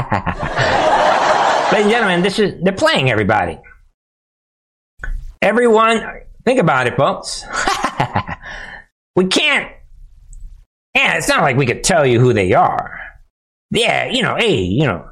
Ladies 1.72 1.86
and 1.86 1.92
gentlemen, 1.92 2.22
this 2.22 2.40
is, 2.40 2.54
they're 2.62 2.74
playing 2.74 3.12
everybody. 3.12 3.60
Everyone, 5.42 6.02
think 6.48 6.60
about 6.62 6.88
it, 6.88 6.96
folks. 6.96 7.44
we 9.16 9.26
can't, 9.28 9.70
yeah, 10.96 11.18
it's 11.18 11.28
not 11.28 11.42
like 11.42 11.58
we 11.58 11.66
could 11.66 11.84
tell 11.84 12.06
you 12.06 12.22
who 12.22 12.32
they 12.32 12.54
are. 12.54 13.00
Yeah, 13.70 14.10
you 14.10 14.24
know, 14.24 14.38
hey, 14.38 14.62
you 14.62 14.86
know, 14.86 15.06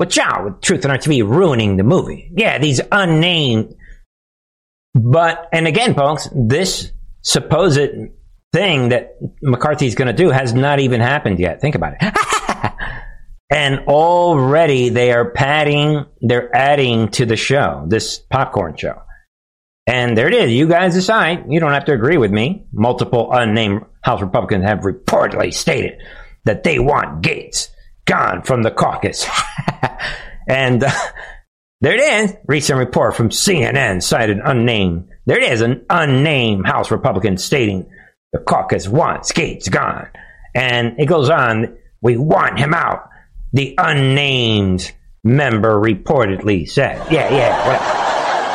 watch 0.00 0.16
out 0.16 0.44
with 0.44 0.62
Truth 0.62 0.86
on 0.86 0.96
TV 0.96 1.28
ruining 1.28 1.76
the 1.76 1.82
movie. 1.82 2.32
Yeah, 2.34 2.58
these 2.58 2.80
unnamed. 2.90 3.74
But, 4.94 5.48
and 5.52 5.66
again, 5.66 5.94
folks, 5.94 6.28
this 6.34 6.90
supposed 7.20 7.90
thing 8.54 8.88
that 8.88 9.18
McCarthy's 9.42 9.94
going 9.94 10.08
to 10.08 10.14
do 10.14 10.30
has 10.30 10.54
not 10.54 10.80
even 10.80 11.02
happened 11.02 11.38
yet. 11.38 11.60
Think 11.60 11.74
about 11.74 11.94
it. 12.00 12.14
And 13.52 13.80
already 13.80 14.88
they 14.88 15.12
are 15.12 15.30
padding, 15.30 16.06
they're 16.22 16.54
adding 16.56 17.08
to 17.10 17.26
the 17.26 17.36
show, 17.36 17.84
this 17.86 18.18
popcorn 18.18 18.78
show. 18.78 19.02
And 19.86 20.16
there 20.16 20.28
it 20.28 20.34
is. 20.34 20.52
You 20.52 20.68
guys 20.68 20.94
decide. 20.94 21.44
You 21.48 21.60
don't 21.60 21.72
have 21.72 21.86
to 21.86 21.92
agree 21.92 22.16
with 22.16 22.30
me. 22.30 22.66
Multiple 22.72 23.30
unnamed 23.32 23.84
House 24.00 24.20
Republicans 24.20 24.64
have 24.64 24.80
reportedly 24.80 25.52
stated 25.52 26.00
that 26.44 26.62
they 26.62 26.78
want 26.78 27.22
Gaetz 27.22 27.68
gone 28.04 28.42
from 28.42 28.62
the 28.62 28.70
caucus. 28.70 29.26
and 30.48 30.84
uh, 30.84 30.90
there 31.80 31.94
it 31.94 32.00
is. 32.00 32.36
Recent 32.46 32.78
report 32.78 33.16
from 33.16 33.30
CNN 33.30 34.02
cited 34.02 34.38
unnamed. 34.44 35.08
There 35.26 35.38
it 35.38 35.52
is, 35.52 35.60
an 35.60 35.84
unnamed 35.90 36.66
House 36.66 36.90
Republican 36.90 37.36
stating 37.36 37.90
the 38.32 38.38
caucus 38.38 38.88
wants 38.88 39.32
Gaetz 39.32 39.70
gone. 39.70 40.08
And 40.54 40.98
it 40.98 41.06
goes 41.06 41.28
on, 41.28 41.76
we 42.00 42.16
want 42.16 42.58
him 42.58 42.74
out 42.74 43.08
the 43.52 43.74
unnamed 43.78 44.92
member 45.22 45.74
reportedly 45.74 46.68
said. 46.68 47.12
Yeah, 47.12 47.30
yeah, 47.30 47.66
whatever. 47.66 48.01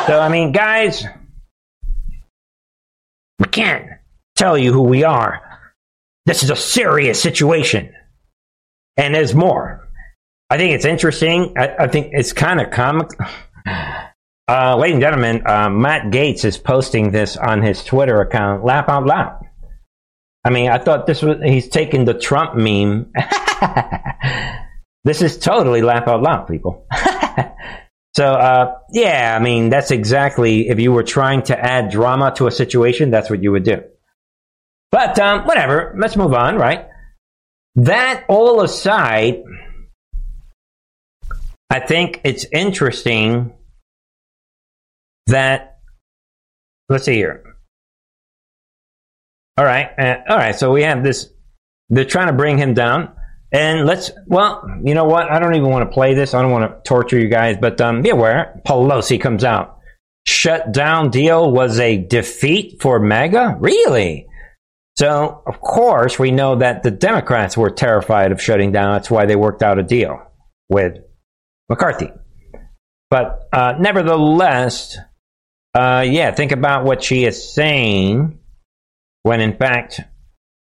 So, 0.08 0.20
I 0.20 0.30
mean, 0.30 0.54
guys, 0.54 1.06
we 3.40 3.46
can't 3.46 3.86
tell 4.38 4.58
you 4.58 4.72
who 4.72 4.84
we 4.84 5.04
are. 5.04 5.42
This 6.26 6.44
is 6.44 6.50
a 6.50 6.56
serious 6.56 7.22
situation. 7.22 7.94
And 8.96 9.14
there's 9.14 9.36
more. 9.36 9.88
I 10.50 10.58
think 10.58 10.74
it's 10.74 10.86
interesting. 10.86 11.58
I, 11.58 11.76
I 11.80 11.88
think 11.88 12.12
it's 12.14 12.34
kind 12.34 12.62
of 12.62 12.72
comic. 12.72 13.10
Uh, 14.50 14.78
ladies 14.78 14.94
and 14.94 15.02
gentlemen, 15.02 15.46
uh, 15.46 15.70
Matt 15.70 16.04
Gaetz 16.04 16.46
is 16.46 16.58
posting 16.58 17.12
this 17.12 17.36
on 17.36 17.62
his 17.62 17.84
Twitter 17.84 18.22
account, 18.22 18.64
Laugh 18.64 18.88
Out 18.88 19.06
Loud. 19.06 19.46
I 20.46 20.52
mean, 20.52 20.70
I 20.70 20.78
thought 20.78 21.06
this 21.06 21.22
was, 21.22 21.40
he's 21.44 21.68
taking 21.68 22.06
the 22.06 22.14
Trump 22.14 22.56
meme 22.56 23.12
This 25.08 25.22
is 25.22 25.38
totally 25.40 25.82
laugh 25.82 26.06
out 26.10 26.22
loud, 26.22 26.50
people. 26.50 26.86
so, 28.18 28.26
uh, 28.26 28.80
yeah, 28.90 29.38
I 29.40 29.44
mean, 29.44 29.70
that's 29.70 29.92
exactly, 29.92 30.70
if 30.70 30.80
you 30.80 30.92
were 30.92 31.04
trying 31.04 31.44
to 31.44 31.56
add 31.56 31.92
drama 31.92 32.34
to 32.38 32.48
a 32.48 32.52
situation, 32.52 33.12
that's 33.12 33.30
what 33.30 33.44
you 33.44 33.52
would 33.52 33.62
do. 33.64 33.84
But, 34.92 35.20
um, 35.20 35.46
whatever, 35.46 35.94
let's 36.00 36.16
move 36.16 36.34
on, 36.34 36.56
right? 36.56 36.88
That 37.76 38.24
all 38.28 38.64
aside, 38.64 39.44
I 41.70 41.80
think 41.80 42.22
it's 42.24 42.48
interesting 42.52 43.54
that, 45.28 45.78
let's 46.90 47.06
see 47.06 47.14
here. 47.14 47.44
All 49.60 49.66
right, 49.66 49.92
uh, 49.96 50.16
all 50.28 50.38
right, 50.38 50.56
so 50.56 50.72
we 50.72 50.82
have 50.82 51.04
this, 51.04 51.30
they're 51.90 52.04
trying 52.04 52.30
to 52.30 52.34
bring 52.34 52.58
him 52.58 52.74
down. 52.74 53.14
And 53.52 53.86
let's, 53.86 54.12
well, 54.26 54.68
you 54.84 54.94
know 54.94 55.06
what? 55.06 55.32
I 55.32 55.40
don't 55.40 55.56
even 55.56 55.70
want 55.70 55.90
to 55.90 55.94
play 55.94 56.14
this. 56.14 56.34
I 56.34 56.42
don't 56.42 56.52
want 56.52 56.70
to 56.70 56.82
torture 56.88 57.18
you 57.18 57.30
guys, 57.30 57.58
but 57.60 57.80
um, 57.80 58.02
be 58.02 58.10
aware. 58.10 58.62
Pelosi 58.66 59.20
comes 59.20 59.44
out. 59.44 59.80
Shut 60.26 60.74
down 60.74 61.10
deal 61.10 61.50
was 61.50 61.80
a 61.80 61.98
defeat 61.98 62.82
for 62.82 63.00
MAGA? 63.00 63.58
Really? 63.60 64.28
So, 64.98 65.42
of 65.46 65.62
course, 65.62 66.20
we 66.20 66.32
know 66.32 66.56
that 66.58 66.84
the 66.84 66.92
Democrats 66.92 67.56
were 67.56 67.70
terrified 67.70 68.32
of 68.32 68.42
shutting 68.42 68.72
down. 68.72 68.94
That's 68.94 69.12
why 69.12 69.26
they 69.26 69.36
worked 69.36 69.64
out 69.64 69.80
a 69.80 69.84
deal 69.84 70.20
with 70.68 70.98
McCarthy. 71.70 72.12
But 73.10 73.48
uh, 73.54 73.76
nevertheless, 73.80 74.98
uh, 75.74 76.04
yeah, 76.06 76.32
think 76.32 76.52
about 76.52 76.84
what 76.84 77.04
she 77.04 77.24
is 77.24 77.54
saying 77.54 78.40
when, 79.24 79.40
in 79.40 79.56
fact, 79.56 80.02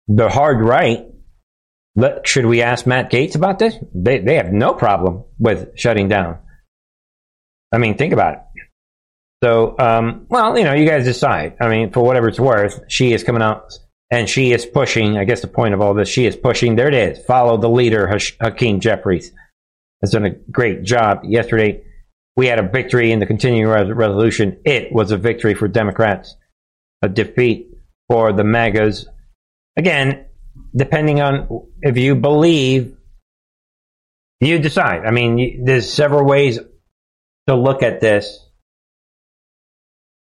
the 0.08 0.28
hard 0.28 0.60
right 0.60 1.06
let, 1.96 2.26
should 2.26 2.46
we 2.46 2.62
ask 2.62 2.86
Matt 2.86 3.10
Gaetz 3.10 3.36
about 3.36 3.58
this? 3.58 3.76
They, 3.94 4.18
they 4.18 4.34
have 4.34 4.52
no 4.52 4.74
problem 4.74 5.24
with 5.38 5.78
shutting 5.78 6.08
down. 6.08 6.38
I 7.72 7.78
mean, 7.78 7.96
think 7.96 8.12
about 8.12 8.34
it. 8.34 8.40
So, 9.42 9.76
um, 9.78 10.26
well, 10.28 10.56
you 10.56 10.64
know, 10.64 10.72
you 10.72 10.88
guys 10.88 11.04
decide. 11.04 11.56
I 11.60 11.68
mean, 11.68 11.90
for 11.92 12.02
whatever 12.02 12.28
it's 12.28 12.40
worth, 12.40 12.80
she 12.88 13.12
is 13.12 13.22
coming 13.22 13.42
out 13.42 13.72
and 14.10 14.28
she 14.28 14.52
is 14.52 14.64
pushing. 14.64 15.18
I 15.18 15.24
guess 15.24 15.40
the 15.40 15.48
point 15.48 15.74
of 15.74 15.80
all 15.80 15.92
this, 15.92 16.08
she 16.08 16.24
is 16.24 16.36
pushing. 16.36 16.76
There 16.76 16.88
it 16.88 16.94
is. 16.94 17.18
Follow 17.26 17.58
the 17.58 17.68
leader, 17.68 18.06
Hakeem 18.40 18.80
Jeffries. 18.80 19.32
Has 20.02 20.10
done 20.12 20.24
a 20.24 20.30
great 20.30 20.82
job. 20.82 21.20
Yesterday, 21.24 21.82
we 22.36 22.46
had 22.46 22.58
a 22.58 22.68
victory 22.68 23.12
in 23.12 23.20
the 23.20 23.26
continuing 23.26 23.66
resolution. 23.66 24.58
It 24.64 24.92
was 24.92 25.10
a 25.10 25.16
victory 25.16 25.54
for 25.54 25.68
Democrats, 25.68 26.36
a 27.02 27.08
defeat 27.08 27.68
for 28.08 28.32
the 28.32 28.44
MAGAs. 28.44 29.06
Again, 29.76 30.23
depending 30.74 31.20
on 31.20 31.68
if 31.82 31.96
you 31.96 32.14
believe, 32.14 32.96
you 34.40 34.58
decide. 34.58 35.04
I 35.06 35.10
mean, 35.10 35.64
there's 35.64 35.92
several 35.92 36.24
ways 36.24 36.58
to 37.46 37.54
look 37.54 37.82
at 37.82 38.00
this. 38.00 38.40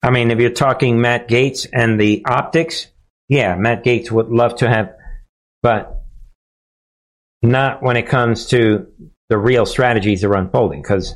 I 0.04 0.10
mean, 0.10 0.32
if 0.32 0.40
you're 0.40 0.50
talking 0.50 1.00
Matt 1.00 1.28
Gaetz 1.28 1.68
and 1.72 2.00
the 2.00 2.26
optics, 2.26 2.88
yeah, 3.30 3.56
Matt 3.56 3.84
Gaetz 3.84 4.10
would 4.10 4.30
love 4.30 4.56
to 4.58 4.70
have, 4.70 4.94
but 5.62 6.04
not 7.44 7.84
when 7.84 7.98
it 7.98 8.08
comes 8.08 8.48
to 8.48 8.88
the 9.30 9.38
real 9.38 9.66
strategies 9.66 10.22
that 10.22 10.28
are 10.28 10.36
unfolding. 10.36 10.82
Because 10.82 11.16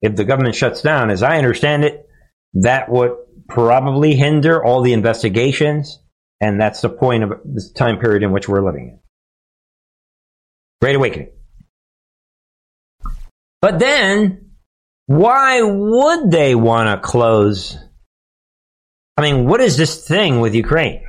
if 0.00 0.16
the 0.16 0.24
government 0.24 0.54
shuts 0.54 0.82
down, 0.82 1.10
as 1.10 1.22
I 1.22 1.38
understand 1.38 1.84
it, 1.84 2.08
that 2.54 2.90
would 2.90 3.12
probably 3.48 4.14
hinder 4.14 4.64
all 4.64 4.82
the 4.82 4.92
investigations 4.94 6.01
and 6.42 6.60
that's 6.60 6.80
the 6.80 6.88
point 6.88 7.22
of 7.22 7.32
this 7.44 7.70
time 7.70 7.98
period 8.00 8.24
in 8.24 8.32
which 8.32 8.48
we're 8.48 8.64
living 8.64 8.88
in. 8.88 8.98
Great 10.82 10.96
awakening. 10.96 11.30
But 13.60 13.78
then, 13.78 14.50
why 15.06 15.62
would 15.62 16.32
they 16.32 16.56
want 16.56 16.88
to 16.88 17.08
close? 17.08 17.78
I 19.16 19.22
mean, 19.22 19.46
what 19.46 19.60
is 19.60 19.76
this 19.76 20.04
thing 20.06 20.40
with 20.40 20.56
Ukraine? 20.56 21.04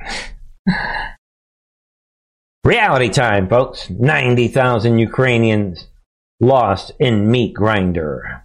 Reality 2.64 3.08
time, 3.08 3.48
folks. 3.48 3.90
90,000 3.90 5.00
Ukrainians 5.00 5.88
lost 6.38 6.92
in 7.00 7.28
meat 7.28 7.54
grinder. 7.54 8.44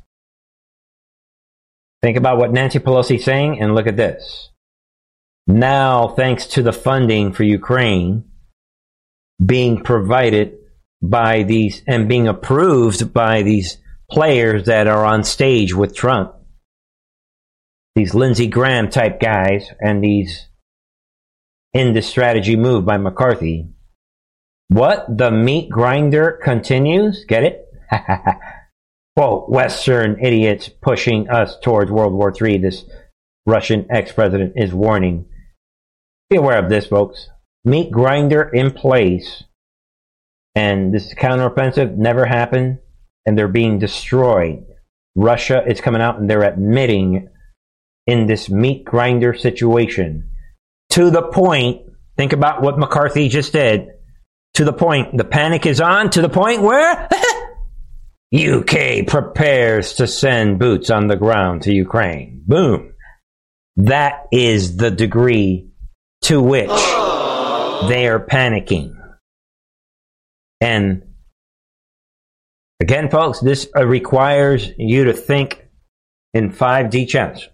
Think 2.01 2.17
about 2.17 2.39
what 2.39 2.51
Nancy 2.51 2.79
Pelosi's 2.79 3.23
saying 3.23 3.61
and 3.61 3.75
look 3.75 3.85
at 3.85 3.95
this. 3.95 4.49
Now, 5.49 6.09
thanks 6.09 6.45
to 6.49 6.61
the 6.61 6.71
funding 6.71 7.33
for 7.33 7.41
Ukraine 7.41 8.25
being 9.43 9.81
provided 9.81 10.59
by 11.01 11.41
these 11.41 11.81
and 11.87 12.07
being 12.07 12.27
approved 12.27 13.11
by 13.15 13.41
these 13.41 13.79
players 14.11 14.65
that 14.65 14.85
are 14.85 15.03
on 15.03 15.23
stage 15.23 15.73
with 15.73 15.95
Trump, 15.95 16.35
these 17.95 18.13
Lindsey 18.13 18.45
Graham 18.45 18.91
type 18.91 19.19
guys, 19.19 19.67
and 19.79 20.03
these 20.03 20.49
in 21.73 21.93
the 21.93 22.03
strategy 22.03 22.55
move 22.55 22.85
by 22.85 22.97
McCarthy. 22.97 23.69
What? 24.67 25.17
The 25.17 25.31
meat 25.31 25.71
grinder 25.71 26.39
continues? 26.43 27.25
Get 27.25 27.43
it? 27.43 27.65
Quote, 29.17 29.49
Western 29.49 30.23
idiots 30.23 30.69
pushing 30.69 31.27
us 31.27 31.57
towards 31.63 31.89
World 31.89 32.13
War 32.13 32.31
III, 32.39 32.59
this 32.59 32.85
Russian 33.47 33.87
ex 33.89 34.11
president 34.11 34.53
is 34.55 34.71
warning. 34.71 35.25
Be 36.30 36.38
aware 36.38 36.63
of 36.63 36.69
this, 36.69 36.86
folks. 36.86 37.27
Meat 37.65 37.91
grinder 37.91 38.43
in 38.43 38.71
place, 38.71 39.43
and 40.53 40.93
this 40.93 41.13
counteroffensive 41.15 41.95
never 41.97 42.25
happened, 42.25 42.80
and 43.25 43.38
they're 43.38 43.47
being 43.47 43.80
destroyed. 43.80 44.65
Russia 45.15 45.63
is 45.67 45.82
coming 45.82 46.01
out 46.01 46.19
and 46.19 46.30
they're 46.30 46.43
admitting 46.43 47.30
in 48.07 48.27
this 48.27 48.49
meat 48.49 48.86
grinder 48.86 49.34
situation 49.34 50.30
to 50.91 51.09
the 51.09 51.23
point. 51.23 51.82
Think 52.15 52.34
about 52.34 52.61
what 52.61 52.77
McCarthy 52.77 53.27
just 53.27 53.53
did. 53.53 53.88
To 54.55 54.65
the 54.65 54.73
point, 54.73 55.17
the 55.17 55.23
panic 55.23 55.65
is 55.65 55.82
on 55.82 56.09
to 56.11 56.21
the 56.21 56.30
point 56.30 56.61
where 56.61 57.07
UK 58.36 59.07
prepares 59.07 59.93
to 59.93 60.07
send 60.07 60.59
boots 60.59 60.89
on 60.89 61.07
the 61.07 61.15
ground 61.15 61.63
to 61.63 61.73
Ukraine. 61.73 62.43
Boom. 62.45 62.93
That 63.77 64.27
is 64.32 64.77
the 64.77 64.91
degree 64.91 65.68
to 66.24 66.41
which 66.41 66.70
they 67.89 68.07
are 68.07 68.20
panicking. 68.20 68.95
And 70.61 71.03
again, 72.82 73.09
folks, 73.09 73.39
this 73.39 73.67
uh, 73.76 73.86
requires 73.86 74.70
you 74.78 75.05
to 75.05 75.13
think 75.13 75.67
in 76.34 76.51
5D 76.51 77.07
chess. 77.07 77.47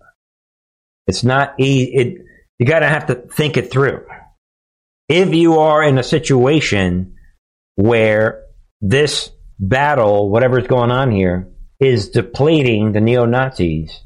It's 1.07 1.23
not 1.23 1.53
easy. 1.59 1.93
It, 1.93 2.25
you 2.59 2.65
got 2.65 2.79
to 2.79 2.87
have 2.87 3.07
to 3.07 3.15
think 3.15 3.57
it 3.57 3.71
through. 3.71 4.05
If 5.07 5.33
you 5.33 5.59
are 5.59 5.83
in 5.83 5.97
a 5.97 6.03
situation 6.03 7.15
where 7.75 8.43
this 8.81 9.31
battle, 9.59 10.29
whatever's 10.29 10.67
going 10.67 10.91
on 10.91 11.11
here, 11.11 11.51
is 11.79 12.09
depleting 12.09 12.93
the 12.93 13.01
neo 13.01 13.25
Nazis 13.25 14.01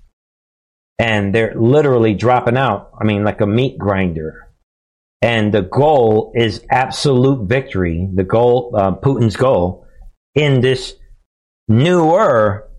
and 0.98 1.34
they're 1.34 1.56
literally 1.56 2.14
dropping 2.14 2.58
out, 2.58 2.92
I 3.00 3.06
mean, 3.06 3.24
like 3.24 3.40
a 3.40 3.48
meat 3.48 3.78
grinder. 3.78 4.49
And 5.22 5.54
the 5.54 5.64
goal 5.64 6.32
is 6.36 6.64
absolute 6.70 7.48
victory, 7.48 8.10
the 8.14 8.24
goal, 8.24 8.74
uh, 8.76 8.96
Putin's 8.96 9.36
goal, 9.36 9.86
in 10.34 10.62
this 10.62 10.96
newer 11.68 12.70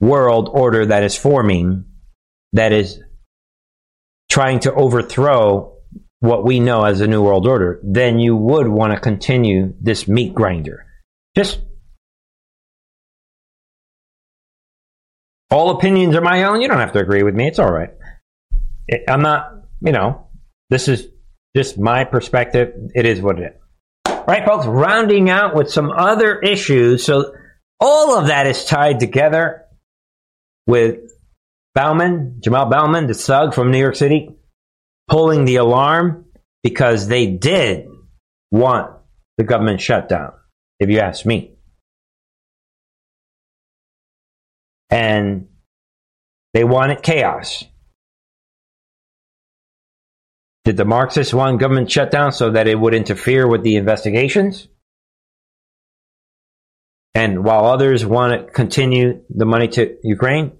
world 0.00 0.50
order 0.52 0.84
that 0.86 1.02
is 1.02 1.16
forming, 1.16 1.84
that 2.52 2.72
is 2.72 3.00
trying 4.30 4.60
to 4.60 4.74
overthrow 4.74 5.72
what 6.20 6.44
we 6.44 6.60
know 6.60 6.84
as 6.84 7.00
a 7.00 7.06
new 7.06 7.22
world 7.22 7.48
order, 7.48 7.80
then 7.82 8.18
you 8.18 8.36
would 8.36 8.68
want 8.68 8.92
to 8.92 9.00
continue 9.00 9.74
this 9.80 10.06
meat 10.06 10.32
grinder. 10.34 10.86
Just 11.34 11.60
all 15.50 15.70
opinions 15.70 16.14
are 16.14 16.20
my 16.20 16.44
own. 16.44 16.60
You 16.60 16.68
don't 16.68 16.78
have 16.78 16.92
to 16.92 17.00
agree 17.00 17.22
with 17.22 17.34
me. 17.34 17.48
It's 17.48 17.58
all 17.58 17.72
right. 17.72 17.90
I'm 19.08 19.22
not, 19.22 19.52
you 19.80 19.92
know, 19.92 20.28
this 20.70 20.88
is 20.88 21.08
just 21.56 21.78
my 21.78 22.04
perspective. 22.04 22.74
It 22.94 23.06
is 23.06 23.20
what 23.20 23.38
it 23.38 23.54
is. 23.54 24.14
Right, 24.26 24.44
folks, 24.46 24.66
rounding 24.66 25.30
out 25.30 25.54
with 25.54 25.70
some 25.70 25.90
other 25.90 26.38
issues. 26.38 27.04
So 27.04 27.34
all 27.80 28.18
of 28.18 28.28
that 28.28 28.46
is 28.46 28.64
tied 28.64 29.00
together 29.00 29.64
with 30.66 31.00
Bowman, 31.74 32.40
Jamal 32.40 32.66
Bowman, 32.66 33.06
the 33.06 33.14
thug 33.14 33.54
from 33.54 33.70
New 33.70 33.78
York 33.78 33.96
City, 33.96 34.30
pulling 35.08 35.44
the 35.44 35.56
alarm 35.56 36.26
because 36.62 37.08
they 37.08 37.26
did 37.26 37.88
want 38.50 38.92
the 39.38 39.44
government 39.44 39.80
shutdown, 39.80 40.32
if 40.78 40.88
you 40.88 41.00
ask 41.00 41.26
me. 41.26 41.56
And 44.90 45.48
they 46.54 46.64
wanted 46.64 47.02
chaos. 47.02 47.64
Did 50.64 50.76
the 50.76 50.84
Marxists 50.84 51.34
want 51.34 51.60
government 51.60 51.90
shutdown 51.90 52.32
so 52.32 52.50
that 52.50 52.68
it 52.68 52.78
would 52.78 52.94
interfere 52.94 53.48
with 53.48 53.62
the 53.62 53.76
investigations? 53.76 54.68
And 57.14 57.44
while 57.44 57.66
others 57.66 58.06
want 58.06 58.32
to 58.46 58.52
continue 58.52 59.22
the 59.28 59.44
money 59.44 59.68
to 59.68 59.96
Ukraine, 60.02 60.52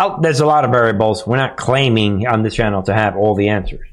Oh, 0.00 0.20
there's 0.20 0.38
a 0.38 0.46
lot 0.46 0.64
of 0.64 0.70
variables. 0.70 1.26
We're 1.26 1.38
not 1.38 1.56
claiming 1.56 2.24
on 2.28 2.44
this 2.44 2.54
channel 2.54 2.84
to 2.84 2.94
have 2.94 3.16
all 3.16 3.34
the 3.34 3.48
answers. 3.48 3.86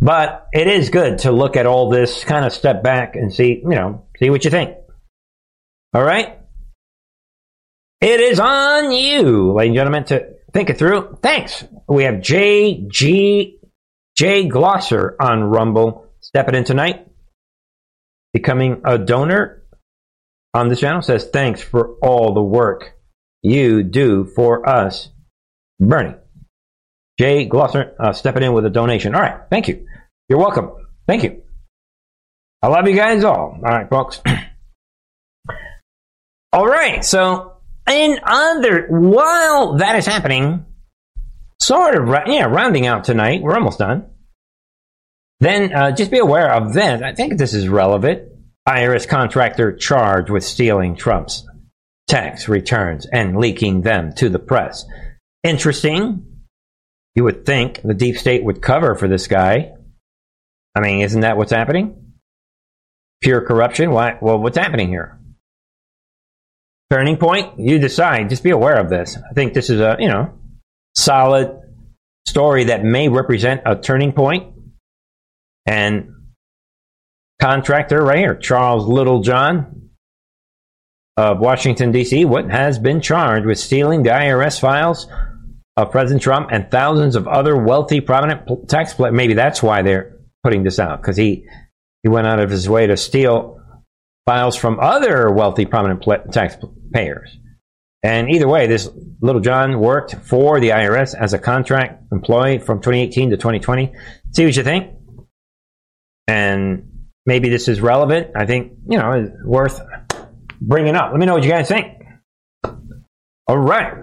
But 0.00 0.46
it 0.52 0.68
is 0.68 0.90
good 0.90 1.18
to 1.20 1.32
look 1.32 1.56
at 1.56 1.66
all 1.66 1.90
this, 1.90 2.22
kind 2.22 2.44
of 2.44 2.52
step 2.52 2.84
back 2.84 3.16
and 3.16 3.34
see, 3.34 3.60
you 3.60 3.70
know, 3.70 4.06
see 4.18 4.30
what 4.30 4.44
you 4.44 4.50
think. 4.50 4.76
All 5.92 6.04
right? 6.04 6.38
It 8.00 8.20
is 8.20 8.38
on 8.38 8.92
you, 8.92 9.52
ladies 9.54 9.70
and 9.70 9.76
gentlemen, 9.76 10.04
to 10.04 10.34
think 10.52 10.70
it 10.70 10.78
through. 10.78 11.18
Thanks. 11.20 11.64
We 11.88 12.04
have 12.04 12.20
J 12.20 12.86
G 14.16 14.24
J 14.24 14.48
Glosser 14.48 15.14
on 15.20 15.44
Rumble 15.44 16.06
stepping 16.20 16.54
in 16.54 16.64
tonight, 16.64 17.06
becoming 18.32 18.82
a 18.84 18.98
donor 18.98 19.62
on 20.52 20.68
this 20.68 20.80
channel. 20.80 21.02
Says 21.02 21.28
thanks 21.32 21.60
for 21.60 21.96
all 22.02 22.34
the 22.34 22.42
work 22.42 22.92
you 23.42 23.82
do 23.82 24.24
for 24.24 24.68
us 24.68 25.10
Bernie. 25.80 26.14
Jay 27.18 27.48
Glosser 27.48 27.94
uh, 27.98 28.12
stepping 28.12 28.42
in 28.42 28.52
with 28.52 28.66
a 28.66 28.70
donation. 28.70 29.14
All 29.14 29.20
right. 29.20 29.40
Thank 29.50 29.68
you. 29.68 29.86
You're 30.28 30.38
welcome. 30.38 30.72
Thank 31.06 31.22
you. 31.22 31.42
I 32.62 32.68
love 32.68 32.88
you 32.88 32.94
guys 32.94 33.24
all. 33.24 33.56
All 33.56 33.60
right, 33.60 33.88
folks. 33.88 34.20
all 36.52 36.66
right. 36.66 37.04
So, 37.04 37.58
in 37.88 38.18
other, 38.24 38.86
while 38.88 39.76
that 39.76 39.96
is 39.96 40.06
happening, 40.06 40.64
sort 41.64 41.96
of, 41.96 42.08
yeah, 42.26 42.44
rounding 42.44 42.86
out 42.86 43.04
tonight, 43.04 43.42
we're 43.42 43.54
almost 43.54 43.78
done. 43.78 44.10
Then 45.40 45.74
uh, 45.74 45.90
just 45.92 46.10
be 46.10 46.18
aware 46.18 46.52
of 46.52 46.72
this. 46.72 47.02
I 47.02 47.14
think 47.14 47.38
this 47.38 47.54
is 47.54 47.68
relevant. 47.68 48.28
IRS 48.68 49.06
contractor 49.06 49.76
charged 49.76 50.30
with 50.30 50.44
stealing 50.44 50.96
Trump's 50.96 51.46
tax 52.08 52.48
returns 52.48 53.06
and 53.06 53.36
leaking 53.36 53.82
them 53.82 54.12
to 54.14 54.28
the 54.28 54.38
press. 54.38 54.84
Interesting. 55.42 56.24
You 57.14 57.24
would 57.24 57.44
think 57.44 57.82
the 57.82 57.94
deep 57.94 58.16
state 58.16 58.44
would 58.44 58.62
cover 58.62 58.94
for 58.94 59.08
this 59.08 59.26
guy. 59.26 59.72
I 60.74 60.80
mean, 60.80 61.02
isn't 61.02 61.20
that 61.20 61.36
what's 61.36 61.52
happening? 61.52 62.14
Pure 63.20 63.46
corruption? 63.46 63.90
Why? 63.90 64.18
Well, 64.20 64.38
what's 64.38 64.58
happening 64.58 64.88
here? 64.88 65.18
Turning 66.90 67.16
point? 67.16 67.58
You 67.58 67.78
decide. 67.78 68.30
Just 68.30 68.42
be 68.42 68.50
aware 68.50 68.78
of 68.78 68.90
this. 68.90 69.16
I 69.16 69.32
think 69.34 69.54
this 69.54 69.70
is 69.70 69.80
a, 69.80 69.96
you 69.98 70.08
know, 70.08 70.32
solid 70.94 71.60
story 72.26 72.64
that 72.64 72.84
may 72.84 73.08
represent 73.08 73.62
a 73.66 73.76
turning 73.76 74.12
point. 74.12 74.54
And 75.66 76.10
contractor 77.40 78.02
right 78.02 78.18
here, 78.18 78.34
Charles 78.34 78.86
Littlejohn 78.86 79.90
of 81.16 81.38
Washington, 81.38 81.92
D.C., 81.92 82.24
what 82.24 82.50
has 82.50 82.78
been 82.78 83.00
charged 83.00 83.46
with 83.46 83.58
stealing 83.58 84.02
the 84.02 84.10
IRS 84.10 84.60
files 84.60 85.06
of 85.76 85.90
President 85.90 86.22
Trump 86.22 86.48
and 86.50 86.70
thousands 86.70 87.16
of 87.16 87.26
other 87.28 87.56
wealthy, 87.56 88.00
prominent 88.00 88.68
tax. 88.68 88.98
Maybe 88.98 89.34
that's 89.34 89.62
why 89.62 89.82
they're 89.82 90.16
putting 90.42 90.62
this 90.62 90.78
out 90.78 91.00
because 91.00 91.16
he 91.16 91.46
he 92.02 92.08
went 92.08 92.26
out 92.26 92.38
of 92.38 92.50
his 92.50 92.68
way 92.68 92.86
to 92.86 92.96
steal 92.96 93.60
files 94.26 94.56
from 94.56 94.78
other 94.80 95.30
wealthy, 95.30 95.66
prominent 95.66 96.02
pl- 96.02 96.22
taxpayers. 96.30 97.36
And 98.04 98.30
either 98.30 98.46
way, 98.46 98.66
this 98.66 98.90
Littlejohn 99.22 99.80
worked 99.80 100.14
for 100.16 100.60
the 100.60 100.68
IRS 100.68 101.14
as 101.18 101.32
a 101.32 101.38
contract 101.38 102.12
employee 102.12 102.58
from 102.58 102.82
2018 102.82 103.30
to 103.30 103.36
2020. 103.38 103.92
See 104.32 104.44
what 104.44 104.54
you 104.54 104.62
think. 104.62 104.92
And 106.28 107.06
maybe 107.24 107.48
this 107.48 107.66
is 107.66 107.80
relevant. 107.80 108.32
I 108.36 108.44
think 108.44 108.72
you 108.86 108.98
know 108.98 109.12
it's 109.12 109.32
worth 109.42 109.80
bringing 110.60 110.96
up. 110.96 111.12
Let 111.12 111.18
me 111.18 111.24
know 111.24 111.32
what 111.32 111.44
you 111.44 111.50
guys 111.50 111.66
think. 111.66 111.86
All 113.46 113.58
right. 113.58 113.94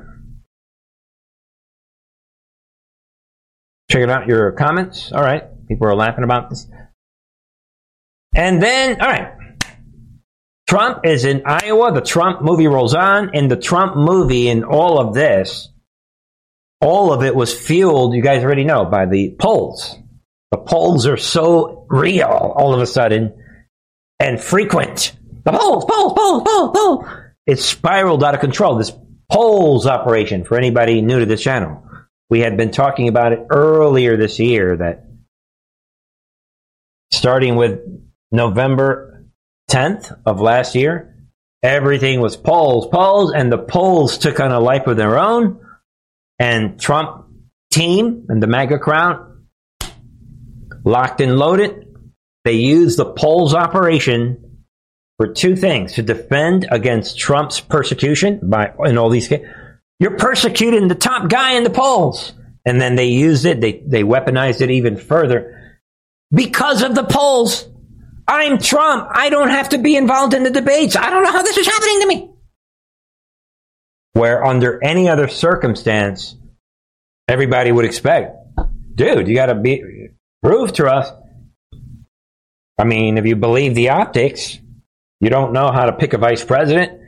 Checking 3.91 4.09
out 4.09 4.27
your 4.27 4.51
comments. 4.53 5.11
All 5.11 5.21
right. 5.21 5.43
People 5.67 5.87
are 5.87 5.95
laughing 5.95 6.23
about 6.23 6.49
this. 6.49 6.65
And 8.33 8.63
then, 8.63 8.99
all 8.99 9.07
right. 9.07 9.33
Trump 10.71 11.05
is 11.05 11.25
in 11.25 11.41
Iowa. 11.45 11.91
The 11.91 11.99
Trump 11.99 12.41
movie 12.41 12.67
rolls 12.67 12.93
on. 12.93 13.35
In 13.35 13.49
the 13.49 13.57
Trump 13.57 13.97
movie, 13.97 14.47
and 14.47 14.63
all 14.63 15.01
of 15.01 15.13
this, 15.13 15.67
all 16.79 17.11
of 17.11 17.23
it 17.23 17.35
was 17.35 17.53
fueled, 17.53 18.15
you 18.15 18.21
guys 18.21 18.41
already 18.41 18.63
know, 18.63 18.85
by 18.85 19.05
the 19.05 19.35
polls. 19.37 19.97
The 20.49 20.57
polls 20.57 21.07
are 21.07 21.17
so 21.17 21.85
real 21.89 22.25
all 22.25 22.73
of 22.73 22.79
a 22.79 22.87
sudden 22.87 23.33
and 24.17 24.39
frequent. 24.39 25.11
The 25.43 25.51
polls, 25.51 25.83
polls, 25.83 26.13
polls, 26.13 26.43
polls, 26.43 26.71
polls. 26.73 27.05
It 27.45 27.59
spiraled 27.59 28.23
out 28.23 28.35
of 28.35 28.39
control. 28.39 28.77
This 28.77 28.93
polls 29.29 29.85
operation 29.85 30.45
for 30.45 30.57
anybody 30.57 31.01
new 31.01 31.19
to 31.19 31.25
this 31.25 31.41
channel. 31.41 31.83
We 32.29 32.39
had 32.39 32.55
been 32.55 32.71
talking 32.71 33.09
about 33.09 33.33
it 33.33 33.45
earlier 33.49 34.15
this 34.15 34.39
year 34.39 34.77
that 34.77 35.03
starting 37.11 37.57
with 37.57 37.81
November 38.31 39.10
10th 39.71 40.19
of 40.25 40.41
last 40.41 40.75
year, 40.75 41.15
everything 41.63 42.19
was 42.19 42.35
polls, 42.35 42.87
polls, 42.87 43.31
and 43.33 43.51
the 43.51 43.57
polls 43.57 44.17
took 44.17 44.39
on 44.39 44.51
a 44.51 44.59
life 44.59 44.87
of 44.87 44.97
their 44.97 45.17
own. 45.17 45.59
And 46.37 46.79
Trump 46.79 47.27
team 47.71 48.25
and 48.29 48.43
the 48.43 48.47
MAGA 48.47 48.79
crown 48.79 49.45
locked 50.83 51.21
and 51.21 51.37
loaded. 51.37 51.87
They 52.43 52.53
used 52.53 52.97
the 52.97 53.05
polls 53.05 53.53
operation 53.53 54.65
for 55.17 55.27
two 55.27 55.55
things 55.55 55.93
to 55.93 56.01
defend 56.01 56.67
against 56.71 57.19
Trump's 57.19 57.59
persecution 57.59 58.39
by 58.43 58.73
in 58.85 58.97
all 58.97 59.09
these 59.09 59.27
cases 59.27 59.47
You're 59.99 60.17
persecuting 60.17 60.87
the 60.87 60.95
top 60.95 61.29
guy 61.29 61.53
in 61.53 61.63
the 61.63 61.69
polls. 61.69 62.33
And 62.65 62.79
then 62.79 62.95
they 62.95 63.07
used 63.07 63.45
it, 63.45 63.61
they, 63.61 63.83
they 63.85 64.03
weaponized 64.03 64.61
it 64.61 64.69
even 64.69 64.97
further 64.97 65.79
because 66.31 66.83
of 66.83 66.93
the 66.93 67.03
polls. 67.03 67.67
I'm 68.31 68.59
Trump. 68.59 69.09
I 69.11 69.29
don't 69.29 69.49
have 69.49 69.69
to 69.69 69.77
be 69.77 69.97
involved 69.97 70.33
in 70.33 70.43
the 70.43 70.49
debates. 70.49 70.95
I 70.95 71.09
don't 71.09 71.23
know 71.23 71.31
how 71.33 71.41
this 71.41 71.57
is 71.57 71.67
happening 71.67 71.99
to 71.99 72.07
me. 72.07 72.29
Where 74.13 74.45
under 74.45 74.81
any 74.81 75.09
other 75.09 75.27
circumstance, 75.27 76.37
everybody 77.27 77.73
would 77.73 77.83
expect, 77.83 78.37
dude, 78.95 79.27
you 79.27 79.35
got 79.35 79.47
to 79.47 79.55
be 79.55 80.11
prove 80.41 80.71
to 80.73 80.87
us. 80.87 81.11
I 82.77 82.85
mean, 82.85 83.17
if 83.17 83.25
you 83.25 83.35
believe 83.35 83.75
the 83.75 83.89
optics, 83.89 84.57
you 85.19 85.29
don't 85.29 85.51
know 85.51 85.69
how 85.69 85.87
to 85.87 85.91
pick 85.91 86.13
a 86.13 86.17
vice 86.17 86.43
president. 86.45 87.01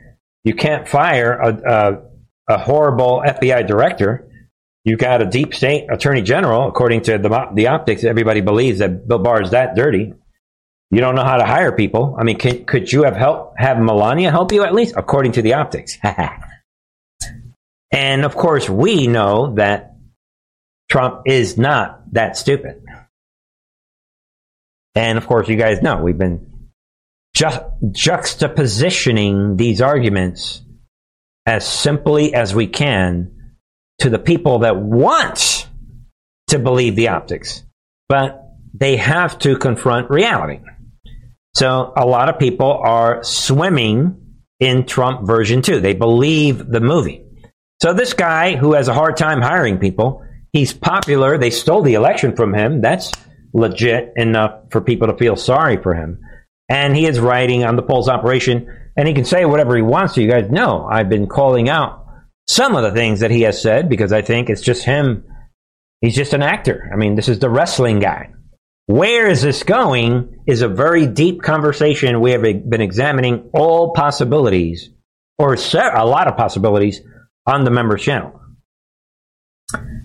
You 0.44 0.54
can't 0.54 0.86
fire 0.86 1.32
a, 1.32 1.72
a, 2.48 2.54
a 2.54 2.58
horrible 2.58 3.24
FBI 3.26 3.66
director. 3.66 4.28
You 4.84 4.98
got 4.98 5.22
a 5.22 5.24
deep 5.24 5.54
state 5.54 5.86
attorney 5.90 6.20
general, 6.20 6.68
according 6.68 7.04
to 7.04 7.16
the, 7.16 7.48
the 7.54 7.68
optics. 7.68 8.04
Everybody 8.04 8.42
believes 8.42 8.80
that 8.80 9.08
Bill 9.08 9.20
Barr 9.20 9.40
is 9.40 9.52
that 9.52 9.74
dirty. 9.74 10.12
You 10.90 11.00
don't 11.00 11.14
know 11.14 11.24
how 11.24 11.38
to 11.38 11.46
hire 11.46 11.72
people. 11.72 12.16
I 12.18 12.24
mean, 12.24 12.38
can, 12.38 12.64
could 12.64 12.92
you 12.92 13.04
have 13.04 13.16
help 13.16 13.54
have 13.56 13.78
Melania 13.78 14.30
help 14.30 14.52
you 14.52 14.62
at 14.64 14.74
least, 14.74 14.94
according 14.96 15.32
to 15.32 15.42
the 15.42 15.54
optics? 15.54 15.98
and 17.90 18.24
of 18.24 18.36
course, 18.36 18.68
we 18.68 19.06
know 19.06 19.54
that 19.54 19.96
Trump 20.88 21.22
is 21.26 21.58
not 21.58 22.12
that 22.12 22.36
stupid. 22.36 22.82
And 24.94 25.18
of 25.18 25.26
course, 25.26 25.48
you 25.48 25.56
guys 25.56 25.82
know 25.82 26.02
we've 26.02 26.18
been 26.18 26.68
just 27.34 27.60
juxtapositioning 27.82 29.56
these 29.58 29.80
arguments 29.80 30.62
as 31.46 31.66
simply 31.66 32.32
as 32.32 32.54
we 32.54 32.68
can 32.68 33.56
to 33.98 34.10
the 34.10 34.18
people 34.18 34.60
that 34.60 34.76
want 34.76 35.68
to 36.48 36.58
believe 36.58 36.94
the 36.94 37.08
optics, 37.08 37.64
but 38.08 38.52
they 38.72 38.96
have 38.96 39.38
to 39.40 39.56
confront 39.56 40.10
reality. 40.10 40.60
So 41.54 41.92
a 41.96 42.04
lot 42.04 42.28
of 42.28 42.38
people 42.38 42.80
are 42.84 43.22
swimming 43.22 44.20
in 44.60 44.86
Trump 44.86 45.26
version 45.26 45.62
2. 45.62 45.80
They 45.80 45.94
believe 45.94 46.66
the 46.66 46.80
movie. 46.80 47.24
So 47.80 47.92
this 47.92 48.12
guy 48.12 48.56
who 48.56 48.74
has 48.74 48.88
a 48.88 48.94
hard 48.94 49.16
time 49.16 49.40
hiring 49.40 49.78
people, 49.78 50.24
he's 50.52 50.72
popular. 50.72 51.38
They 51.38 51.50
stole 51.50 51.82
the 51.82 51.94
election 51.94 52.34
from 52.34 52.54
him. 52.54 52.80
That's 52.80 53.12
legit 53.52 54.12
enough 54.16 54.70
for 54.70 54.80
people 54.80 55.08
to 55.08 55.16
feel 55.16 55.36
sorry 55.36 55.80
for 55.82 55.94
him. 55.94 56.20
And 56.68 56.96
he 56.96 57.06
is 57.06 57.20
writing 57.20 57.64
on 57.64 57.76
the 57.76 57.82
polls 57.82 58.08
operation, 58.08 58.68
and 58.96 59.06
he 59.06 59.14
can 59.14 59.24
say 59.24 59.44
whatever 59.44 59.76
he 59.76 59.82
wants 59.82 60.14
to. 60.14 60.22
You 60.22 60.30
guys 60.30 60.50
know 60.50 60.88
I've 60.90 61.08
been 61.08 61.28
calling 61.28 61.68
out 61.68 62.04
some 62.48 62.74
of 62.74 62.82
the 62.82 62.92
things 62.92 63.20
that 63.20 63.30
he 63.30 63.42
has 63.42 63.60
said 63.60 63.88
because 63.88 64.12
I 64.12 64.22
think 64.22 64.50
it's 64.50 64.62
just 64.62 64.84
him. 64.84 65.24
He's 66.00 66.16
just 66.16 66.32
an 66.32 66.42
actor. 66.42 66.90
I 66.92 66.96
mean, 66.96 67.14
this 67.14 67.28
is 67.28 67.38
the 67.38 67.50
wrestling 67.50 68.00
guy. 68.00 68.33
Where 68.86 69.28
is 69.28 69.40
this 69.40 69.62
going 69.62 70.42
is 70.46 70.60
a 70.60 70.68
very 70.68 71.06
deep 71.06 71.42
conversation. 71.42 72.20
We 72.20 72.32
have 72.32 72.42
been 72.42 72.82
examining 72.82 73.50
all 73.54 73.92
possibilities, 73.94 74.90
or 75.38 75.54
a 75.54 76.04
lot 76.04 76.28
of 76.28 76.36
possibilities, 76.36 77.00
on 77.46 77.64
the 77.64 77.70
members 77.70 78.02
channel. 78.02 78.40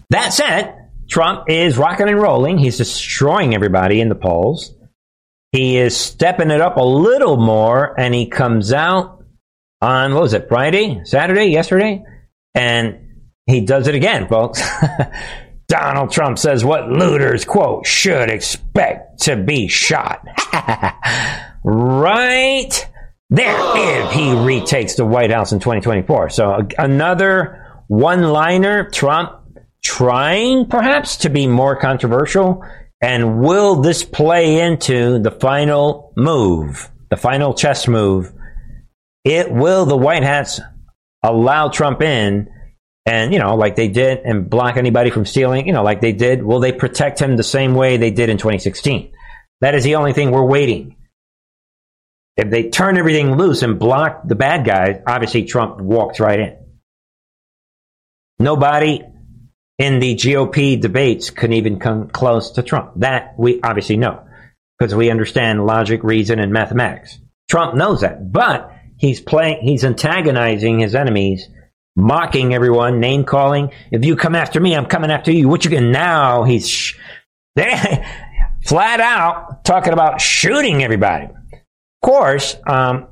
That 0.09 0.33
said, 0.33 0.75
Trump 1.09 1.49
is 1.49 1.77
rocking 1.77 2.07
and 2.07 2.21
rolling. 2.21 2.57
He's 2.57 2.77
destroying 2.77 3.53
everybody 3.53 3.99
in 3.99 4.09
the 4.09 4.15
polls. 4.15 4.73
He 5.51 5.77
is 5.77 5.97
stepping 5.97 6.51
it 6.51 6.61
up 6.61 6.77
a 6.77 6.83
little 6.83 7.37
more, 7.37 7.99
and 7.99 8.13
he 8.13 8.27
comes 8.27 8.71
out 8.71 9.23
on, 9.81 10.13
what 10.13 10.21
was 10.21 10.33
it, 10.33 10.47
Friday, 10.47 11.01
Saturday, 11.03 11.47
yesterday? 11.47 12.03
And 12.53 13.25
he 13.45 13.61
does 13.61 13.87
it 13.87 13.95
again, 13.95 14.27
folks. 14.27 14.61
Donald 15.69 16.11
Trump 16.11 16.39
says 16.39 16.65
what 16.65 16.89
looters, 16.89 17.45
quote, 17.45 17.85
should 17.85 18.29
expect 18.29 19.21
to 19.21 19.35
be 19.35 19.67
shot. 19.67 20.25
right 21.63 22.89
there 23.29 24.05
if 24.05 24.11
he 24.11 24.33
retakes 24.33 24.95
the 24.95 25.05
White 25.05 25.31
House 25.31 25.51
in 25.51 25.59
2024. 25.59 26.31
So 26.31 26.51
uh, 26.51 26.63
another 26.79 27.83
one 27.87 28.23
liner, 28.23 28.89
Trump 28.89 29.31
trying 29.83 30.67
perhaps 30.67 31.17
to 31.17 31.29
be 31.29 31.45
more 31.45 31.75
controversial. 31.75 32.63
And 33.01 33.39
will 33.39 33.75
this 33.75 34.03
play 34.03 34.59
into 34.59 35.19
the 35.19 35.31
final 35.31 36.11
move, 36.17 36.89
the 37.09 37.15
final 37.15 37.53
chess 37.53 37.87
move? 37.87 38.33
It 39.23 39.51
will 39.51 39.85
the 39.85 39.95
White 39.95 40.23
Hats 40.23 40.59
allow 41.23 41.69
Trump 41.69 42.01
in 42.01 42.49
and, 43.05 43.33
you 43.33 43.39
know, 43.39 43.55
like 43.55 43.75
they 43.75 43.87
did 43.87 44.19
and 44.19 44.49
block 44.49 44.77
anybody 44.77 45.09
from 45.09 45.25
stealing, 45.25 45.67
you 45.67 45.73
know, 45.73 45.83
like 45.83 46.01
they 46.01 46.11
did, 46.11 46.43
will 46.43 46.59
they 46.59 46.71
protect 46.71 47.19
him 47.19 47.37
the 47.37 47.43
same 47.43 47.73
way 47.73 47.97
they 47.97 48.11
did 48.11 48.29
in 48.29 48.37
2016? 48.37 49.11
That 49.61 49.75
is 49.75 49.83
the 49.83 49.95
only 49.95 50.13
thing 50.13 50.31
we're 50.31 50.45
waiting. 50.45 50.95
If 52.37 52.49
they 52.49 52.69
turn 52.69 52.97
everything 52.97 53.35
loose 53.35 53.63
and 53.63 53.79
block 53.79 54.27
the 54.27 54.35
bad 54.35 54.65
guys, 54.65 55.01
obviously 55.05 55.43
Trump 55.43 55.81
walks 55.81 56.19
right 56.19 56.39
in. 56.39 56.57
Nobody 58.39 59.01
in 59.77 59.99
the 59.99 60.15
GOP 60.15 60.79
debates 60.79 61.29
couldn't 61.29 61.57
even 61.57 61.79
come 61.79 62.09
close 62.09 62.51
to 62.51 62.63
Trump. 62.63 62.93
That 62.97 63.33
we 63.37 63.61
obviously 63.61 63.97
know 63.97 64.25
because 64.77 64.95
we 64.95 65.11
understand 65.11 65.65
logic, 65.65 66.03
reason, 66.03 66.39
and 66.39 66.53
mathematics. 66.53 67.19
Trump 67.49 67.75
knows 67.75 68.01
that, 68.01 68.31
but 68.31 68.71
he's 68.97 69.19
playing, 69.19 69.61
he's 69.61 69.83
antagonizing 69.83 70.79
his 70.79 70.95
enemies 70.95 71.47
mocking 71.99 72.53
everyone, 72.53 72.99
name 72.99 73.23
calling. 73.23 73.71
If 73.91 74.05
you 74.05 74.15
come 74.15 74.35
after 74.35 74.59
me, 74.59 74.75
I'm 74.75 74.85
coming 74.85 75.11
after 75.11 75.31
you. 75.31 75.47
What 75.47 75.65
you 75.65 75.71
can 75.71 75.91
now? 75.91 76.43
He's 76.43 76.67
sh- 76.67 76.97
flat 77.55 78.99
out 78.99 79.63
talking 79.65 79.93
about 79.93 80.21
shooting 80.21 80.83
everybody. 80.83 81.25
Of 81.25 81.59
course, 82.01 82.55
um, 82.65 83.07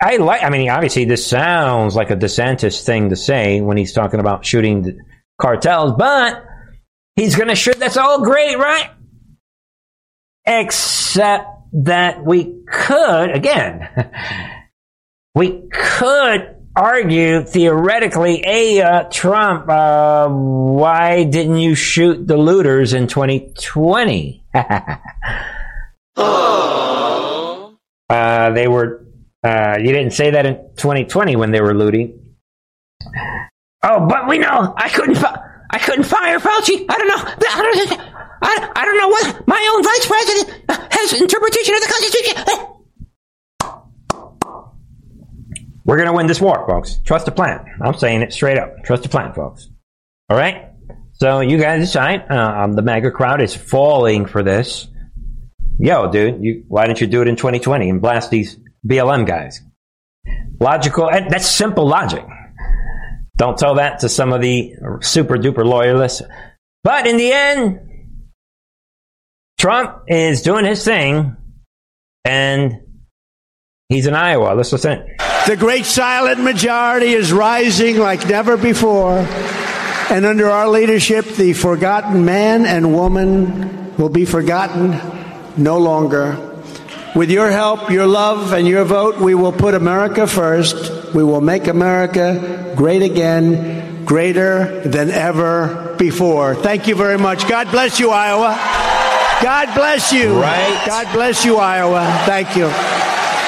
I 0.00 0.16
like. 0.16 0.42
I 0.42 0.50
mean, 0.50 0.70
obviously, 0.70 1.04
this 1.04 1.26
sounds 1.26 1.96
like 1.96 2.10
a 2.10 2.16
DeSantis 2.16 2.84
thing 2.84 3.10
to 3.10 3.16
say 3.16 3.60
when 3.60 3.76
he's 3.76 3.92
talking 3.92 4.20
about 4.20 4.46
shooting 4.46 5.00
cartels, 5.40 5.94
but 5.98 6.44
he's 7.16 7.36
going 7.36 7.48
to 7.48 7.56
shoot. 7.56 7.78
That's 7.78 7.96
all 7.96 8.22
great, 8.22 8.56
right? 8.56 8.90
Except 10.46 11.46
that 11.72 12.24
we 12.24 12.62
could 12.66 13.30
again, 13.30 13.88
we 15.34 15.68
could 15.70 16.56
argue 16.80 17.44
theoretically, 17.44 18.42
hey, 18.42 18.80
uh, 18.80 19.04
Trump, 19.10 19.68
uh, 19.68 20.28
why 20.28 21.24
didn't 21.24 21.58
you 21.58 21.74
shoot 21.74 22.26
the 22.26 22.38
looters 22.38 22.94
in 22.94 23.06
2020? 23.06 24.44
uh, 24.54 25.00
they 28.50 28.66
were, 28.66 29.04
uh, 29.44 29.76
you 29.78 29.92
didn't 29.92 30.12
say 30.12 30.30
that 30.30 30.46
in 30.46 30.54
2020 30.76 31.36
when 31.36 31.50
they 31.50 31.60
were 31.60 31.74
looting. 31.74 32.34
Oh, 33.82 34.06
but 34.08 34.26
we 34.26 34.38
know 34.38 34.72
I 34.76 34.88
couldn't, 34.88 35.22
I 35.22 35.78
couldn't 35.78 36.04
fire 36.04 36.38
Fauci. 36.38 36.86
I 36.88 36.98
don't 36.98 37.08
know. 37.08 37.22
I 37.22 37.86
don't, 37.88 38.00
I, 38.42 38.72
I 38.74 38.84
don't 38.86 38.96
know 38.96 39.08
what 39.08 39.46
my 39.46 39.70
own 39.74 39.84
vice 39.84 40.06
president 40.06 40.92
has 40.92 41.12
interpretation 41.12 41.74
of 41.74 41.80
the 41.82 41.88
Constitution. 41.88 42.69
We're 45.90 45.96
going 45.96 46.06
to 46.06 46.12
win 46.12 46.28
this 46.28 46.40
war, 46.40 46.64
folks. 46.68 47.00
Trust 47.04 47.26
the 47.26 47.32
plan. 47.32 47.64
I'm 47.82 47.94
saying 47.94 48.22
it 48.22 48.32
straight 48.32 48.56
up. 48.56 48.84
Trust 48.84 49.02
the 49.02 49.08
plan, 49.08 49.32
folks. 49.32 49.68
All 50.28 50.36
right? 50.36 50.70
So 51.14 51.40
you 51.40 51.58
guys 51.58 51.80
decide. 51.80 52.30
Uh, 52.30 52.62
um, 52.62 52.74
the 52.74 52.82
MAGA 52.82 53.10
crowd 53.10 53.40
is 53.40 53.56
falling 53.56 54.26
for 54.26 54.44
this. 54.44 54.86
Yo, 55.80 56.08
dude, 56.08 56.44
you, 56.44 56.64
why 56.68 56.86
didn't 56.86 57.00
you 57.00 57.08
do 57.08 57.22
it 57.22 57.26
in 57.26 57.34
2020 57.34 57.90
and 57.90 58.00
blast 58.00 58.30
these 58.30 58.56
BLM 58.86 59.26
guys? 59.26 59.62
Logical. 60.60 61.10
That's 61.10 61.50
simple 61.50 61.88
logic. 61.88 62.24
Don't 63.36 63.58
tell 63.58 63.74
that 63.74 63.98
to 63.98 64.08
some 64.08 64.32
of 64.32 64.40
the 64.40 64.74
super 65.00 65.38
duper 65.38 65.64
loyalists. 65.64 66.22
But 66.84 67.08
in 67.08 67.16
the 67.16 67.32
end, 67.32 67.80
Trump 69.58 70.04
is 70.06 70.42
doing 70.42 70.66
his 70.66 70.84
thing 70.84 71.36
and 72.24 72.74
he's 73.88 74.06
in 74.06 74.14
Iowa. 74.14 74.54
Let's 74.54 74.70
listen. 74.70 75.04
The 75.46 75.56
great 75.56 75.86
silent 75.86 76.40
majority 76.40 77.08
is 77.08 77.32
rising 77.32 77.98
like 77.98 78.28
never 78.28 78.56
before. 78.56 79.18
And 80.10 80.26
under 80.26 80.50
our 80.50 80.68
leadership, 80.68 81.24
the 81.24 81.52
forgotten 81.52 82.24
man 82.24 82.66
and 82.66 82.92
woman 82.92 83.96
will 83.96 84.08
be 84.08 84.24
forgotten 84.24 85.00
no 85.56 85.78
longer. 85.78 86.36
With 87.14 87.30
your 87.30 87.50
help, 87.50 87.90
your 87.90 88.06
love, 88.06 88.52
and 88.52 88.66
your 88.66 88.84
vote, 88.84 89.18
we 89.18 89.34
will 89.34 89.52
put 89.52 89.74
America 89.74 90.26
first. 90.26 91.12
We 91.14 91.24
will 91.24 91.40
make 91.40 91.66
America 91.66 92.74
great 92.76 93.02
again, 93.02 94.04
greater 94.04 94.80
than 94.82 95.10
ever 95.10 95.96
before. 95.98 96.54
Thank 96.54 96.86
you 96.86 96.94
very 96.94 97.18
much. 97.18 97.48
God 97.48 97.70
bless 97.70 97.98
you, 97.98 98.10
Iowa. 98.10 98.54
God 99.42 99.74
bless 99.74 100.12
you. 100.12 100.40
Right. 100.40 100.82
God 100.86 101.12
bless 101.12 101.44
you, 101.44 101.56
Iowa. 101.56 102.04
Thank 102.26 102.56
you. 102.56 102.68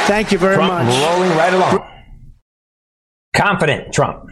Thank 0.06 0.32
you 0.32 0.38
very 0.38 0.56
Trump 0.56 0.72
much. 0.72 1.02
Rolling 1.02 1.30
right 1.36 1.54
along. 1.54 1.81
Confident 3.34 3.92
Trump. 3.92 4.30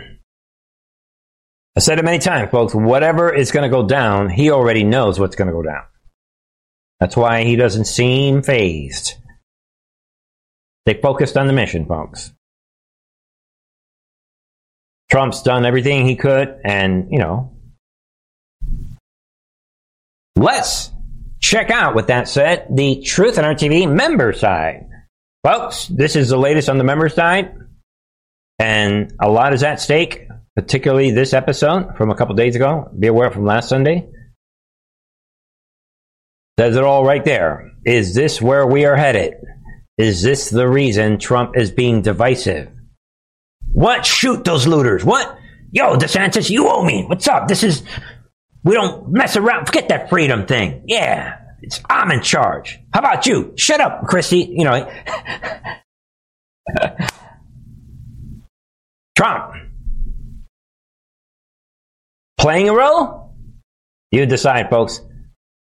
I 1.76 1.80
said 1.80 1.98
it 1.98 2.04
many 2.04 2.18
times, 2.18 2.50
folks. 2.50 2.74
Whatever 2.74 3.32
is 3.34 3.52
going 3.52 3.62
to 3.62 3.74
go 3.74 3.86
down, 3.86 4.28
he 4.28 4.50
already 4.50 4.84
knows 4.84 5.18
what's 5.18 5.36
going 5.36 5.46
to 5.46 5.54
go 5.54 5.62
down. 5.62 5.84
That's 6.98 7.16
why 7.16 7.44
he 7.44 7.56
doesn't 7.56 7.86
seem 7.86 8.42
fazed. 8.42 9.14
They 10.84 10.94
focused 10.94 11.36
on 11.36 11.46
the 11.46 11.52
mission, 11.52 11.86
folks. 11.86 12.32
Trump's 15.10 15.42
done 15.42 15.64
everything 15.64 16.06
he 16.06 16.16
could, 16.16 16.60
and, 16.64 17.08
you 17.10 17.18
know. 17.18 17.56
Let's 20.36 20.90
check 21.40 21.70
out, 21.70 21.94
with 21.94 22.08
that 22.08 22.28
said, 22.28 22.66
the 22.70 23.02
Truth 23.02 23.38
and 23.38 23.46
Art 23.46 23.58
TV 23.58 23.90
member 23.90 24.32
side. 24.32 24.86
Folks, 25.42 25.86
this 25.86 26.16
is 26.16 26.28
the 26.28 26.36
latest 26.36 26.68
on 26.68 26.78
the 26.78 26.84
member 26.84 27.08
side, 27.08 27.54
and 28.60 29.12
a 29.18 29.30
lot 29.30 29.54
is 29.54 29.62
at 29.62 29.80
stake, 29.80 30.28
particularly 30.54 31.10
this 31.12 31.32
episode 31.32 31.96
from 31.96 32.10
a 32.10 32.14
couple 32.14 32.34
days 32.34 32.56
ago. 32.56 32.90
Be 32.96 33.06
aware 33.06 33.30
from 33.30 33.46
last 33.46 33.70
Sunday. 33.70 34.06
Says 36.58 36.76
it 36.76 36.84
all 36.84 37.02
right 37.02 37.24
there. 37.24 37.72
Is 37.86 38.14
this 38.14 38.42
where 38.42 38.66
we 38.66 38.84
are 38.84 38.96
headed? 38.96 39.32
Is 39.96 40.22
this 40.22 40.50
the 40.50 40.68
reason 40.68 41.18
Trump 41.18 41.56
is 41.56 41.70
being 41.70 42.02
divisive? 42.02 42.68
What? 43.72 44.04
Shoot 44.04 44.44
those 44.44 44.66
looters. 44.66 45.06
What? 45.06 45.38
Yo, 45.72 45.96
DeSantis, 45.96 46.50
you 46.50 46.68
owe 46.68 46.84
me. 46.84 47.04
What's 47.06 47.28
up? 47.28 47.48
This 47.48 47.62
is, 47.62 47.82
we 48.62 48.74
don't 48.74 49.10
mess 49.10 49.36
around. 49.36 49.66
Forget 49.66 49.88
that 49.88 50.10
freedom 50.10 50.46
thing. 50.46 50.84
Yeah. 50.86 51.38
It's, 51.62 51.80
I'm 51.88 52.10
in 52.10 52.20
charge. 52.20 52.78
How 52.92 53.00
about 53.00 53.24
you? 53.24 53.54
Shut 53.56 53.80
up, 53.80 54.06
Christie. 54.06 54.52
You 54.54 54.64
know, 54.64 54.92
Trump. 59.20 59.52
Playing 62.38 62.70
a 62.70 62.74
role? 62.74 63.36
You 64.10 64.24
decide, 64.24 64.70
folks. 64.70 64.98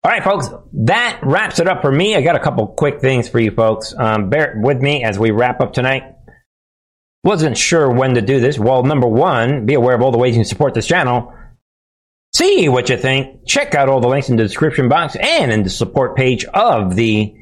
All 0.05 0.13
right, 0.13 0.23
folks, 0.23 0.49
that 0.85 1.19
wraps 1.25 1.59
it 1.59 1.67
up 1.67 1.83
for 1.83 1.91
me. 1.91 2.15
I 2.15 2.21
got 2.21 2.37
a 2.37 2.39
couple 2.39 2.69
quick 2.69 3.01
things 3.01 3.29
for 3.29 3.41
you 3.41 3.51
folks. 3.51 3.93
Um, 3.99 4.31
bear 4.31 4.61
with 4.63 4.81
me 4.81 5.03
as 5.03 5.19
we 5.19 5.33
wrap 5.33 5.61
up 5.61 5.73
tonight. 5.73 6.05
Wasn't 7.25 7.59
sure 7.59 7.91
when 7.91 8.15
to 8.15 8.23
do 8.23 8.39
this. 8.39 8.61
Well, 8.61 8.85
number 8.85 9.09
one, 9.09 9.67
be 9.67 9.75
aware 9.75 9.97
of 9.97 10.03
all 10.03 10.13
the 10.13 10.19
ways 10.19 10.37
you 10.37 10.43
can 10.43 10.49
support 10.49 10.75
this 10.75 10.87
channel. 10.87 11.35
See 12.33 12.69
what 12.69 12.89
you 12.89 12.97
think. 12.97 13.45
Check 13.45 13.75
out 13.75 13.89
all 13.89 13.99
the 14.01 14.07
links 14.07 14.29
in 14.29 14.37
the 14.37 14.45
description 14.45 14.89
box 14.89 15.17
and 15.17 15.51
in 15.51 15.65
the 15.65 15.71
support 15.71 16.15
page 16.15 16.45
of 16.45 16.95
the 16.95 17.35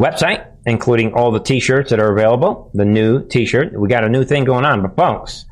website, 0.00 0.47
including 0.66 1.14
all 1.14 1.30
the 1.30 1.40
t-shirts 1.40 1.90
that 1.90 2.00
are 2.00 2.12
available. 2.12 2.70
The 2.74 2.84
new 2.84 3.26
t-shirt. 3.26 3.78
We 3.78 3.88
got 3.88 4.04
a 4.04 4.08
new 4.08 4.24
thing 4.24 4.44
going 4.44 4.64
on, 4.64 4.82
but 4.82 4.96
folks, 4.96 5.44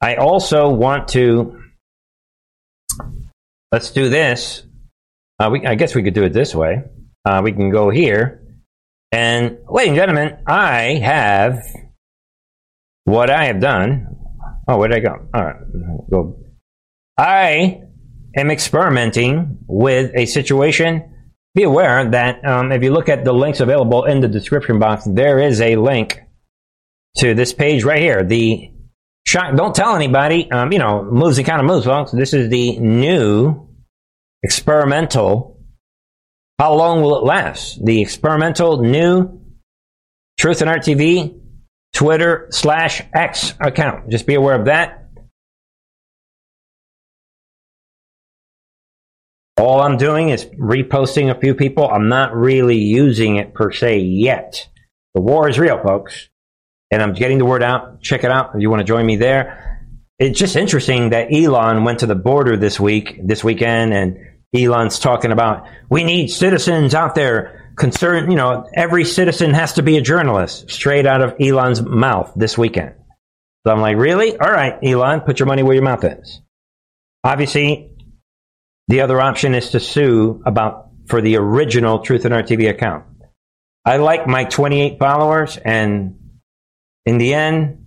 I 0.00 0.16
also 0.16 0.68
want 0.70 1.08
to 1.08 1.60
let's 3.70 3.90
do 3.90 4.08
this. 4.08 4.64
Uh, 5.38 5.50
we, 5.52 5.66
I 5.66 5.74
guess 5.74 5.94
we 5.94 6.02
could 6.02 6.14
do 6.14 6.24
it 6.24 6.32
this 6.32 6.54
way. 6.54 6.82
Uh, 7.24 7.40
we 7.44 7.52
can 7.52 7.70
go 7.70 7.90
here, 7.90 8.42
and 9.12 9.58
ladies 9.68 9.90
and 9.90 9.96
gentlemen, 9.96 10.38
I 10.46 11.00
have 11.02 11.62
what 13.04 13.30
I 13.30 13.44
have 13.46 13.60
done. 13.60 14.16
Oh, 14.68 14.78
where 14.78 14.88
did 14.88 14.98
I 14.98 15.00
go? 15.00 15.28
All 15.34 15.44
right, 15.44 15.56
go. 16.10 16.36
I 17.16 17.82
am 18.36 18.50
experimenting 18.50 19.58
with 19.66 20.12
a 20.14 20.26
situation. 20.26 21.11
Be 21.54 21.64
aware 21.64 22.08
that 22.10 22.46
um, 22.46 22.72
if 22.72 22.82
you 22.82 22.92
look 22.92 23.08
at 23.08 23.24
the 23.24 23.32
links 23.32 23.60
available 23.60 24.04
in 24.04 24.20
the 24.20 24.28
description 24.28 24.78
box, 24.78 25.04
there 25.04 25.38
is 25.38 25.60
a 25.60 25.76
link 25.76 26.20
to 27.18 27.34
this 27.34 27.52
page 27.52 27.84
right 27.84 28.00
here. 28.00 28.24
The 28.24 28.70
shock. 29.26 29.54
Don't 29.54 29.74
tell 29.74 29.94
anybody. 29.94 30.50
Um, 30.50 30.72
you 30.72 30.78
know, 30.78 31.04
moves 31.04 31.38
and 31.38 31.46
kind 31.46 31.60
of 31.60 31.66
moves, 31.66 31.84
folks. 31.84 32.10
This 32.12 32.32
is 32.32 32.48
the 32.48 32.78
new 32.78 33.68
experimental. 34.42 35.60
How 36.58 36.74
long 36.74 37.02
will 37.02 37.18
it 37.18 37.24
last? 37.24 37.84
The 37.84 38.00
experimental 38.00 38.82
new 38.82 39.40
Truth 40.38 40.62
and 40.62 40.70
Art 40.70 40.82
TV 40.82 41.38
Twitter 41.92 42.46
slash 42.50 43.02
X 43.14 43.54
account. 43.60 44.10
Just 44.10 44.26
be 44.26 44.34
aware 44.34 44.58
of 44.58 44.66
that. 44.66 45.01
All 49.58 49.80
I'm 49.80 49.98
doing 49.98 50.30
is 50.30 50.46
reposting 50.46 51.30
a 51.30 51.38
few 51.38 51.54
people. 51.54 51.88
I'm 51.88 52.08
not 52.08 52.34
really 52.34 52.78
using 52.78 53.36
it 53.36 53.54
per 53.54 53.70
se 53.70 53.98
yet. 53.98 54.68
The 55.14 55.20
war 55.20 55.48
is 55.48 55.58
real, 55.58 55.82
folks. 55.82 56.28
And 56.90 57.02
I'm 57.02 57.12
getting 57.12 57.38
the 57.38 57.44
word 57.44 57.62
out. 57.62 58.00
Check 58.00 58.24
it 58.24 58.30
out 58.30 58.54
if 58.54 58.60
you 58.60 58.70
want 58.70 58.80
to 58.80 58.84
join 58.84 59.06
me 59.06 59.16
there. 59.16 59.80
It's 60.18 60.38
just 60.38 60.56
interesting 60.56 61.10
that 61.10 61.32
Elon 61.32 61.84
went 61.84 62.00
to 62.00 62.06
the 62.06 62.14
border 62.14 62.56
this 62.56 62.78
week, 62.78 63.18
this 63.22 63.42
weekend, 63.42 63.92
and 63.92 64.18
Elon's 64.54 64.98
talking 64.98 65.32
about 65.32 65.66
we 65.88 66.04
need 66.04 66.28
citizens 66.28 66.94
out 66.94 67.14
there 67.14 67.72
concerned. 67.76 68.30
You 68.30 68.36
know, 68.36 68.68
every 68.74 69.04
citizen 69.04 69.54
has 69.54 69.74
to 69.74 69.82
be 69.82 69.96
a 69.96 70.02
journalist, 70.02 70.70
straight 70.70 71.06
out 71.06 71.22
of 71.22 71.34
Elon's 71.40 71.82
mouth 71.82 72.32
this 72.36 72.56
weekend. 72.56 72.94
So 73.66 73.72
I'm 73.72 73.80
like, 73.80 73.96
really? 73.96 74.36
All 74.36 74.50
right, 74.50 74.78
Elon, 74.82 75.20
put 75.20 75.38
your 75.38 75.46
money 75.46 75.62
where 75.62 75.74
your 75.74 75.84
mouth 75.84 76.04
is. 76.04 76.40
Obviously, 77.24 77.91
the 78.92 79.00
other 79.00 79.22
option 79.22 79.54
is 79.54 79.70
to 79.70 79.80
sue 79.80 80.42
about 80.44 80.90
for 81.06 81.22
the 81.22 81.36
original 81.36 82.00
Truth 82.00 82.26
and 82.26 82.34
Art 82.34 82.46
TV 82.46 82.68
account. 82.68 83.06
I 83.86 83.96
like 83.96 84.26
my 84.26 84.44
28 84.44 84.98
followers, 84.98 85.56
and 85.56 86.18
in 87.06 87.16
the 87.16 87.32
end, 87.32 87.86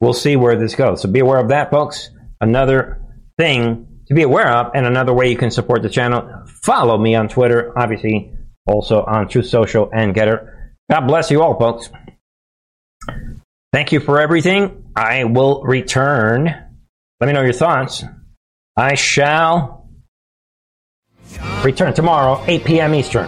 we'll 0.00 0.14
see 0.14 0.34
where 0.34 0.56
this 0.56 0.74
goes. 0.74 1.02
So 1.02 1.10
be 1.10 1.20
aware 1.20 1.40
of 1.40 1.50
that, 1.50 1.70
folks. 1.70 2.08
Another 2.40 3.02
thing 3.36 4.00
to 4.06 4.14
be 4.14 4.22
aware 4.22 4.50
of, 4.50 4.72
and 4.74 4.86
another 4.86 5.12
way 5.12 5.30
you 5.30 5.36
can 5.36 5.50
support 5.50 5.82
the 5.82 5.90
channel. 5.90 6.46
Follow 6.62 6.96
me 6.96 7.14
on 7.14 7.28
Twitter, 7.28 7.78
obviously, 7.78 8.32
also 8.66 9.04
on 9.04 9.28
Truth 9.28 9.48
Social 9.48 9.90
and 9.92 10.14
Gettr. 10.14 10.70
God 10.90 11.06
bless 11.06 11.30
you 11.30 11.42
all, 11.42 11.58
folks. 11.58 11.90
Thank 13.74 13.92
you 13.92 14.00
for 14.00 14.18
everything. 14.18 14.90
I 14.96 15.24
will 15.24 15.62
return. 15.64 16.46
Let 17.20 17.26
me 17.26 17.34
know 17.34 17.42
your 17.42 17.52
thoughts. 17.52 18.04
I 18.74 18.94
shall 18.94 19.85
return 21.62 21.94
tomorrow, 21.94 22.42
8 22.46 22.64
p.m. 22.64 22.94
Eastern. 22.94 23.26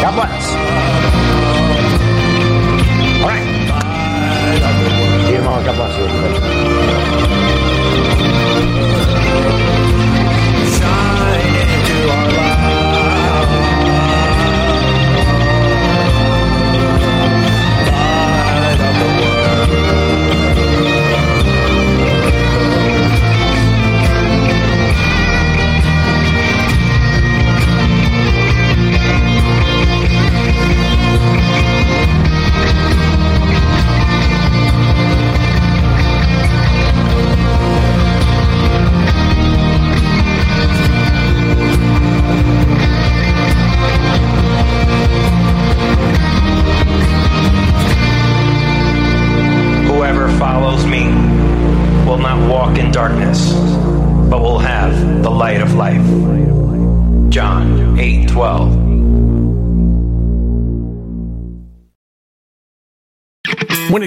God 0.00 0.14
bless. 0.14 0.67